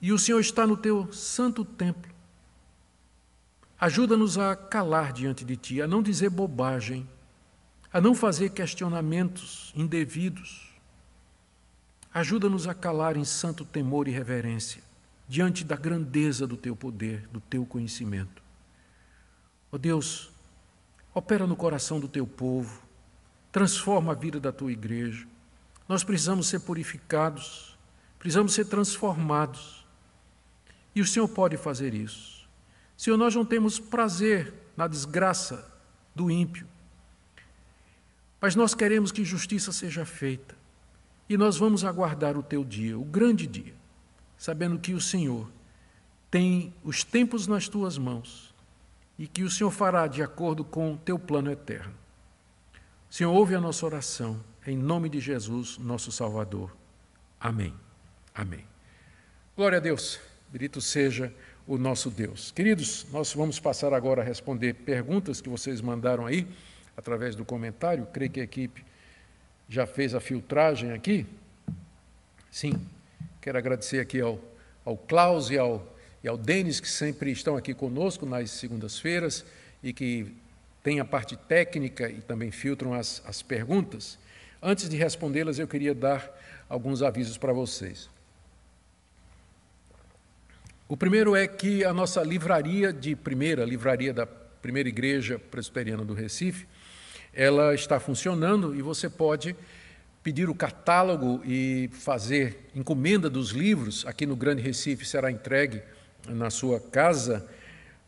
E 0.00 0.12
o 0.12 0.18
Senhor 0.18 0.40
está 0.40 0.66
no 0.66 0.76
teu 0.76 1.12
santo 1.12 1.64
templo. 1.64 2.10
Ajuda-nos 3.78 4.38
a 4.38 4.56
calar 4.56 5.12
diante 5.12 5.44
de 5.44 5.56
ti, 5.56 5.82
a 5.82 5.86
não 5.86 6.02
dizer 6.02 6.30
bobagem, 6.30 7.08
a 7.92 8.00
não 8.00 8.14
fazer 8.14 8.50
questionamentos 8.50 9.72
indevidos, 9.76 10.71
Ajuda-nos 12.14 12.68
a 12.68 12.74
calar 12.74 13.16
em 13.16 13.24
santo 13.24 13.64
temor 13.64 14.06
e 14.06 14.10
reverência, 14.10 14.82
diante 15.26 15.64
da 15.64 15.76
grandeza 15.76 16.46
do 16.46 16.56
teu 16.56 16.76
poder, 16.76 17.26
do 17.28 17.40
teu 17.40 17.64
conhecimento. 17.64 18.42
Ó 19.70 19.76
oh 19.76 19.78
Deus, 19.78 20.30
opera 21.14 21.46
no 21.46 21.56
coração 21.56 21.98
do 21.98 22.06
teu 22.06 22.26
povo, 22.26 22.82
transforma 23.50 24.12
a 24.12 24.14
vida 24.14 24.38
da 24.38 24.52
tua 24.52 24.70
igreja. 24.70 25.26
Nós 25.88 26.04
precisamos 26.04 26.48
ser 26.48 26.60
purificados, 26.60 27.78
precisamos 28.18 28.52
ser 28.52 28.66
transformados. 28.66 29.86
E 30.94 31.00
o 31.00 31.06
Senhor 31.06 31.28
pode 31.28 31.56
fazer 31.56 31.94
isso. 31.94 32.46
Senhor, 32.96 33.16
nós 33.16 33.34
não 33.34 33.44
temos 33.44 33.78
prazer 33.80 34.52
na 34.76 34.86
desgraça 34.86 35.70
do 36.14 36.30
ímpio, 36.30 36.66
mas 38.40 38.54
nós 38.54 38.74
queremos 38.74 39.10
que 39.10 39.24
justiça 39.24 39.72
seja 39.72 40.04
feita. 40.04 40.61
E 41.32 41.36
nós 41.38 41.56
vamos 41.56 41.82
aguardar 41.82 42.36
o 42.36 42.42
teu 42.42 42.62
dia, 42.62 42.98
o 42.98 43.04
grande 43.06 43.46
dia, 43.46 43.72
sabendo 44.36 44.78
que 44.78 44.92
o 44.92 45.00
Senhor 45.00 45.50
tem 46.30 46.74
os 46.84 47.04
tempos 47.04 47.46
nas 47.46 47.70
tuas 47.70 47.96
mãos 47.96 48.54
e 49.18 49.26
que 49.26 49.42
o 49.42 49.48
Senhor 49.48 49.70
fará 49.70 50.06
de 50.06 50.22
acordo 50.22 50.62
com 50.62 50.92
o 50.92 50.98
teu 50.98 51.18
plano 51.18 51.50
eterno. 51.50 51.94
Senhor, 53.08 53.32
ouve 53.32 53.54
a 53.54 53.60
nossa 53.62 53.86
oração, 53.86 54.44
em 54.66 54.76
nome 54.76 55.08
de 55.08 55.20
Jesus, 55.20 55.78
nosso 55.78 56.12
Salvador. 56.12 56.76
Amém. 57.40 57.72
Amém. 58.34 58.66
Glória 59.56 59.78
a 59.78 59.80
Deus. 59.80 60.20
Bendito 60.50 60.82
seja 60.82 61.32
o 61.66 61.78
nosso 61.78 62.10
Deus. 62.10 62.50
Queridos, 62.50 63.06
nós 63.10 63.32
vamos 63.32 63.58
passar 63.58 63.94
agora 63.94 64.20
a 64.20 64.24
responder 64.24 64.74
perguntas 64.74 65.40
que 65.40 65.48
vocês 65.48 65.80
mandaram 65.80 66.26
aí, 66.26 66.46
através 66.94 67.34
do 67.34 67.42
comentário. 67.42 68.06
Creio 68.12 68.30
que 68.30 68.40
a 68.40 68.44
equipe 68.44 68.84
já 69.68 69.86
fez 69.86 70.14
a 70.14 70.20
filtragem 70.20 70.92
aqui? 70.92 71.26
Sim. 72.50 72.74
Quero 73.40 73.58
agradecer 73.58 73.98
aqui 73.98 74.20
ao, 74.20 74.38
ao 74.84 74.96
Klaus 74.96 75.50
e 75.50 75.58
ao, 75.58 75.96
e 76.22 76.28
ao 76.28 76.36
Denis, 76.36 76.80
que 76.80 76.88
sempre 76.88 77.30
estão 77.30 77.56
aqui 77.56 77.74
conosco 77.74 78.24
nas 78.24 78.50
segundas-feiras 78.50 79.44
e 79.82 79.92
que 79.92 80.32
têm 80.82 81.00
a 81.00 81.04
parte 81.04 81.36
técnica 81.36 82.08
e 82.08 82.20
também 82.20 82.50
filtram 82.50 82.94
as, 82.94 83.22
as 83.26 83.42
perguntas. 83.42 84.18
Antes 84.62 84.88
de 84.88 84.96
respondê-las, 84.96 85.58
eu 85.58 85.66
queria 85.66 85.94
dar 85.94 86.30
alguns 86.68 87.02
avisos 87.02 87.36
para 87.36 87.52
vocês. 87.52 88.08
O 90.88 90.96
primeiro 90.96 91.34
é 91.34 91.46
que 91.48 91.84
a 91.84 91.92
nossa 91.92 92.22
livraria 92.22 92.92
de 92.92 93.16
primeira, 93.16 93.64
livraria 93.64 94.12
da 94.12 94.26
primeira 94.26 94.88
igreja 94.88 95.38
presbiteriana 95.38 96.04
do 96.04 96.14
Recife, 96.14 96.66
ela 97.32 97.74
está 97.74 97.98
funcionando 97.98 98.74
e 98.74 98.82
você 98.82 99.08
pode 99.08 99.56
pedir 100.22 100.48
o 100.48 100.54
catálogo 100.54 101.42
e 101.44 101.90
fazer 101.92 102.70
encomenda 102.74 103.28
dos 103.28 103.50
livros, 103.50 104.06
aqui 104.06 104.24
no 104.24 104.36
Grande 104.36 104.62
Recife 104.62 105.04
será 105.04 105.30
entregue 105.30 105.82
na 106.28 106.50
sua 106.50 106.78
casa. 106.78 107.44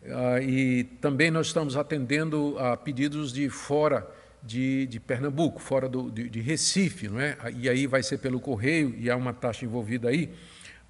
Uh, 0.03 0.43
e 0.43 0.85
também 1.01 1.31
nós 1.31 1.49
estamos 1.49 1.77
atendendo 1.77 2.57
a 2.59 2.77
pedidos 2.77 3.33
de 3.33 3.49
fora 3.49 4.07
de, 4.43 4.87
de 4.87 5.01
Pernambuco, 5.01 5.59
fora 5.59 5.89
do, 5.89 6.11
de, 6.11 6.29
de, 6.29 6.41
Recife, 6.41 7.09
não 7.09 7.18
é? 7.18 7.37
E 7.57 7.68
aí 7.68 7.87
vai 7.87 8.03
ser 8.03 8.18
pelo 8.18 8.39
correio 8.39 8.95
e 8.99 9.11
há 9.11 9.16
uma 9.16 9.33
taxa 9.33 9.64
envolvida 9.64 10.11
aí. 10.11 10.31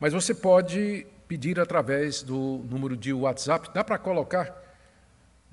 Mas 0.00 0.12
você 0.12 0.34
pode 0.34 1.06
pedir 1.28 1.60
através 1.60 2.22
do 2.22 2.64
número 2.68 2.96
de 2.96 3.12
WhatsApp. 3.12 3.70
Dá 3.72 3.84
para 3.84 3.96
colocar? 3.96 4.63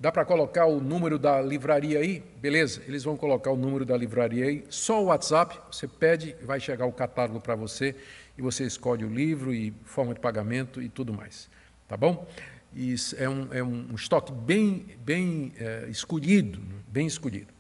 Dá 0.02 0.12
para 0.12 0.26
colocar 0.26 0.66
o 0.66 0.82
número 0.82 1.20
da 1.20 1.40
livraria 1.40 2.00
aí? 2.00 2.24
Beleza, 2.38 2.82
eles 2.88 3.04
vão 3.04 3.16
colocar 3.16 3.52
o 3.52 3.56
número 3.56 3.86
da 3.86 3.96
livraria 3.96 4.48
aí. 4.48 4.66
Só 4.68 5.00
o 5.00 5.06
WhatsApp, 5.06 5.60
você 5.72 5.88
pede, 5.88 6.36
vai 6.42 6.60
chegar 6.60 6.88
o 6.88 6.92
catálogo 6.92 7.40
para 7.40 7.54
você 7.54 7.96
e 8.36 8.42
você 8.42 8.64
escolhe 8.64 9.06
o 9.06 9.14
livro 9.14 9.54
e 9.54 9.72
forma 9.86 10.16
de 10.16 10.20
pagamento 10.20 10.82
e 10.82 10.90
tudo 10.90 11.14
mais. 11.14 11.48
Tá 11.88 11.96
bom? 11.96 12.28
Isso 12.74 13.16
é 13.16 13.30
um, 13.30 13.48
é 13.52 13.62
um 13.62 13.94
estoque 13.94 14.32
bem, 14.32 14.88
bem 15.06 15.54
é, 15.60 15.86
escolhido, 15.88 16.60
bem 16.88 17.06
escolhido. 17.06 17.54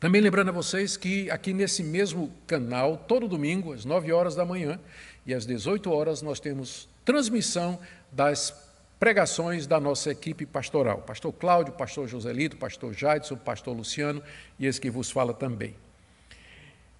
Também 0.00 0.22
lembrando 0.22 0.48
a 0.48 0.52
vocês 0.52 0.96
que 0.96 1.30
aqui 1.30 1.52
nesse 1.52 1.82
mesmo 1.82 2.32
canal, 2.46 2.96
todo 2.96 3.28
domingo, 3.28 3.74
às 3.74 3.84
9 3.84 4.10
horas 4.12 4.34
da 4.34 4.46
manhã 4.46 4.80
e 5.26 5.34
às 5.34 5.44
18 5.44 5.90
horas, 5.92 6.22
nós 6.22 6.40
temos 6.40 6.88
transmissão 7.04 7.78
das 8.10 8.63
pregações 8.98 9.66
da 9.66 9.78
nossa 9.80 10.10
equipe 10.10 10.46
pastoral. 10.46 10.98
Pastor 10.98 11.32
Cláudio, 11.32 11.72
pastor 11.74 12.08
Joselito, 12.08 12.56
pastor 12.56 12.92
Jaidson, 12.92 13.36
pastor 13.36 13.76
Luciano 13.76 14.22
e 14.58 14.66
esse 14.66 14.80
que 14.80 14.90
vos 14.90 15.10
fala 15.10 15.34
também. 15.34 15.74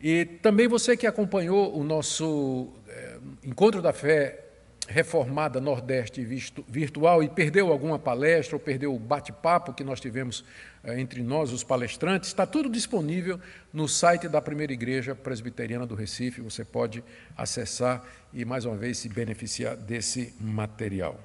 E 0.01 0.25
também 0.25 0.69
você 0.69 0.97
que 0.97 1.07
acompanhou 1.07 1.75
o 1.75 1.83
nosso 1.83 2.69
é, 2.89 3.17
Encontro 3.43 3.81
da 3.81 3.93
Fé 3.93 4.45
Reformada 4.87 5.61
Nordeste 5.61 6.23
Virtual 6.69 7.23
e 7.23 7.29
perdeu 7.29 7.73
alguma 7.73 7.99
palestra 7.99 8.55
ou 8.55 8.61
perdeu 8.61 8.95
o 8.95 8.99
bate-papo 8.99 9.73
que 9.73 9.83
nós 9.83 9.99
tivemos 9.99 10.45
eh, 10.83 11.01
entre 11.01 11.23
nós, 11.23 11.53
os 11.53 11.65
palestrantes, 11.65 12.29
está 12.29 12.45
tudo 12.45 12.69
disponível 12.69 13.41
no 13.73 13.89
site 13.89 14.29
da 14.29 14.43
Primeira 14.43 14.75
Igreja 14.75 15.15
Presbiteriana 15.15 15.87
do 15.87 15.95
Recife. 15.95 16.43
Você 16.43 16.67
pode 16.67 17.03
acessar 17.35 18.05
e, 18.31 18.45
mais 18.45 18.67
uma 18.67 18.77
vez, 18.77 18.99
se 18.99 19.09
beneficiar 19.09 19.75
desse 19.75 20.35
material. 20.39 21.19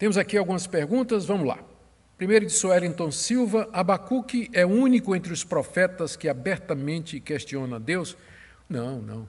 Temos 0.00 0.16
aqui 0.16 0.38
algumas 0.38 0.66
perguntas, 0.66 1.26
vamos 1.26 1.46
lá. 1.46 1.58
Primeiro 2.16 2.46
de 2.46 2.52
Suellington 2.52 3.10
Silva, 3.10 3.68
Abacuque 3.70 4.48
é 4.50 4.64
único 4.64 5.14
entre 5.14 5.30
os 5.30 5.44
profetas 5.44 6.16
que 6.16 6.26
abertamente 6.26 7.20
questiona 7.20 7.78
Deus? 7.78 8.16
Não, 8.66 9.02
não. 9.02 9.28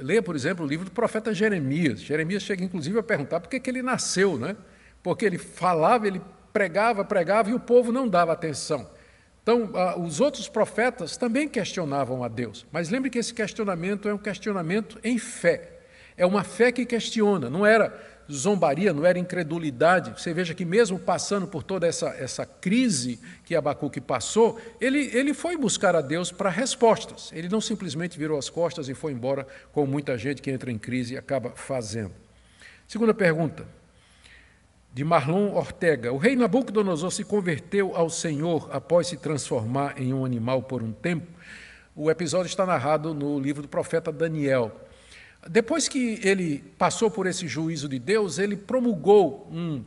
Leia, 0.00 0.22
por 0.22 0.36
exemplo, 0.36 0.64
o 0.64 0.68
livro 0.68 0.84
do 0.84 0.92
profeta 0.92 1.34
Jeremias. 1.34 2.00
Jeremias 2.00 2.44
chega, 2.44 2.62
inclusive, 2.62 2.96
a 2.96 3.02
perguntar 3.02 3.40
por 3.40 3.48
que, 3.48 3.58
que 3.58 3.68
ele 3.68 3.82
nasceu, 3.82 4.38
né? 4.38 4.56
Porque 5.02 5.24
ele 5.24 5.36
falava, 5.36 6.06
ele 6.06 6.22
pregava, 6.52 7.04
pregava 7.04 7.50
e 7.50 7.54
o 7.54 7.58
povo 7.58 7.90
não 7.90 8.06
dava 8.06 8.32
atenção. 8.32 8.88
Então, 9.42 9.72
os 10.00 10.20
outros 10.20 10.48
profetas 10.48 11.16
também 11.16 11.48
questionavam 11.48 12.22
a 12.22 12.28
Deus. 12.28 12.64
Mas 12.70 12.88
lembre 12.88 13.10
que 13.10 13.18
esse 13.18 13.34
questionamento 13.34 14.08
é 14.08 14.14
um 14.14 14.18
questionamento 14.18 14.96
em 15.02 15.18
fé. 15.18 15.72
É 16.16 16.24
uma 16.24 16.44
fé 16.44 16.70
que 16.70 16.86
questiona, 16.86 17.50
não 17.50 17.66
era 17.66 18.15
zombaria, 18.30 18.92
não 18.92 19.04
era 19.04 19.18
incredulidade. 19.18 20.10
Você 20.20 20.32
veja 20.32 20.54
que 20.54 20.64
mesmo 20.64 20.98
passando 20.98 21.46
por 21.46 21.62
toda 21.62 21.86
essa, 21.86 22.08
essa 22.08 22.44
crise 22.44 23.20
que 23.44 23.54
Abacuque 23.54 24.00
passou, 24.00 24.58
ele, 24.80 25.10
ele 25.16 25.32
foi 25.32 25.56
buscar 25.56 25.94
a 25.94 26.00
Deus 26.00 26.32
para 26.32 26.50
respostas. 26.50 27.30
Ele 27.32 27.48
não 27.48 27.60
simplesmente 27.60 28.18
virou 28.18 28.38
as 28.38 28.50
costas 28.50 28.88
e 28.88 28.94
foi 28.94 29.12
embora, 29.12 29.46
como 29.72 29.86
muita 29.86 30.18
gente 30.18 30.42
que 30.42 30.50
entra 30.50 30.70
em 30.70 30.78
crise 30.78 31.14
e 31.14 31.16
acaba 31.16 31.50
fazendo. 31.50 32.12
Segunda 32.86 33.14
pergunta, 33.14 33.66
de 34.96 35.04
Marlon 35.04 35.52
Ortega. 35.52 36.10
O 36.10 36.16
rei 36.16 36.34
Nabucodonosor 36.34 37.10
se 37.10 37.22
converteu 37.22 37.94
ao 37.94 38.08
Senhor 38.08 38.70
após 38.72 39.08
se 39.08 39.18
transformar 39.18 40.00
em 40.00 40.14
um 40.14 40.24
animal 40.24 40.62
por 40.62 40.82
um 40.82 40.90
tempo? 40.90 41.26
O 41.94 42.10
episódio 42.10 42.48
está 42.48 42.64
narrado 42.64 43.12
no 43.12 43.38
livro 43.38 43.60
do 43.60 43.68
profeta 43.68 44.10
Daniel. 44.10 44.85
Depois 45.48 45.88
que 45.88 46.20
ele 46.22 46.64
passou 46.76 47.10
por 47.10 47.26
esse 47.26 47.46
juízo 47.46 47.88
de 47.88 47.98
Deus, 47.98 48.38
ele 48.38 48.56
promulgou 48.56 49.48
um, 49.52 49.84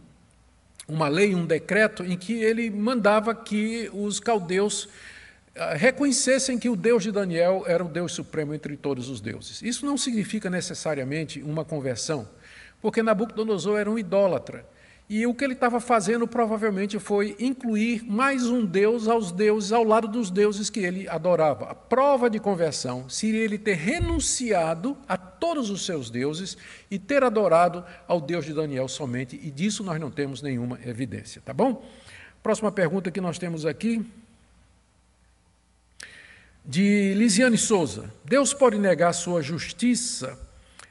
uma 0.88 1.08
lei, 1.08 1.36
um 1.36 1.46
decreto, 1.46 2.04
em 2.04 2.18
que 2.18 2.34
ele 2.34 2.70
mandava 2.70 3.36
que 3.36 3.90
os 3.94 4.20
caldeus 4.20 4.88
ah, 5.56 5.74
reconhecessem 5.74 6.58
que 6.58 6.70
o 6.70 6.76
Deus 6.76 7.04
de 7.04 7.12
Daniel 7.12 7.64
era 7.68 7.84
o 7.84 7.90
Deus 7.90 8.14
supremo 8.14 8.54
entre 8.54 8.78
todos 8.78 9.10
os 9.10 9.20
deuses. 9.20 9.62
Isso 9.62 9.86
não 9.86 9.98
significa 9.98 10.50
necessariamente 10.50 11.42
uma 11.42 11.66
conversão, 11.66 12.28
porque 12.82 13.04
Nabucodonosor 13.04 13.78
era 13.80 13.92
um 13.92 14.00
idólatra. 14.00 14.66
E 15.10 15.26
o 15.26 15.34
que 15.34 15.44
ele 15.44 15.54
estava 15.54 15.80
fazendo 15.80 16.28
provavelmente 16.28 17.00
foi 17.00 17.36
incluir 17.40 18.04
mais 18.04 18.46
um 18.46 18.64
Deus 18.64 19.08
aos 19.08 19.32
deuses, 19.32 19.72
ao 19.72 19.84
lado 19.84 20.08
dos 20.08 20.30
deuses 20.30 20.70
que 20.70 20.82
ele 20.82 21.10
adorava. 21.10 21.66
A 21.66 21.74
prova 21.74 22.30
de 22.30 22.40
conversão 22.40 23.10
seria 23.10 23.44
ele 23.44 23.58
ter 23.58 23.74
renunciado 23.74 24.96
a 25.08 25.18
todos 25.18 25.72
os 25.72 25.84
seus 25.84 26.12
deuses 26.12 26.56
e 26.92 27.00
ter 27.00 27.24
adorado 27.24 27.84
ao 28.08 28.22
Deus 28.22 28.46
de 28.46 28.54
Daniel 28.54 28.88
somente, 28.88 29.36
e 29.42 29.50
disso 29.50 29.84
nós 29.84 30.00
não 30.00 30.12
temos 30.12 30.44
nenhuma 30.44 30.80
evidência, 30.86 31.42
tá 31.44 31.54
bom? 31.54 31.84
Próxima 32.44 32.72
pergunta 32.72 33.10
que 33.10 33.20
nós 33.20 33.40
temos 33.40 33.66
aqui. 33.66 34.06
De 36.64 37.16
Lisiane 37.16 37.58
Souza. 37.58 38.14
Deus 38.24 38.54
pode 38.54 38.78
negar 38.78 39.12
sua 39.14 39.42
justiça 39.42 40.38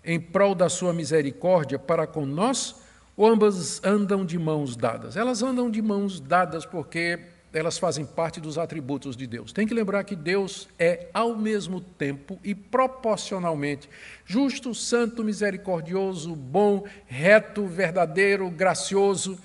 em 0.05 0.19
prol 0.19 0.57
da 0.57 0.69
sua 0.69 0.93
misericórdia 0.93 1.79
para 1.79 2.05
com 2.05 2.27
nós? 2.27 2.88
Ou 3.19 3.27
ambas 3.27 3.83
andam 3.83 4.25
de 4.25 4.39
mãos 4.39 4.77
dadas? 4.77 5.17
Elas 5.17 5.43
andam 5.43 5.69
de 5.69 5.83
mãos 5.83 6.21
dadas 6.21 6.65
porque 6.65 7.19
elas 7.53 7.77
fazem 7.77 8.07
parte 8.07 8.41
dos 8.41 8.57
atributos 8.57 9.17
de 9.17 9.27
Deus. 9.27 9.53
Tem 9.53 9.67
que 9.67 9.75
lembrar 9.75 10.05
que 10.05 10.15
Deus 10.15 10.69
é, 10.79 11.09
ao 11.13 11.37
mesmo 11.37 11.81
tempo 11.81 12.39
e 12.45 12.55
proporcionalmente, 12.55 13.91
justo, 14.25 14.73
santo, 14.73 15.25
misericordioso, 15.25 16.37
bom, 16.37 16.87
reto, 17.07 17.67
verdadeiro, 17.67 18.49
gracioso. 18.51 19.37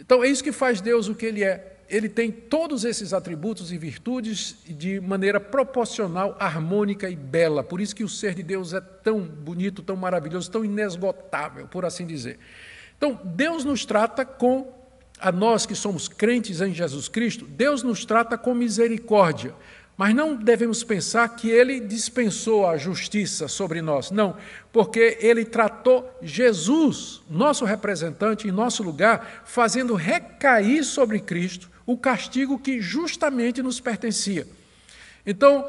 Então, 0.00 0.24
é 0.24 0.28
isso 0.28 0.42
que 0.42 0.50
faz 0.50 0.80
Deus 0.80 1.06
o 1.06 1.14
que 1.14 1.26
Ele 1.26 1.44
é. 1.44 1.78
Ele 1.88 2.08
tem 2.08 2.28
todos 2.32 2.84
esses 2.84 3.12
atributos 3.12 3.70
e 3.70 3.78
virtudes 3.78 4.56
de 4.66 4.98
maneira 4.98 5.38
proporcional, 5.38 6.36
harmônica 6.40 7.08
e 7.08 7.14
bela. 7.14 7.62
Por 7.62 7.80
isso 7.80 7.94
que 7.94 8.02
o 8.02 8.08
ser 8.08 8.34
de 8.34 8.42
Deus 8.42 8.72
é 8.72 8.80
tão 8.80 9.20
bonito, 9.20 9.80
tão 9.80 9.94
maravilhoso, 9.94 10.50
tão 10.50 10.64
inesgotável, 10.64 11.68
por 11.68 11.84
assim 11.84 12.04
dizer. 12.04 12.40
Então, 13.02 13.18
Deus 13.24 13.64
nos 13.64 13.84
trata 13.84 14.24
com, 14.24 14.72
a 15.18 15.32
nós 15.32 15.66
que 15.66 15.74
somos 15.74 16.06
crentes 16.06 16.60
em 16.60 16.72
Jesus 16.72 17.08
Cristo, 17.08 17.44
Deus 17.44 17.82
nos 17.82 18.04
trata 18.04 18.38
com 18.38 18.54
misericórdia. 18.54 19.52
Mas 19.96 20.14
não 20.14 20.36
devemos 20.36 20.84
pensar 20.84 21.28
que 21.30 21.50
ele 21.50 21.80
dispensou 21.80 22.64
a 22.64 22.76
justiça 22.76 23.48
sobre 23.48 23.82
nós, 23.82 24.12
não, 24.12 24.36
porque 24.72 25.18
ele 25.20 25.44
tratou 25.44 26.08
Jesus, 26.22 27.20
nosso 27.28 27.64
representante, 27.64 28.46
em 28.46 28.52
nosso 28.52 28.84
lugar, 28.84 29.42
fazendo 29.44 29.96
recair 29.96 30.84
sobre 30.84 31.18
Cristo 31.18 31.68
o 31.84 31.98
castigo 31.98 32.56
que 32.56 32.80
justamente 32.80 33.60
nos 33.64 33.80
pertencia. 33.80 34.46
Então, 35.26 35.68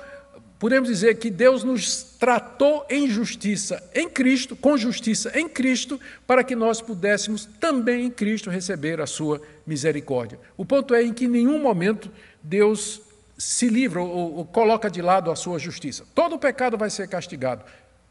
podemos 0.63 0.87
dizer 0.87 1.17
que 1.17 1.29
Deus 1.29 1.61
nos 1.61 2.03
tratou 2.17 2.85
em 2.89 3.09
justiça 3.09 3.83
em 3.93 4.09
Cristo, 4.09 4.55
com 4.55 4.77
justiça 4.77 5.37
em 5.37 5.49
Cristo, 5.49 5.99
para 6.25 6.41
que 6.41 6.55
nós 6.55 6.79
pudéssemos 6.79 7.43
também 7.59 8.05
em 8.05 8.09
Cristo 8.09 8.49
receber 8.49 9.01
a 9.01 9.05
sua 9.05 9.41
misericórdia. 9.67 10.39
O 10.55 10.63
ponto 10.63 10.95
é 10.95 11.03
em 11.03 11.11
que 11.11 11.25
em 11.25 11.27
nenhum 11.27 11.61
momento 11.61 12.09
Deus 12.41 13.01
se 13.37 13.67
livra 13.67 14.01
ou, 14.01 14.37
ou 14.37 14.45
coloca 14.45 14.89
de 14.89 15.01
lado 15.01 15.29
a 15.29 15.35
sua 15.35 15.59
justiça. 15.59 16.05
Todo 16.15 16.39
pecado 16.39 16.77
vai 16.77 16.89
ser 16.89 17.09
castigado. 17.09 17.65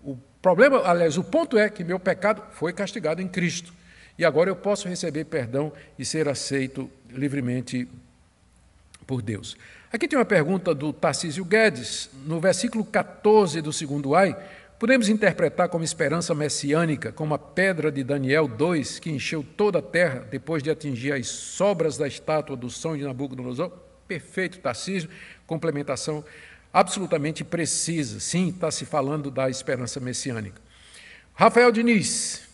O 0.05 0.19
problema, 0.43 0.83
aliás, 0.85 1.17
o 1.17 1.25
ponto 1.25 1.57
é 1.57 1.71
que 1.71 1.83
meu 1.83 1.99
pecado 1.99 2.43
foi 2.53 2.75
castigado 2.75 3.23
em 3.23 3.29
Cristo. 3.29 3.73
E 4.19 4.27
agora 4.27 4.51
eu 4.51 4.57
posso 4.57 4.87
receber 4.87 5.25
perdão 5.25 5.73
e 5.99 6.05
ser 6.05 6.29
aceito 6.29 6.91
livremente 7.09 7.89
por 9.07 9.23
Deus. 9.23 9.57
Aqui 9.93 10.09
tem 10.09 10.19
uma 10.19 10.25
pergunta 10.25 10.75
do 10.75 10.91
Tarcísio 10.91 11.45
Guedes, 11.45 12.09
no 12.25 12.41
versículo 12.41 12.83
14 12.83 13.61
do 13.61 13.75
segundo 13.75 14.15
ai, 14.15 14.35
podemos 14.79 15.07
interpretar 15.07 15.69
como 15.69 15.85
esperança 15.85 16.35
messiânica, 16.35 17.13
como 17.13 17.35
a 17.35 17.39
pedra 17.39 17.93
de 17.93 18.03
Daniel 18.03 18.49
2, 18.49 18.99
que 18.99 19.11
encheu 19.11 19.45
toda 19.55 19.81
a 19.81 19.83
terra 19.83 20.27
depois 20.31 20.63
de 20.63 20.71
atingir 20.71 21.13
as 21.13 21.29
sobras 21.29 21.99
da 21.99 22.09
estátua 22.09 22.57
do 22.57 22.71
som 22.71 22.97
de 22.97 23.05
Nabucodonosor? 23.05 23.71
Perfeito, 24.09 24.61
Tarcísio, 24.61 25.11
complementação 25.47 26.25
absolutamente 26.73 27.45
precisa. 27.45 28.19
Sim, 28.19 28.49
está 28.49 28.71
se 28.71 28.87
falando 28.87 29.31
da 29.31 29.51
esperança 29.51 30.01
messiânica. 30.01 30.59
Rafael 31.35 31.71
Diniz, 31.71 32.49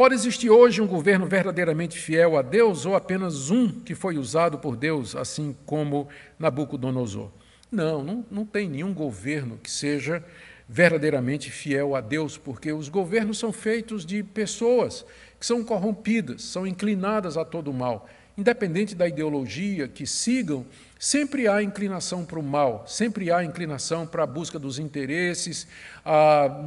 Pode 0.00 0.14
existir 0.14 0.48
hoje 0.48 0.80
um 0.80 0.86
governo 0.86 1.26
verdadeiramente 1.26 1.98
fiel 1.98 2.38
a 2.38 2.40
Deus 2.40 2.86
ou 2.86 2.96
apenas 2.96 3.50
um 3.50 3.68
que 3.68 3.94
foi 3.94 4.16
usado 4.16 4.56
por 4.58 4.74
Deus, 4.74 5.14
assim 5.14 5.54
como 5.66 6.08
Nabucodonosor? 6.38 7.28
Não, 7.70 8.02
não, 8.02 8.24
não 8.30 8.46
tem 8.46 8.66
nenhum 8.66 8.94
governo 8.94 9.58
que 9.62 9.70
seja 9.70 10.24
verdadeiramente 10.66 11.50
fiel 11.50 11.94
a 11.94 12.00
Deus, 12.00 12.38
porque 12.38 12.72
os 12.72 12.88
governos 12.88 13.38
são 13.38 13.52
feitos 13.52 14.06
de 14.06 14.22
pessoas 14.22 15.04
que 15.38 15.44
são 15.44 15.62
corrompidas, 15.62 16.44
são 16.44 16.66
inclinadas 16.66 17.36
a 17.36 17.44
todo 17.44 17.70
mal. 17.70 18.08
Independente 18.38 18.94
da 18.94 19.06
ideologia 19.06 19.86
que 19.86 20.06
sigam, 20.06 20.64
sempre 21.00 21.48
há 21.48 21.62
inclinação 21.62 22.26
para 22.26 22.38
o 22.38 22.42
mal, 22.42 22.84
sempre 22.86 23.32
há 23.32 23.42
inclinação 23.42 24.06
para 24.06 24.22
a 24.22 24.26
busca 24.26 24.58
dos 24.58 24.78
interesses, 24.78 25.66
a, 26.04 26.62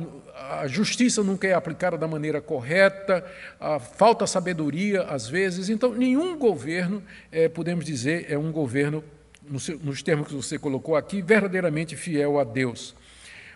a 0.62 0.68
justiça 0.68 1.24
nunca 1.24 1.48
é 1.48 1.54
aplicada 1.54 2.00
da 2.00 2.08
maneira 2.08 2.42
correta, 2.42 3.24
a 3.60 3.80
falta 3.80 4.26
sabedoria 4.26 5.04
às 5.04 5.28
vezes. 5.28 5.70
Então, 5.70 5.94
nenhum 5.94 6.36
governo, 6.36 7.04
é, 7.32 7.48
podemos 7.48 7.86
dizer, 7.86 8.26
é 8.28 8.36
um 8.36 8.52
governo, 8.52 9.04
nos 9.48 10.02
termos 10.02 10.28
que 10.28 10.34
você 10.34 10.58
colocou 10.58 10.96
aqui, 10.96 11.22
verdadeiramente 11.22 11.96
fiel 11.96 12.40
a 12.40 12.44
Deus. 12.44 12.96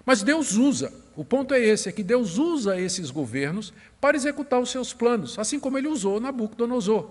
Mas 0.05 0.21
Deus 0.21 0.53
usa, 0.53 0.93
o 1.15 1.25
ponto 1.25 1.55
é 1.55 1.59
esse, 1.59 1.89
é 1.89 1.91
que 1.91 2.03
Deus 2.03 2.38
usa 2.38 2.80
esses 2.80 3.09
governos 3.09 3.73
para 3.99 4.15
executar 4.15 4.59
os 4.59 4.69
seus 4.69 4.93
planos, 4.93 5.39
assim 5.39 5.59
como 5.59 5.75
ele 5.75 5.88
usou 5.88 6.19
Nabucodonosor. 6.19 7.09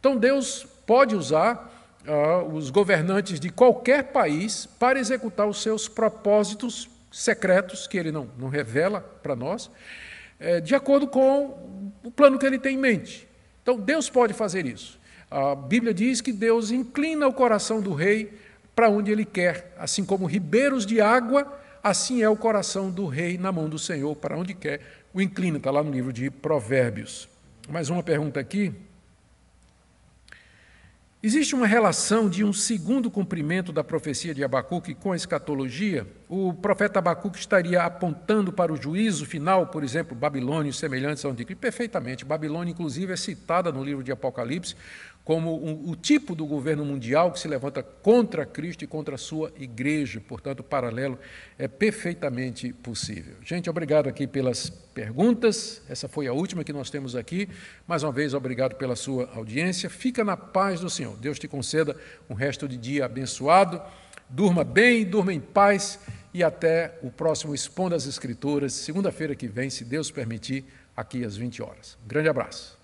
Então 0.00 0.16
Deus 0.16 0.66
pode 0.86 1.14
usar 1.14 1.77
uh, 2.08 2.52
os 2.52 2.70
governantes 2.70 3.38
de 3.38 3.50
qualquer 3.50 4.04
país 4.04 4.66
para 4.78 4.98
executar 4.98 5.46
os 5.46 5.62
seus 5.62 5.86
propósitos 5.86 6.88
secretos, 7.12 7.86
que 7.86 7.96
ele 7.96 8.10
não, 8.10 8.28
não 8.38 8.48
revela 8.48 9.00
para 9.00 9.36
nós, 9.36 9.70
é, 10.40 10.60
de 10.60 10.74
acordo 10.74 11.06
com 11.06 11.92
o 12.02 12.10
plano 12.10 12.38
que 12.38 12.46
ele 12.46 12.58
tem 12.58 12.74
em 12.74 12.78
mente. 12.78 13.28
Então 13.62 13.78
Deus 13.78 14.08
pode 14.10 14.32
fazer 14.32 14.66
isso. 14.66 14.98
A 15.30 15.54
Bíblia 15.54 15.92
diz 15.92 16.20
que 16.20 16.32
Deus 16.32 16.70
inclina 16.70 17.26
o 17.26 17.32
coração 17.32 17.80
do 17.80 17.92
rei 17.92 18.32
para 18.74 18.88
onde 18.88 19.10
ele 19.10 19.24
quer, 19.24 19.74
assim 19.78 20.04
como 20.04 20.26
ribeiros 20.26 20.86
de 20.86 21.00
água 21.00 21.58
Assim 21.82 22.22
é 22.22 22.28
o 22.28 22.36
coração 22.36 22.90
do 22.90 23.06
rei 23.06 23.38
na 23.38 23.52
mão 23.52 23.68
do 23.68 23.78
Senhor, 23.78 24.14
para 24.16 24.36
onde 24.36 24.52
quer 24.52 24.80
o 25.14 25.22
inclina, 25.22 25.58
está 25.58 25.70
lá 25.70 25.82
no 25.82 25.90
livro 25.90 26.12
de 26.12 26.30
Provérbios. 26.30 27.28
Mais 27.68 27.88
uma 27.88 28.02
pergunta 28.02 28.40
aqui. 28.40 28.74
Existe 31.20 31.52
uma 31.52 31.66
relação 31.66 32.28
de 32.28 32.44
um 32.44 32.52
segundo 32.52 33.10
cumprimento 33.10 33.72
da 33.72 33.82
profecia 33.82 34.32
de 34.32 34.44
Abacuque 34.44 34.94
com 34.94 35.10
a 35.10 35.16
escatologia? 35.16 36.06
O 36.28 36.54
profeta 36.54 37.00
Abacuque 37.00 37.40
estaria 37.40 37.82
apontando 37.82 38.52
para 38.52 38.72
o 38.72 38.80
juízo 38.80 39.26
final, 39.26 39.66
por 39.66 39.82
exemplo, 39.82 40.14
babilônios 40.14 40.78
semelhantes 40.78 41.24
ao 41.24 41.32
anticristo? 41.32 41.60
Perfeitamente. 41.60 42.24
Babilônia, 42.24 42.70
inclusive, 42.70 43.12
é 43.12 43.16
citada 43.16 43.72
no 43.72 43.82
livro 43.82 44.04
de 44.04 44.12
Apocalipse 44.12 44.76
como 45.28 45.62
um, 45.62 45.90
o 45.90 45.94
tipo 45.94 46.34
do 46.34 46.46
governo 46.46 46.86
mundial 46.86 47.30
que 47.30 47.38
se 47.38 47.46
levanta 47.46 47.82
contra 47.82 48.46
Cristo 48.46 48.82
e 48.82 48.86
contra 48.86 49.16
a 49.16 49.18
sua 49.18 49.52
igreja. 49.58 50.22
Portanto, 50.26 50.60
o 50.60 50.64
paralelo 50.64 51.18
é 51.58 51.68
perfeitamente 51.68 52.72
possível. 52.72 53.34
Gente, 53.44 53.68
obrigado 53.68 54.08
aqui 54.08 54.26
pelas 54.26 54.70
perguntas. 54.70 55.82
Essa 55.86 56.08
foi 56.08 56.28
a 56.28 56.32
última 56.32 56.64
que 56.64 56.72
nós 56.72 56.88
temos 56.88 57.14
aqui. 57.14 57.46
Mais 57.86 58.02
uma 58.02 58.10
vez, 58.10 58.32
obrigado 58.32 58.76
pela 58.76 58.96
sua 58.96 59.28
audiência. 59.34 59.90
Fica 59.90 60.24
na 60.24 60.34
paz 60.34 60.80
do 60.80 60.88
Senhor. 60.88 61.14
Deus 61.18 61.38
te 61.38 61.46
conceda 61.46 61.94
um 62.30 62.32
resto 62.32 62.66
de 62.66 62.78
dia 62.78 63.04
abençoado. 63.04 63.82
Durma 64.30 64.64
bem, 64.64 65.04
durma 65.04 65.30
em 65.30 65.40
paz 65.40 65.98
e 66.32 66.42
até 66.42 66.98
o 67.02 67.10
próximo 67.10 67.54
Expondo 67.54 67.94
as 67.94 68.06
Escrituras, 68.06 68.72
segunda-feira 68.72 69.34
que 69.34 69.46
vem, 69.46 69.68
se 69.68 69.84
Deus 69.84 70.10
permitir, 70.10 70.64
aqui 70.96 71.22
às 71.22 71.36
20 71.36 71.62
horas. 71.62 71.98
Um 72.02 72.08
grande 72.08 72.30
abraço. 72.30 72.77